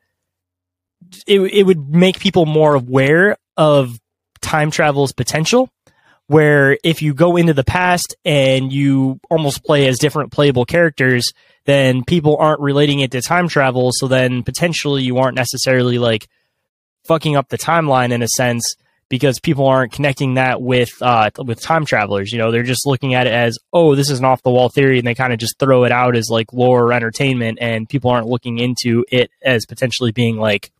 [1.26, 3.98] it, it would make people more aware of
[4.40, 5.70] time travel's potential
[6.28, 11.32] where if you go into the past and you almost play as different playable characters
[11.64, 16.28] then people aren't relating it to time travel so then potentially you aren't necessarily like
[17.04, 18.76] fucking up the timeline in a sense
[19.08, 22.32] because people aren't connecting that with uh, with time travelers.
[22.32, 24.68] You know, they're just looking at it as, oh, this is an off the wall
[24.68, 27.88] theory, and they kind of just throw it out as like lore or entertainment, and
[27.88, 30.70] people aren't looking into it as potentially being like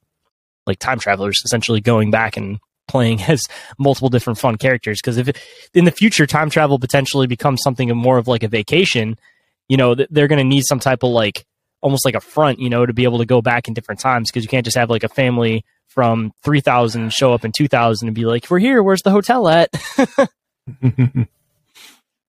[0.67, 2.59] like time travelers, essentially going back and
[2.89, 3.43] playing as
[3.79, 5.01] multiple different fun characters.
[5.01, 5.31] Because if
[5.75, 9.19] in the future time travel potentially becomes something more of like a vacation,
[9.69, 11.45] you know, they're going to need some type of like
[11.81, 14.31] almost like a front, you know, to be able to go back in different times
[14.31, 18.15] because you can't just have like a family from 3000 show up in 2000 and
[18.15, 18.83] be like, we're here.
[18.83, 19.71] Where's the hotel at?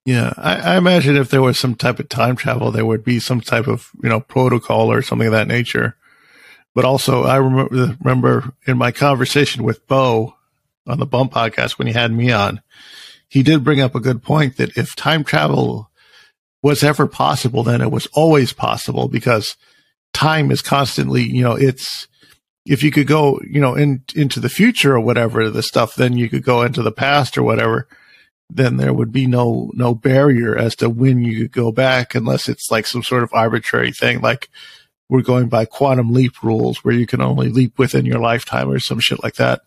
[0.05, 0.33] yeah.
[0.37, 3.41] I, I, imagine if there was some type of time travel, there would be some
[3.41, 5.95] type of, you know, protocol or something of that nature.
[6.73, 10.35] But also I remember, remember in my conversation with Bo
[10.89, 12.61] on the Bump podcast when he had me on,
[13.29, 15.89] he did bring up a good point that if time travel
[16.61, 19.55] was ever possible, then it was always possible because
[20.13, 22.07] time is constantly, you know, it's,
[22.65, 26.17] if you could go, you know, in, into the future or whatever the stuff, then
[26.17, 27.87] you could go into the past or whatever.
[28.49, 32.49] Then there would be no, no barrier as to when you could go back unless
[32.49, 34.21] it's like some sort of arbitrary thing.
[34.21, 34.49] Like
[35.07, 38.79] we're going by quantum leap rules where you can only leap within your lifetime or
[38.79, 39.61] some shit like that.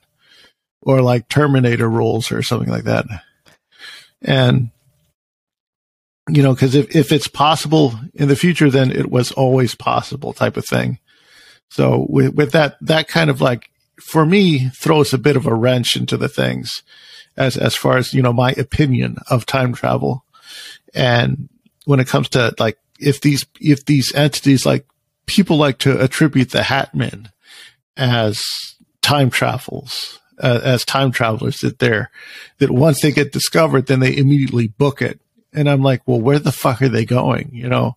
[0.82, 3.06] Or like Terminator rules or something like that.
[4.20, 4.70] And,
[6.28, 10.32] you know, cause if, if it's possible in the future, then it was always possible
[10.32, 10.98] type of thing.
[11.70, 15.54] So with, with that, that kind of like, for me, throws a bit of a
[15.54, 16.82] wrench into the things
[17.36, 20.24] as, as far as, you know, my opinion of time travel.
[20.94, 21.48] And
[21.84, 24.86] when it comes to like, if these, if these entities, like
[25.26, 27.30] people like to attribute the Hatmen
[27.96, 28.44] as
[29.00, 32.10] time travels, uh, as time travelers that they're,
[32.58, 35.20] that once they get discovered, then they immediately book it.
[35.54, 37.50] And I'm like, well, where the fuck are they going?
[37.52, 37.96] You know,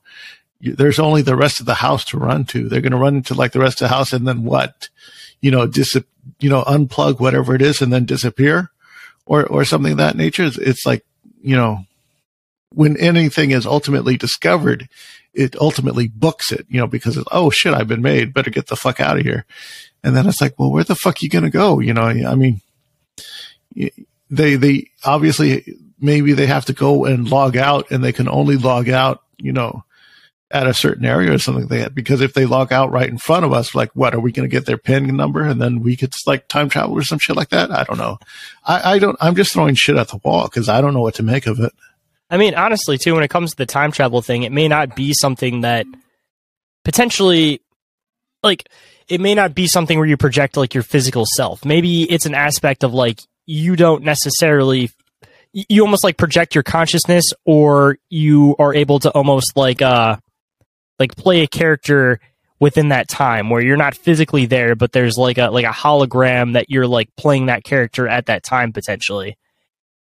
[0.62, 2.68] there's only the rest of the house to run to.
[2.68, 4.90] They're going to run into like the rest of the house and then what?
[5.42, 5.98] You know, dis,
[6.40, 8.72] you know, unplug whatever it is and then disappear
[9.26, 10.44] or, or something of that nature.
[10.44, 11.06] It's, it's like,
[11.42, 11.86] you know,
[12.74, 14.90] when anything is ultimately discovered,
[15.34, 18.34] it ultimately books it, you know, because it's, oh shit, I've been made.
[18.34, 19.46] Better get the fuck out of here.
[20.06, 21.80] And then it's like, well, where the fuck are you going to go?
[21.80, 22.62] You know, I mean,
[24.30, 28.56] they, they obviously, maybe they have to go and log out and they can only
[28.56, 29.84] log out, you know,
[30.52, 31.96] at a certain area or something like that.
[31.96, 34.48] Because if they log out right in front of us, like, what are we going
[34.48, 37.36] to get their pin number and then we could like time travel or some shit
[37.36, 37.72] like that?
[37.72, 38.20] I don't know.
[38.64, 39.18] I, I don't.
[39.20, 41.60] I'm just throwing shit at the wall because I don't know what to make of
[41.60, 41.74] it.
[42.30, 44.96] I mean, honestly, too, when it comes to the time travel thing, it may not
[44.96, 45.88] be something that
[46.84, 47.62] potentially,
[48.44, 48.70] like,
[49.08, 51.64] it may not be something where you project like your physical self.
[51.64, 54.92] Maybe it's an aspect of like you don't necessarily
[55.54, 60.18] you almost like project your consciousness or you are able to almost like uh
[61.00, 62.20] like play a character
[62.60, 66.54] within that time where you're not physically there, but there's like a like a hologram
[66.54, 69.38] that you're like playing that character at that time potentially.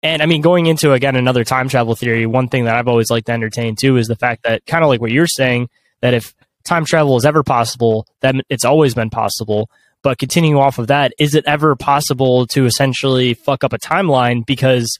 [0.02, 3.10] And I mean, going into again another time travel theory, one thing that I've always
[3.10, 5.68] liked to entertain too is the fact that kind of like what you're saying
[6.02, 6.34] that if
[6.64, 9.70] time travel is ever possible, then it's always been possible.
[10.02, 14.44] But continuing off of that, is it ever possible to essentially fuck up a timeline
[14.44, 14.98] because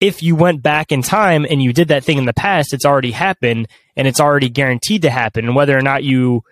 [0.00, 2.84] if you went back in time and you did that thing in the past, it's
[2.84, 3.66] already happened
[3.96, 5.46] and it's already guaranteed to happen.
[5.46, 6.44] And whether or not you,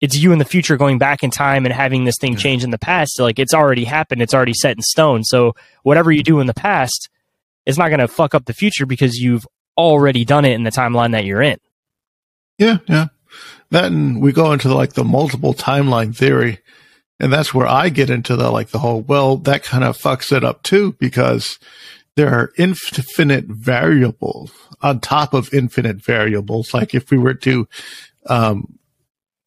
[0.00, 2.70] it's you in the future going back in time and having this thing change in
[2.70, 4.22] the past, like it's already happened.
[4.22, 5.24] It's already set in stone.
[5.24, 7.08] So whatever you do in the past
[7.66, 9.46] it's not going to fuck up the future because you've
[9.76, 11.58] already done it in the timeline that you're in.
[12.58, 12.78] Yeah.
[12.88, 13.06] Yeah.
[13.72, 16.58] And we go into like the multiple timeline theory.
[17.18, 20.36] And that's where I get into the like the whole, well, that kind of fucks
[20.36, 21.58] it up too, because
[22.16, 26.74] there are infinite variables on top of infinite variables.
[26.74, 27.68] Like if we were to
[28.26, 28.78] um,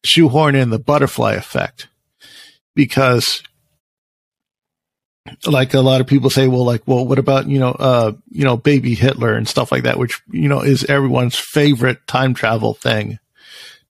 [0.04, 1.88] shoehorn in the butterfly effect,
[2.74, 3.42] because
[5.44, 8.44] like a lot of people say, well, like, well, what about, you know, uh, you
[8.44, 12.74] know, baby Hitler and stuff like that, which, you know, is everyone's favorite time travel
[12.74, 13.18] thing,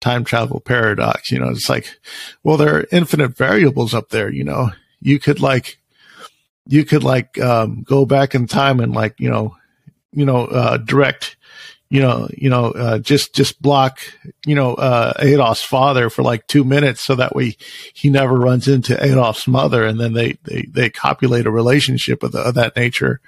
[0.01, 1.31] time travel paradox.
[1.31, 1.99] You know, it's like,
[2.43, 4.31] well, there are infinite variables up there.
[4.31, 4.71] You know,
[5.01, 5.79] you could like,
[6.67, 9.57] you could like um, go back in time and like you know
[10.13, 11.37] you know uh, direct
[11.89, 14.01] you know, you know, uh, just, just block,
[14.45, 17.57] you know, uh, Adolf's father for like two minutes so that way
[17.95, 19.87] he never runs into Adolf's mother.
[19.87, 23.21] And then they, they, they copulate a relationship of, the, of that nature.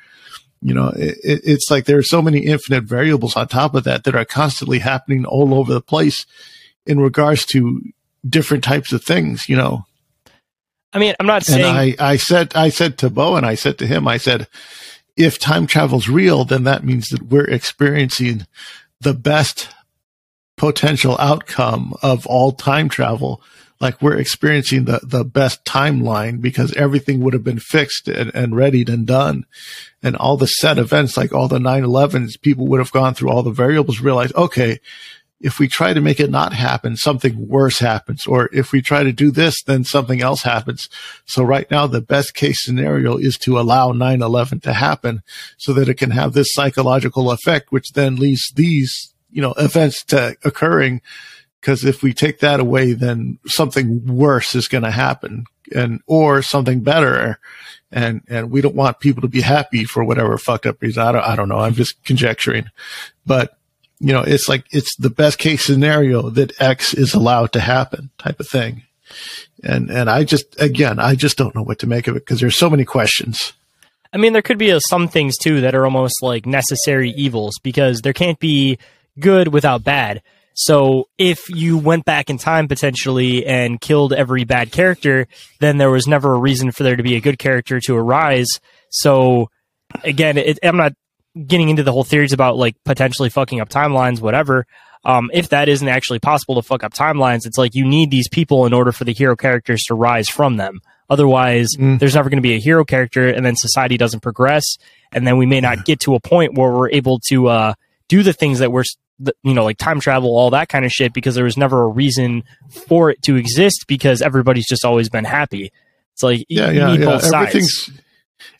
[0.61, 4.03] You know, it, it's like there are so many infinite variables on top of that
[4.05, 6.27] that are constantly happening all over the place
[6.89, 7.83] in regards to
[8.29, 9.85] different types of things, you know.
[10.93, 11.65] I mean, I'm not saying.
[11.65, 14.49] And I, I said, I said to Bo and I said to him, I said,
[15.17, 18.47] if time travel's real, then that means that we're experiencing
[19.01, 19.69] the best
[20.57, 23.43] potential outcome of all time travel.
[23.81, 28.57] Like we're experiencing the, the best timeline because everything would have been fixed and, and
[28.57, 29.45] readied and done.
[30.03, 33.43] And all the set events, like all the 9-11s, people would have gone through all
[33.43, 34.81] the variables, realized, okay,
[35.41, 38.27] if we try to make it not happen, something worse happens.
[38.27, 40.89] Or if we try to do this, then something else happens.
[41.27, 45.23] So right now, the best case scenario is to allow 9-11 to happen
[45.57, 50.05] so that it can have this psychological effect, which then leads these, you know, events
[50.07, 51.03] to occurring.
[51.61, 55.45] Cause if we take that away, then something worse is going to happen
[55.75, 57.39] and, or something better.
[57.91, 61.03] And, and we don't want people to be happy for whatever fucked up reason.
[61.03, 61.59] I don't, I don't know.
[61.59, 62.67] I'm just conjecturing,
[63.27, 63.58] but
[64.01, 68.11] you know, it's like it's the best case scenario that X is allowed to happen
[68.19, 68.83] type of thing.
[69.65, 72.41] And and I just again, I just don't know what to make of it because
[72.41, 73.53] there's so many questions.
[74.13, 77.59] I mean, there could be uh, some things too that are almost like necessary evils
[77.63, 78.79] because there can't be
[79.19, 80.23] good without bad.
[80.55, 85.29] So if you went back in time potentially and killed every bad character,
[85.61, 88.49] then there was never a reason for there to be a good character to arise.
[88.91, 89.51] So
[90.03, 90.95] again, it, I'm not
[91.47, 94.67] getting into the whole theories about like potentially fucking up timelines, whatever.
[95.05, 98.29] Um, if that isn't actually possible to fuck up timelines, it's like you need these
[98.29, 100.81] people in order for the hero characters to rise from them.
[101.11, 101.99] Otherwise, mm.
[101.99, 104.77] there's never going to be a hero character, and then society doesn't progress,
[105.13, 107.75] and then we may not get to a point where we're able to uh,
[108.09, 108.85] do the things that we're,
[109.43, 111.89] you know, like time travel, all that kind of shit, because there was never a
[111.89, 115.73] reason for it to exist because everybody's just always been happy.
[116.13, 117.21] It's like yeah, yeah, yeah.
[117.23, 117.91] Everything's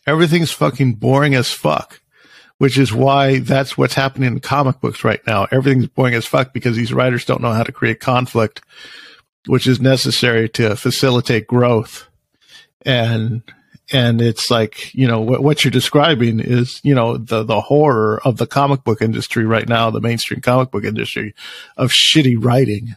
[0.07, 2.01] everything's fucking boring as fuck
[2.59, 5.47] which is why that's what's happening in comic books right now.
[5.51, 8.63] Everything's boring as fuck because these writers don't know how to create conflict,
[9.47, 12.09] which is necessary to facilitate growth.
[12.85, 13.43] And,
[13.93, 18.21] and it's like, you know, what, what you're describing is, you know, the, the horror
[18.25, 21.35] of the comic book industry right now, the mainstream comic book industry
[21.77, 22.97] of shitty writing,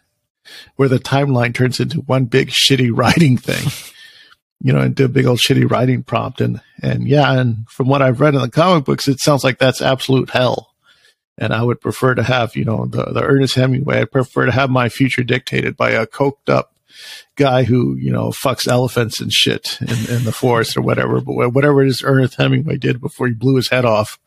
[0.75, 3.90] where the timeline turns into one big shitty writing thing
[4.63, 6.39] you know, and do a big old shitty writing prompt.
[6.39, 9.57] And, and yeah, and from what I've read in the comic books, it sounds like
[9.57, 10.73] that's absolute hell.
[11.37, 14.01] And I would prefer to have, you know, the, the Ernest Hemingway.
[14.01, 16.75] I'd prefer to have my future dictated by a coked up
[17.35, 21.19] guy who, you know, fucks elephants and shit in, in the forest or whatever.
[21.21, 24.19] But whatever it is Ernest Hemingway did before he blew his head off,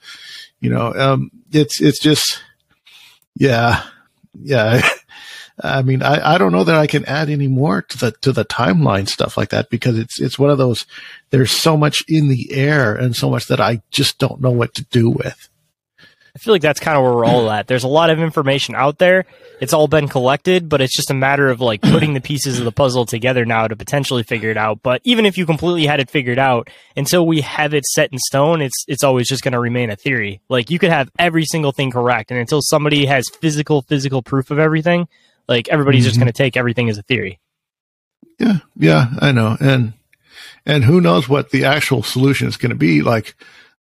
[0.60, 2.42] you know, um, it's, it's just,
[3.36, 3.84] yeah,
[4.40, 4.86] yeah.
[5.62, 8.32] I mean, I, I don't know that I can add any more to the to
[8.32, 10.84] the timeline stuff like that because it's it's one of those.
[11.30, 14.74] There's so much in the air and so much that I just don't know what
[14.74, 15.48] to do with.
[16.36, 17.68] I feel like that's kind of where we're all at.
[17.68, 19.24] There's a lot of information out there.
[19.60, 22.64] It's all been collected, but it's just a matter of like putting the pieces of
[22.64, 24.82] the puzzle together now to potentially figure it out.
[24.82, 28.18] But even if you completely had it figured out, until we have it set in
[28.18, 30.40] stone, it's it's always just going to remain a theory.
[30.48, 34.50] Like you could have every single thing correct, and until somebody has physical physical proof
[34.50, 35.06] of everything,
[35.48, 36.08] like everybody's mm-hmm.
[36.08, 37.40] just going to take everything as a theory.
[38.38, 39.92] Yeah, yeah, I know, and
[40.66, 43.02] and who knows what the actual solution is going to be?
[43.02, 43.34] Like,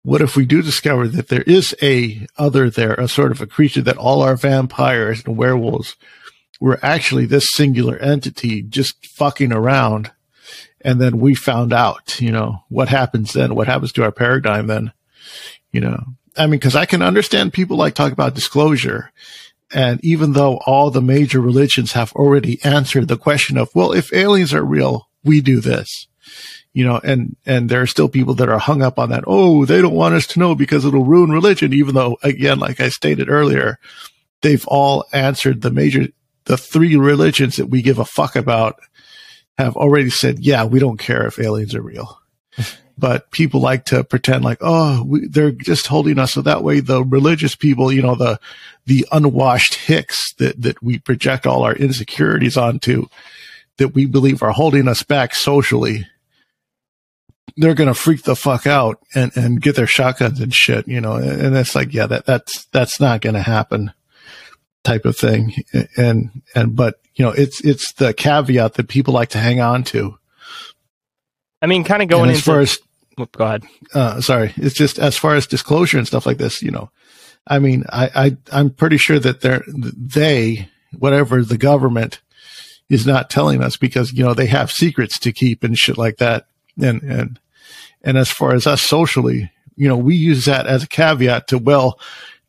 [0.02, 3.46] what if we do discover that there is a other there, a sort of a
[3.46, 5.96] creature that all our vampires and werewolves
[6.60, 10.10] were actually this singular entity just fucking around,
[10.80, 13.54] and then we found out, you know, what happens then?
[13.54, 14.92] What happens to our paradigm then?
[15.70, 16.04] You know,
[16.36, 19.12] I mean, because I can understand people like talk about disclosure
[19.72, 24.12] and even though all the major religions have already answered the question of, well, if
[24.12, 26.06] aliens are real, we do this,
[26.72, 29.24] you know, and, and there are still people that are hung up on that.
[29.26, 31.72] Oh, they don't want us to know because it'll ruin religion.
[31.72, 33.78] Even though, again, like I stated earlier,
[34.42, 36.08] they've all answered the major,
[36.44, 38.80] the three religions that we give a fuck about
[39.58, 42.18] have already said, yeah, we don't care if aliens are real.
[43.02, 46.78] But people like to pretend like, oh, we, they're just holding us so that way
[46.78, 48.38] the religious people, you know, the
[48.86, 53.08] the unwashed hicks that that we project all our insecurities onto,
[53.78, 56.06] that we believe are holding us back socially,
[57.56, 61.16] they're gonna freak the fuck out and and get their shotguns and shit, you know.
[61.16, 63.92] And it's like, yeah, that that's that's not gonna happen,
[64.84, 65.54] type of thing.
[65.96, 69.82] And and but you know, it's it's the caveat that people like to hang on
[69.86, 70.20] to
[71.62, 72.50] I mean, kind of going as into.
[72.50, 72.78] Far as,
[73.16, 73.64] go ahead.
[73.94, 76.62] Uh, sorry, it's just as far as disclosure and stuff like this.
[76.62, 76.90] You know,
[77.46, 80.68] I mean, I, I I'm pretty sure that they're they
[80.98, 82.20] whatever the government
[82.88, 86.18] is not telling us because you know they have secrets to keep and shit like
[86.18, 86.46] that.
[86.80, 87.38] And and
[88.02, 91.58] and as far as us socially, you know, we use that as a caveat to
[91.58, 91.98] well,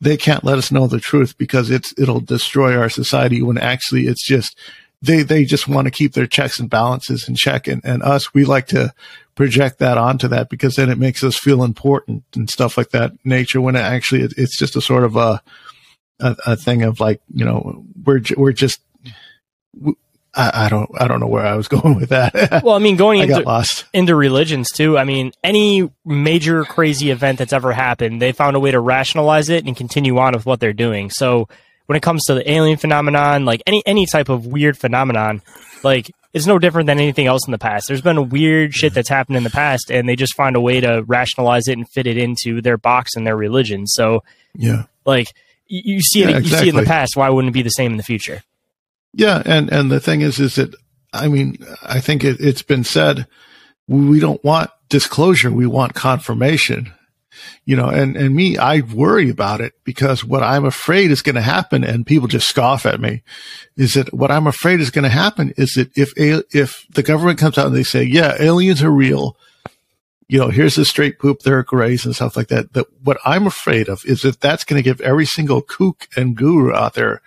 [0.02, 4.08] they can't let us know the truth because it's it'll destroy our society when actually
[4.08, 4.58] it's just
[5.02, 8.34] they they just want to keep their checks and balances in check and, and us
[8.34, 8.94] we like to
[9.36, 13.14] project that onto that because then it makes us feel important and stuff like that
[13.24, 15.42] nature when it actually it, it's just a sort of a,
[16.20, 18.80] a, a thing of like you know we're we're just
[20.36, 22.64] I, I, don't I don't know where I was going with that.
[22.64, 23.86] well, I mean, going I into, lost.
[23.94, 24.98] into religions too.
[24.98, 29.50] I mean, any major crazy event that's ever happened, they found a way to rationalize
[29.50, 31.10] it and continue on with what they're doing.
[31.10, 31.48] So
[31.86, 35.42] when it comes to the alien phenomenon, like any any type of weird phenomenon,
[35.84, 37.88] like it's no different than anything else in the past.
[37.88, 40.82] There's been weird shit that's happened in the past, and they just find a way
[40.82, 43.86] to rationalize it and fit it into their box and their religion.
[43.88, 44.24] So
[44.56, 45.34] yeah, like
[45.68, 47.16] you, you see it, Yeah, you see it in the past.
[47.16, 48.44] Why wouldn't it be the same in the future?
[49.14, 50.74] Yeah, and and the thing is, is that
[51.14, 53.28] I mean, I think it, it's been said
[53.88, 56.94] we don't want disclosure, we want confirmation.
[57.66, 61.36] You know, and and me, I worry about it because what I'm afraid is going
[61.36, 63.24] to happen, and people just scoff at me,
[63.78, 67.40] is that what I'm afraid is going to happen is that if if the government
[67.40, 69.38] comes out and they say, yeah, aliens are real,
[70.28, 72.74] you know, here's the straight poop, there are grays and stuff like that.
[72.74, 76.36] That what I'm afraid of is that that's going to give every single kook and
[76.36, 77.22] guru out there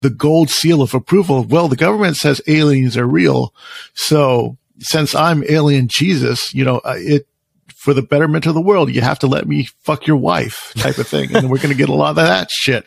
[0.00, 1.44] the gold seal of approval.
[1.44, 3.54] Well, the government says aliens are real.
[3.94, 7.27] So since I'm alien Jesus, you know, it,
[7.88, 10.98] for the betterment of the world, you have to let me fuck your wife type
[10.98, 11.34] of thing.
[11.34, 12.84] and we're going to get a lot of that shit.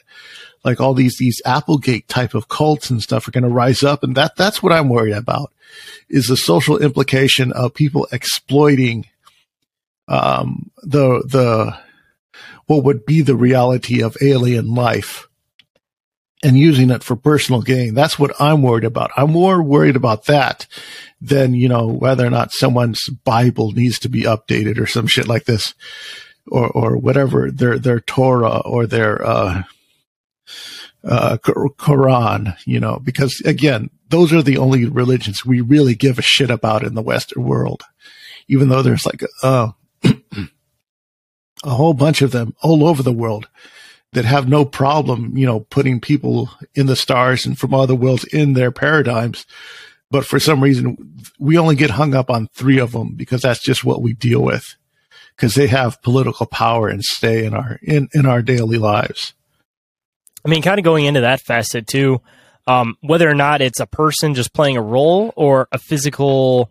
[0.64, 4.04] Like all these, these Applegate type of cults and stuff are going to rise up.
[4.04, 5.52] And that, that's what I'm worried about
[6.08, 9.08] is the social implication of people exploiting,
[10.08, 11.76] um, the, the,
[12.68, 15.28] what would be the reality of alien life
[16.44, 17.94] and using it for personal gain.
[17.94, 19.12] That's what I'm worried about.
[19.16, 20.68] I'm more worried about that
[21.20, 25.28] than, you know, whether or not someone's Bible needs to be updated or some shit
[25.28, 25.76] like this
[26.48, 29.64] or, or whatever their, their Torah or their, uh,
[31.04, 36.24] uh, Quran, you know, because again, those are the only religions we really give a
[36.24, 37.84] shit about in the Western world,
[38.48, 39.72] even though there's like, uh,
[40.04, 43.48] a whole bunch of them all over the world
[44.14, 48.26] that have no problem, you know, putting people in the stars and from other worlds
[48.26, 49.46] in their paradigms.
[50.10, 50.98] But for some reason,
[51.40, 54.42] we only get hung up on three of them because that's just what we deal
[54.42, 54.76] with
[55.36, 59.34] because they have political power and stay in our, in, in our daily lives.
[60.46, 62.22] I mean, kind of going into that facet too,
[62.68, 66.70] um, whether or not it's a person just playing a role or a physical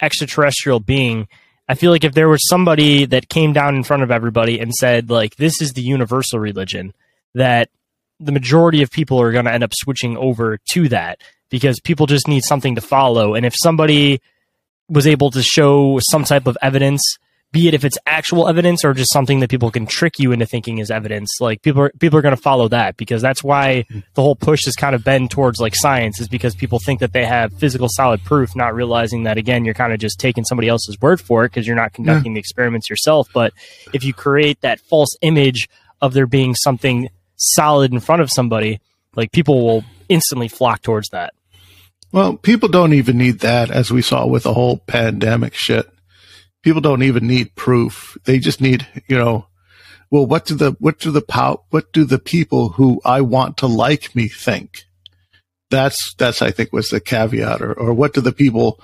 [0.00, 1.28] extraterrestrial being.
[1.70, 4.74] I feel like if there was somebody that came down in front of everybody and
[4.74, 6.92] said, like, this is the universal religion,
[7.36, 7.70] that
[8.18, 12.06] the majority of people are going to end up switching over to that because people
[12.06, 13.36] just need something to follow.
[13.36, 14.20] And if somebody
[14.88, 17.02] was able to show some type of evidence,
[17.52, 20.46] be it if it's actual evidence or just something that people can trick you into
[20.46, 23.84] thinking is evidence, like people are, people are going to follow that because that's why
[24.14, 27.12] the whole push has kind of been towards like science is because people think that
[27.12, 30.68] they have physical solid proof, not realizing that again you're kind of just taking somebody
[30.68, 33.28] else's word for it because you're not conducting the experiments yourself.
[33.34, 33.52] But
[33.92, 35.68] if you create that false image
[36.00, 38.80] of there being something solid in front of somebody,
[39.16, 41.34] like people will instantly flock towards that.
[42.12, 45.88] Well, people don't even need that as we saw with the whole pandemic shit.
[46.62, 48.18] People don't even need proof.
[48.24, 49.46] They just need, you know,
[50.10, 53.58] well, what do the, what do the pow, what do the people who I want
[53.58, 54.84] to like me think?
[55.70, 58.80] That's, that's, I think was the caveat or, or what do the people,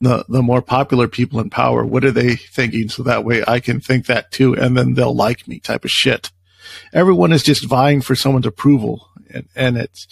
[0.00, 2.88] the, the more popular people in power, what are they thinking?
[2.88, 4.54] So that way I can think that too.
[4.56, 6.30] And then they'll like me type of shit.
[6.92, 9.08] Everyone is just vying for someone's approval.
[9.32, 10.06] And, and it's,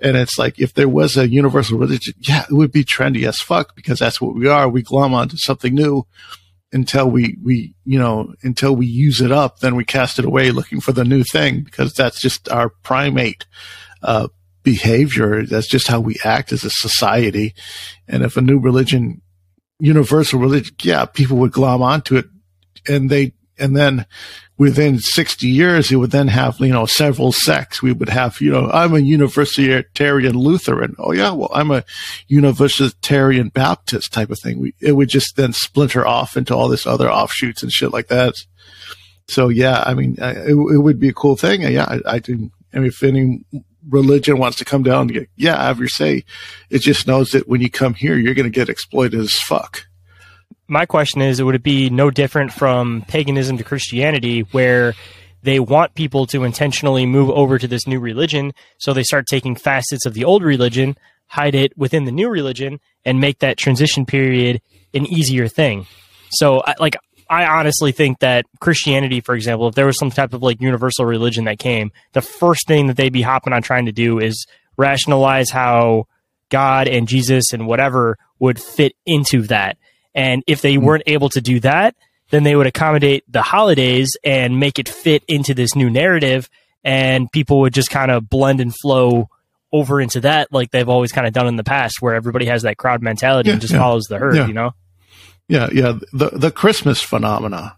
[0.00, 3.40] and it's like if there was a universal religion, yeah, it would be trendy as
[3.40, 4.68] fuck because that's what we are.
[4.68, 6.06] We glom onto something new
[6.72, 10.50] until we, we, you know, until we use it up, then we cast it away
[10.50, 13.46] looking for the new thing because that's just our primate,
[14.02, 14.28] uh,
[14.62, 15.44] behavior.
[15.44, 17.54] That's just how we act as a society.
[18.06, 19.22] And if a new religion,
[19.78, 22.26] universal religion, yeah, people would glom onto it
[22.86, 24.06] and they, and then
[24.58, 27.82] within 60 years, it would then have, you know, several sects.
[27.82, 30.94] We would have, you know, I'm a Universalitarian Lutheran.
[30.98, 31.84] Oh yeah, well, I'm a
[32.28, 34.60] Universalitarian Baptist type of thing.
[34.60, 38.08] We, it would just then splinter off into all this other offshoots and shit like
[38.08, 38.34] that.
[39.28, 41.62] So yeah, I mean, I- it, it would be a cool thing.
[41.62, 42.20] Yeah, I, I.
[42.72, 43.40] I mean, if any
[43.88, 46.22] religion wants to come down and get, yeah, have your say,
[46.70, 49.86] it just knows that when you come here, you're going to get exploited as fuck.
[50.70, 54.94] My question is would it be no different from paganism to christianity where
[55.42, 58.52] they want people to intentionally move over to this new religion.
[58.78, 62.80] So they start taking facets of the old religion, hide it within the new religion,
[63.04, 64.60] and make that transition period
[64.92, 65.86] an easier thing.
[66.30, 66.96] So, like,
[67.28, 71.04] I honestly think that Christianity, for example, if there was some type of like universal
[71.04, 74.46] religion that came, the first thing that they'd be hopping on trying to do is
[74.76, 76.06] rationalize how
[76.48, 79.78] God and Jesus and whatever would fit into that.
[80.14, 80.84] And if they hmm.
[80.84, 81.94] weren't able to do that,
[82.30, 86.48] then they would accommodate the holidays and make it fit into this new narrative.
[86.84, 89.28] And people would just kind of blend and flow
[89.72, 92.62] over into that, like they've always kind of done in the past, where everybody has
[92.62, 93.80] that crowd mentality Yeah, and just yeah.
[93.80, 94.46] follows the herd, Yeah.
[94.46, 94.72] you know?
[95.48, 95.98] Yeah, yeah.
[96.12, 97.76] The the Christmas phenomena,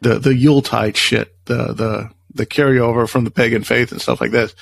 [0.00, 4.32] the the Yuletide shit, the the the carryover from the pagan faith and stuff like
[4.32, 4.54] this.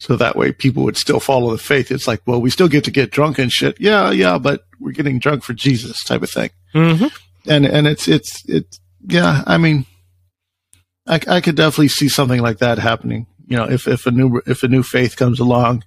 [0.00, 1.90] So that way people would still follow the faith.
[1.90, 3.78] It's like, well, we still get to get drunk and shit.
[3.78, 6.50] Yeah, yeah, but we're getting drunk for Jesus type of thing.
[6.74, 7.06] Mm-hmm.
[7.50, 9.42] And and it's it's it's yeah.
[9.46, 9.84] I mean,
[11.06, 13.26] I I could definitely see something like that happening.
[13.46, 15.84] You know, if if a new if a new faith comes along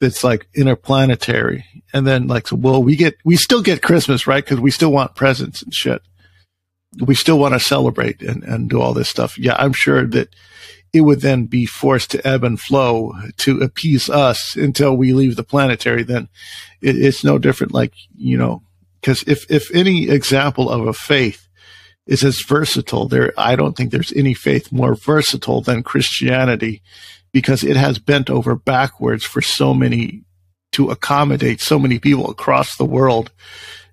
[0.00, 4.44] that's like interplanetary, and then like, so, well, we get we still get Christmas, right?
[4.44, 6.02] Because we still want presents and shit.
[7.04, 9.38] We still want to celebrate and and do all this stuff.
[9.38, 10.34] Yeah, I'm sure that
[10.92, 15.36] it would then be forced to ebb and flow to appease us until we leave
[15.36, 16.02] the planetary.
[16.02, 16.28] Then
[16.80, 17.72] it, it's no different.
[17.72, 18.62] Like you know,
[19.00, 21.48] because if if any example of a faith
[22.06, 26.82] is as versatile, there I don't think there's any faith more versatile than Christianity,
[27.32, 30.22] because it has bent over backwards for so many
[30.72, 33.30] to accommodate so many people across the world.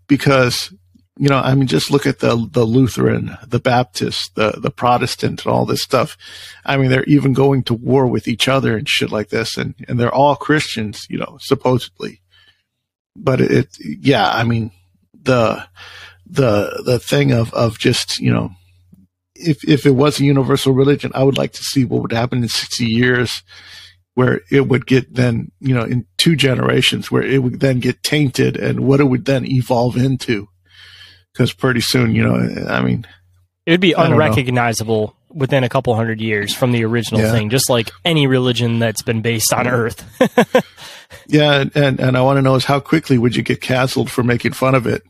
[0.08, 0.74] Because
[1.20, 5.46] you know, I mean, just look at the the Lutheran, the Baptist, the the Protestant,
[5.46, 6.18] and all this stuff.
[6.66, 9.74] I mean, they're even going to war with each other and shit like this, and
[9.88, 12.22] and they're all Christians, you know, supposedly.
[13.16, 14.72] But it, yeah, I mean,
[15.14, 15.68] the
[16.26, 18.52] the the thing of of just you know,
[19.34, 22.44] if if it was a universal religion, I would like to see what would happen
[22.44, 23.42] in sixty years,
[24.14, 28.04] where it would get then you know in two generations, where it would then get
[28.04, 30.48] tainted, and what it would then evolve into
[31.38, 33.06] because pretty soon, you know, I mean,
[33.68, 37.32] It would be unrecognizable within a couple hundred years from the original Yeah.
[37.32, 40.04] thing, just like any religion that's been based on Earth.
[41.28, 44.10] yeah, and and, and I want to know is how quickly would you get canceled
[44.10, 45.04] for making fun of it?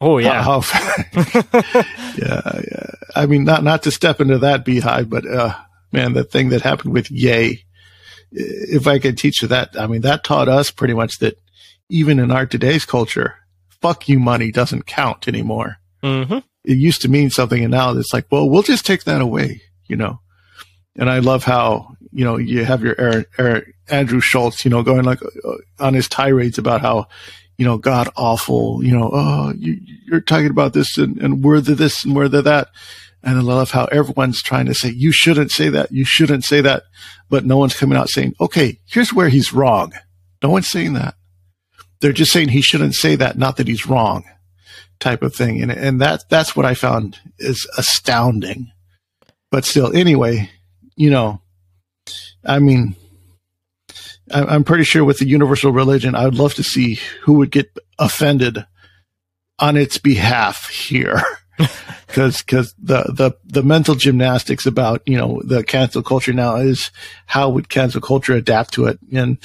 [0.00, 1.04] oh yeah, How, how-
[2.18, 2.40] yeah,
[2.72, 2.86] yeah.
[3.14, 5.54] I mean, not not to step into that beehive, but uh,
[5.92, 7.64] man, the thing that happened with Ye,
[8.32, 11.38] if I could teach you that, I mean, that taught us pretty much that
[11.88, 13.36] even in our today's culture,
[13.82, 15.76] fuck you money doesn't count anymore.
[16.02, 19.20] hmm it used to mean something and now it's like, well, we'll just take that
[19.20, 20.20] away, you know?
[20.96, 24.82] And I love how, you know, you have your Aaron, Aaron, Andrew Schulz, you know,
[24.82, 27.08] going like uh, on his tirades about how,
[27.56, 31.60] you know, God awful, you know, oh, you, you're talking about this and, and we're
[31.60, 32.68] the this and we're the that.
[33.24, 35.92] And I love how everyone's trying to say, you shouldn't say that.
[35.92, 36.84] You shouldn't say that.
[37.30, 39.92] But no one's coming out saying, okay, here's where he's wrong.
[40.42, 41.14] No one's saying that.
[42.02, 44.24] They're just saying he shouldn't say that, not that he's wrong
[44.98, 45.62] type of thing.
[45.62, 48.72] And, and that, that's what I found is astounding.
[49.52, 50.50] But still, anyway,
[50.96, 51.40] you know,
[52.44, 52.96] I mean,
[54.32, 57.70] I'm pretty sure with the universal religion, I would love to see who would get
[58.00, 58.66] offended
[59.60, 61.22] on its behalf here.
[62.08, 66.90] Cause, cause the, the, the mental gymnastics about, you know, the cancel culture now is
[67.24, 68.98] how would cancel culture adapt to it?
[69.14, 69.38] And,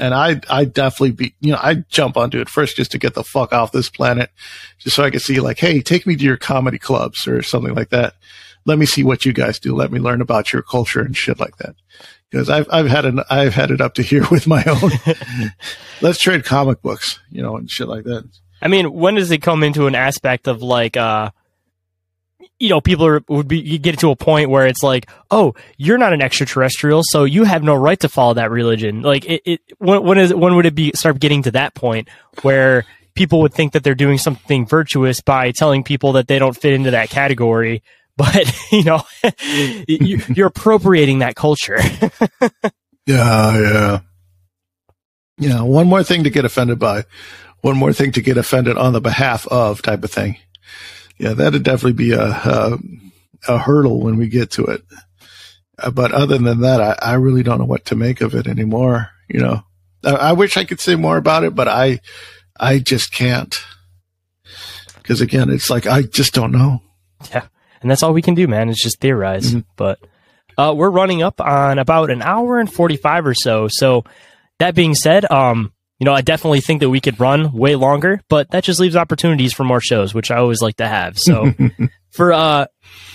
[0.00, 3.14] and I, I definitely be, you know, I jump onto it first just to get
[3.14, 4.30] the fuck off this planet,
[4.78, 7.74] just so I could see like, hey, take me to your comedy clubs or something
[7.74, 8.14] like that.
[8.64, 9.74] Let me see what you guys do.
[9.74, 11.74] Let me learn about your culture and shit like that.
[12.30, 14.90] Because I've, I've had an, I've had it up to here with my own.
[16.00, 18.28] Let's trade comic books, you know, and shit like that.
[18.62, 21.30] I mean, when does it come into an aspect of like, uh,
[22.60, 25.54] you know, people are, would be, you get to a point where it's like, oh,
[25.78, 29.00] you're not an extraterrestrial, so you have no right to follow that religion.
[29.00, 32.08] Like, it, it when, when is, when would it be, start getting to that point
[32.42, 32.84] where
[33.14, 36.74] people would think that they're doing something virtuous by telling people that they don't fit
[36.74, 37.82] into that category?
[38.16, 39.02] But, you know,
[39.88, 41.78] you, you're appropriating that culture.
[43.06, 44.00] Yeah, yeah.
[45.38, 47.04] Yeah, one more thing to get offended by,
[47.62, 50.36] one more thing to get offended on the behalf of type of thing.
[51.20, 52.78] Yeah, that'd definitely be a, a,
[53.46, 54.82] a hurdle when we get to it.
[55.78, 58.46] Uh, but other than that, I, I really don't know what to make of it
[58.46, 59.10] anymore.
[59.28, 59.62] You know,
[60.02, 62.00] I, I wish I could say more about it, but I,
[62.58, 63.54] I just can't.
[65.02, 66.80] Cause again, it's like, I just don't know.
[67.30, 67.46] Yeah,
[67.82, 68.70] and that's all we can do, man.
[68.70, 69.52] Is just theorize.
[69.52, 69.64] Mhm.
[69.76, 69.98] But
[70.56, 73.68] uh, we're running up on about an hour and forty-five or so.
[73.68, 74.04] So
[74.58, 78.22] that being said, um, you know, I definitely think that we could run way longer,
[78.28, 81.18] but that just leaves opportunities for more shows, which I always like to have.
[81.18, 81.52] So
[82.10, 82.66] for, uh,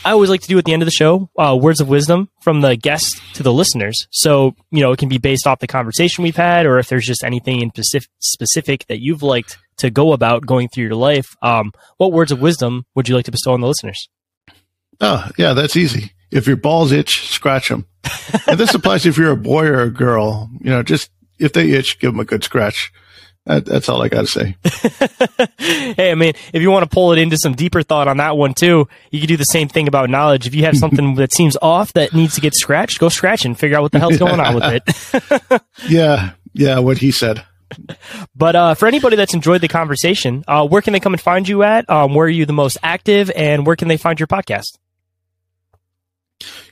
[0.05, 2.29] I always like to do at the end of the show, uh, words of wisdom
[2.41, 4.07] from the guest to the listeners.
[4.11, 7.07] So, you know, it can be based off the conversation we've had, or if there's
[7.07, 11.35] just anything in specific, specific that you've liked to go about going through your life.
[11.41, 14.09] Um, what words of wisdom would you like to bestow on the listeners?
[15.01, 16.11] Oh, yeah, that's easy.
[16.31, 17.87] If your balls itch, scratch them.
[18.47, 20.49] and this applies if you're a boy or a girl.
[20.61, 21.09] You know, just
[21.39, 22.91] if they itch, give them a good scratch.
[23.45, 24.55] That, that's all I got to say.
[25.95, 28.37] hey, I mean, if you want to pull it into some deeper thought on that
[28.37, 30.47] one too, you can do the same thing about knowledge.
[30.47, 33.57] If you have something that seems off that needs to get scratched, go scratch and
[33.57, 35.61] figure out what the hell's going on with it.
[35.87, 37.45] yeah, yeah, what he said.
[38.35, 41.47] But uh, for anybody that's enjoyed the conversation, uh, where can they come and find
[41.47, 41.87] you at?
[41.89, 44.77] Um, where are you the most active, and where can they find your podcast?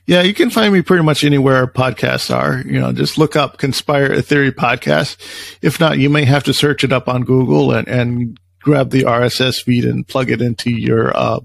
[0.06, 2.62] Yeah, you can find me pretty much anywhere podcasts are.
[2.66, 5.16] You know, just look up Conspire Theory podcast.
[5.62, 9.04] If not, you may have to search it up on Google and, and grab the
[9.04, 11.40] RSS feed and plug it into your uh,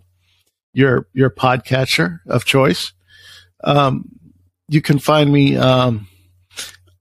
[0.74, 2.92] your your podcatcher of choice.
[3.64, 4.06] Um,
[4.68, 6.08] you can find me um,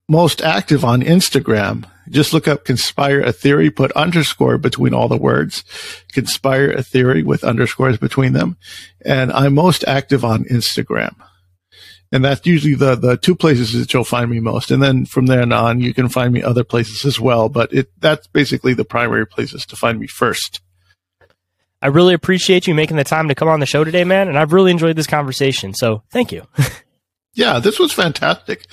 [0.08, 1.88] most active on Instagram.
[2.08, 5.64] Just look up Conspire a Theory, put underscore between all the words.
[6.12, 8.56] Conspire a Theory with underscores between them.
[9.04, 11.14] And I'm most active on Instagram.
[12.10, 14.70] And that's usually the, the two places that you'll find me most.
[14.70, 17.50] And then from there on, you can find me other places as well.
[17.50, 20.62] But it, that's basically the primary places to find me first.
[21.82, 24.28] I really appreciate you making the time to come on the show today, man.
[24.28, 25.74] And I've really enjoyed this conversation.
[25.74, 26.46] So thank you.
[27.38, 28.66] yeah, this was fantastic.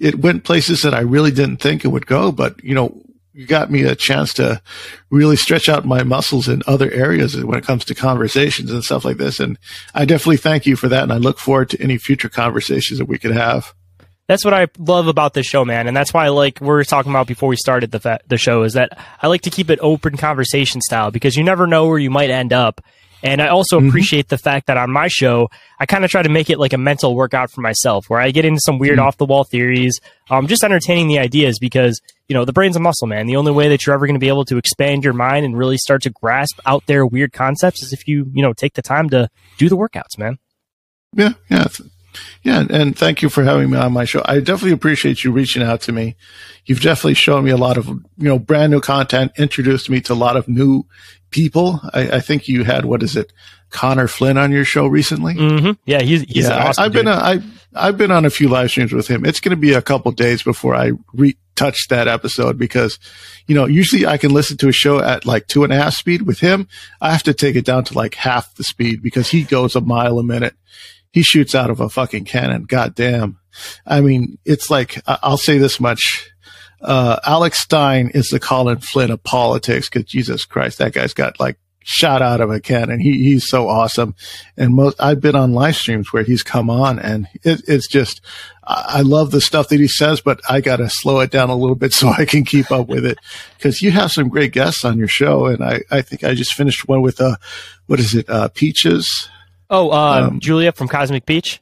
[0.00, 3.00] It went places that I really didn't think it would go, but you know,
[3.32, 4.60] you got me a chance to
[5.08, 9.04] really stretch out my muscles in other areas when it comes to conversations and stuff
[9.04, 9.38] like this.
[9.38, 9.56] And
[9.94, 11.04] I definitely thank you for that.
[11.04, 13.72] And I look forward to any future conversations that we could have.
[14.26, 16.82] That's what I love about this show, man, and that's why I like we we're
[16.82, 19.70] talking about before we started the fa- the show is that I like to keep
[19.70, 22.80] it open conversation style because you never know where you might end up,
[23.22, 23.88] and I also mm-hmm.
[23.88, 26.72] appreciate the fact that on my show, I kind of try to make it like
[26.72, 29.06] a mental workout for myself where I get into some weird mm-hmm.
[29.06, 29.98] off the wall theories,
[30.30, 33.26] um, just entertaining the ideas because, you know, the brain's a muscle, man.
[33.26, 35.56] The only way that you're ever going to be able to expand your mind and
[35.56, 38.82] really start to grasp out there weird concepts is if you, you know, take the
[38.82, 40.38] time to do the workouts, man.
[41.14, 41.32] Yeah.
[41.50, 41.66] Yeah.
[42.42, 44.22] Yeah, and thank you for having me on my show.
[44.24, 46.16] I definitely appreciate you reaching out to me.
[46.66, 50.12] You've definitely shown me a lot of, you know, brand new content, introduced me to
[50.12, 50.84] a lot of new
[51.30, 51.80] people.
[51.92, 53.32] I, I think you had, what is it?
[53.70, 55.34] Connor Flynn on your show recently.
[55.34, 55.72] Mm-hmm.
[55.84, 56.68] Yeah, he's, he's yeah.
[56.68, 57.40] Awesome I, have been a, I,
[57.74, 59.26] I've been on a few live streams with him.
[59.26, 62.98] It's going to be a couple days before I retouch that episode because,
[63.46, 65.94] you know, usually I can listen to a show at like two and a half
[65.94, 66.22] speed.
[66.22, 66.66] With him,
[67.00, 69.80] I have to take it down to like half the speed because he goes a
[69.80, 70.54] mile a minute
[71.12, 72.64] he shoots out of a fucking cannon.
[72.64, 73.38] Goddamn.
[73.86, 76.30] I mean, it's like, I'll say this much.
[76.80, 81.40] Uh, Alex Stein is the Colin Flynn of politics because Jesus Christ, that guy's got
[81.40, 81.58] like
[81.90, 83.00] shot out of a cannon.
[83.00, 84.14] He, he's so awesome.
[84.58, 88.20] And most, I've been on live streams where he's come on and it, it's just,
[88.62, 91.56] I love the stuff that he says, but I got to slow it down a
[91.56, 93.18] little bit so I can keep up with it
[93.56, 95.46] because you have some great guests on your show.
[95.46, 97.36] And I, I think I just finished one with, uh,
[97.86, 98.28] what is it?
[98.28, 99.30] Uh, Peaches.
[99.70, 101.60] Oh, uh, um, Julia from Cosmic Beach.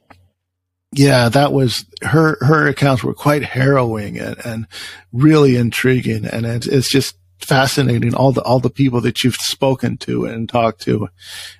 [0.93, 2.37] Yeah, that was her.
[2.39, 4.67] Her accounts were quite harrowing and, and
[5.11, 8.15] really intriguing, and it's, it's just fascinating.
[8.15, 11.09] All the all the people that you've spoken to and talked to,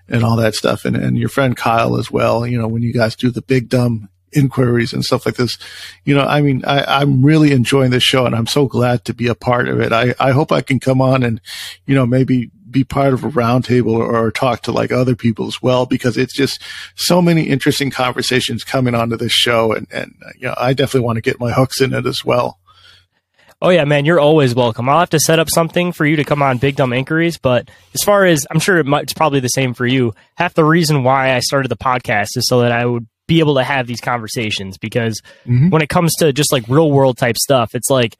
[0.07, 2.47] and all that stuff, and and your friend Kyle as well.
[2.47, 5.57] You know, when you guys do the big dumb inquiries and stuff like this.
[6.05, 9.13] You know, I mean, I, am really enjoying this show and I'm so glad to
[9.13, 9.91] be a part of it.
[9.91, 11.41] I, I hope I can come on and,
[11.85, 15.47] you know, maybe be part of a roundtable or, or, talk to like other people
[15.47, 16.61] as well, because it's just
[16.95, 19.73] so many interesting conversations coming onto this show.
[19.73, 22.59] And, and, you know, I definitely want to get my hooks in it as well.
[23.59, 24.87] Oh yeah, man, you're always welcome.
[24.87, 27.71] I'll have to set up something for you to come on Big Dumb Inquiries, but
[27.95, 30.13] as far as I'm sure it might, it's probably the same for you.
[30.35, 33.55] Half the reason why I started the podcast is so that I would be able
[33.55, 35.69] to have these conversations because mm-hmm.
[35.69, 38.17] when it comes to just like real world type stuff, it's like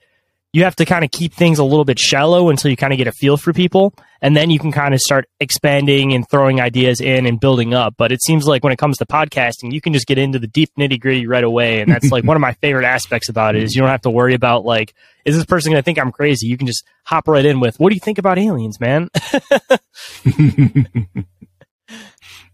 [0.57, 2.97] you have to kind of keep things a little bit shallow until you kind of
[2.97, 3.93] get a feel for people.
[4.23, 7.93] And then you can kind of start expanding and throwing ideas in and building up.
[7.95, 10.47] But it seems like when it comes to podcasting you can just get into the
[10.47, 11.81] deep nitty gritty right away.
[11.81, 14.09] And that's like one of my favorite aspects about it is you don't have to
[14.09, 16.47] worry about like is this person going to think i'm crazy?
[16.47, 19.09] You can just hop right in with what do you think about aliens man?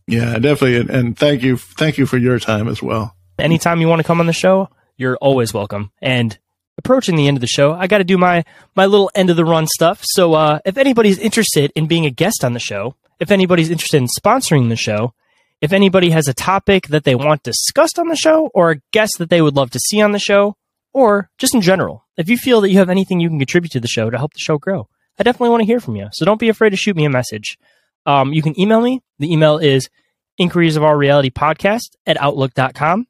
[0.05, 0.75] Yeah definitely.
[0.75, 3.15] And, and thank you thank you for your time as well.
[3.39, 4.67] Anytime you want to come on the show
[4.97, 5.91] you're always welcome.
[6.01, 6.38] And
[6.77, 8.43] approaching the end of the show, I got to do my
[8.75, 10.01] my little end of the run stuff.
[10.03, 13.97] So uh, if anybody's interested in being a guest on the show, if anybody's interested
[13.97, 15.13] in sponsoring the show,
[15.61, 19.13] if anybody has a topic that they want discussed on the show or a guest
[19.19, 20.57] that they would love to see on the show,
[20.93, 23.79] or just in general, if you feel that you have anything you can contribute to
[23.79, 24.87] the show to help the show grow,
[25.17, 26.09] I definitely want to hear from you.
[26.11, 27.57] So don't be afraid to shoot me a message.
[28.05, 29.01] Um, you can email me.
[29.19, 29.89] The email is
[30.37, 33.07] inquiries of our reality podcast at outlook.com.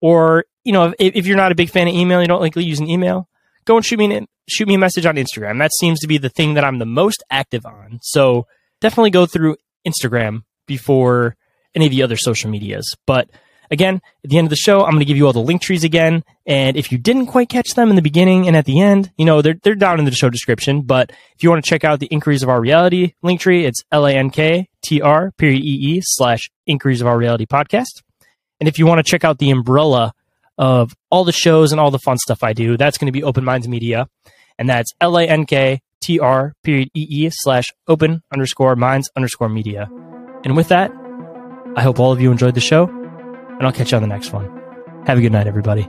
[0.00, 2.56] Or, you know, if, if you're not a big fan of email, you don't like
[2.56, 3.28] using email,
[3.64, 5.58] go and shoot me, an, shoot me a message on Instagram.
[5.58, 8.00] That seems to be the thing that I'm the most active on.
[8.02, 8.46] So
[8.80, 11.36] definitely go through Instagram before
[11.74, 12.96] any of the other social medias.
[13.06, 13.30] But
[13.70, 15.62] again, at the end of the show, I'm going to give you all the link
[15.62, 16.24] trees again.
[16.46, 19.24] And if you didn't quite catch them in the beginning and at the end, you
[19.24, 20.82] know, they're, they're down in the show description.
[20.82, 23.82] But if you want to check out the Inquiries of Our Reality link tree, it's
[23.92, 28.02] L-A-N-K-T-R period E-E slash Inquiries of Our Reality podcast.
[28.60, 30.14] And if you want to check out the umbrella
[30.58, 33.22] of all the shows and all the fun stuff I do, that's going to be
[33.22, 34.08] Open Minds Media.
[34.58, 39.88] And that's L-A-N-K-T-R period E-E slash open underscore minds underscore media.
[40.44, 40.92] And with that,
[41.76, 44.32] I hope all of you enjoyed the show, and I'll catch you on the next
[44.32, 44.44] one.
[45.06, 45.88] Have a good night, everybody.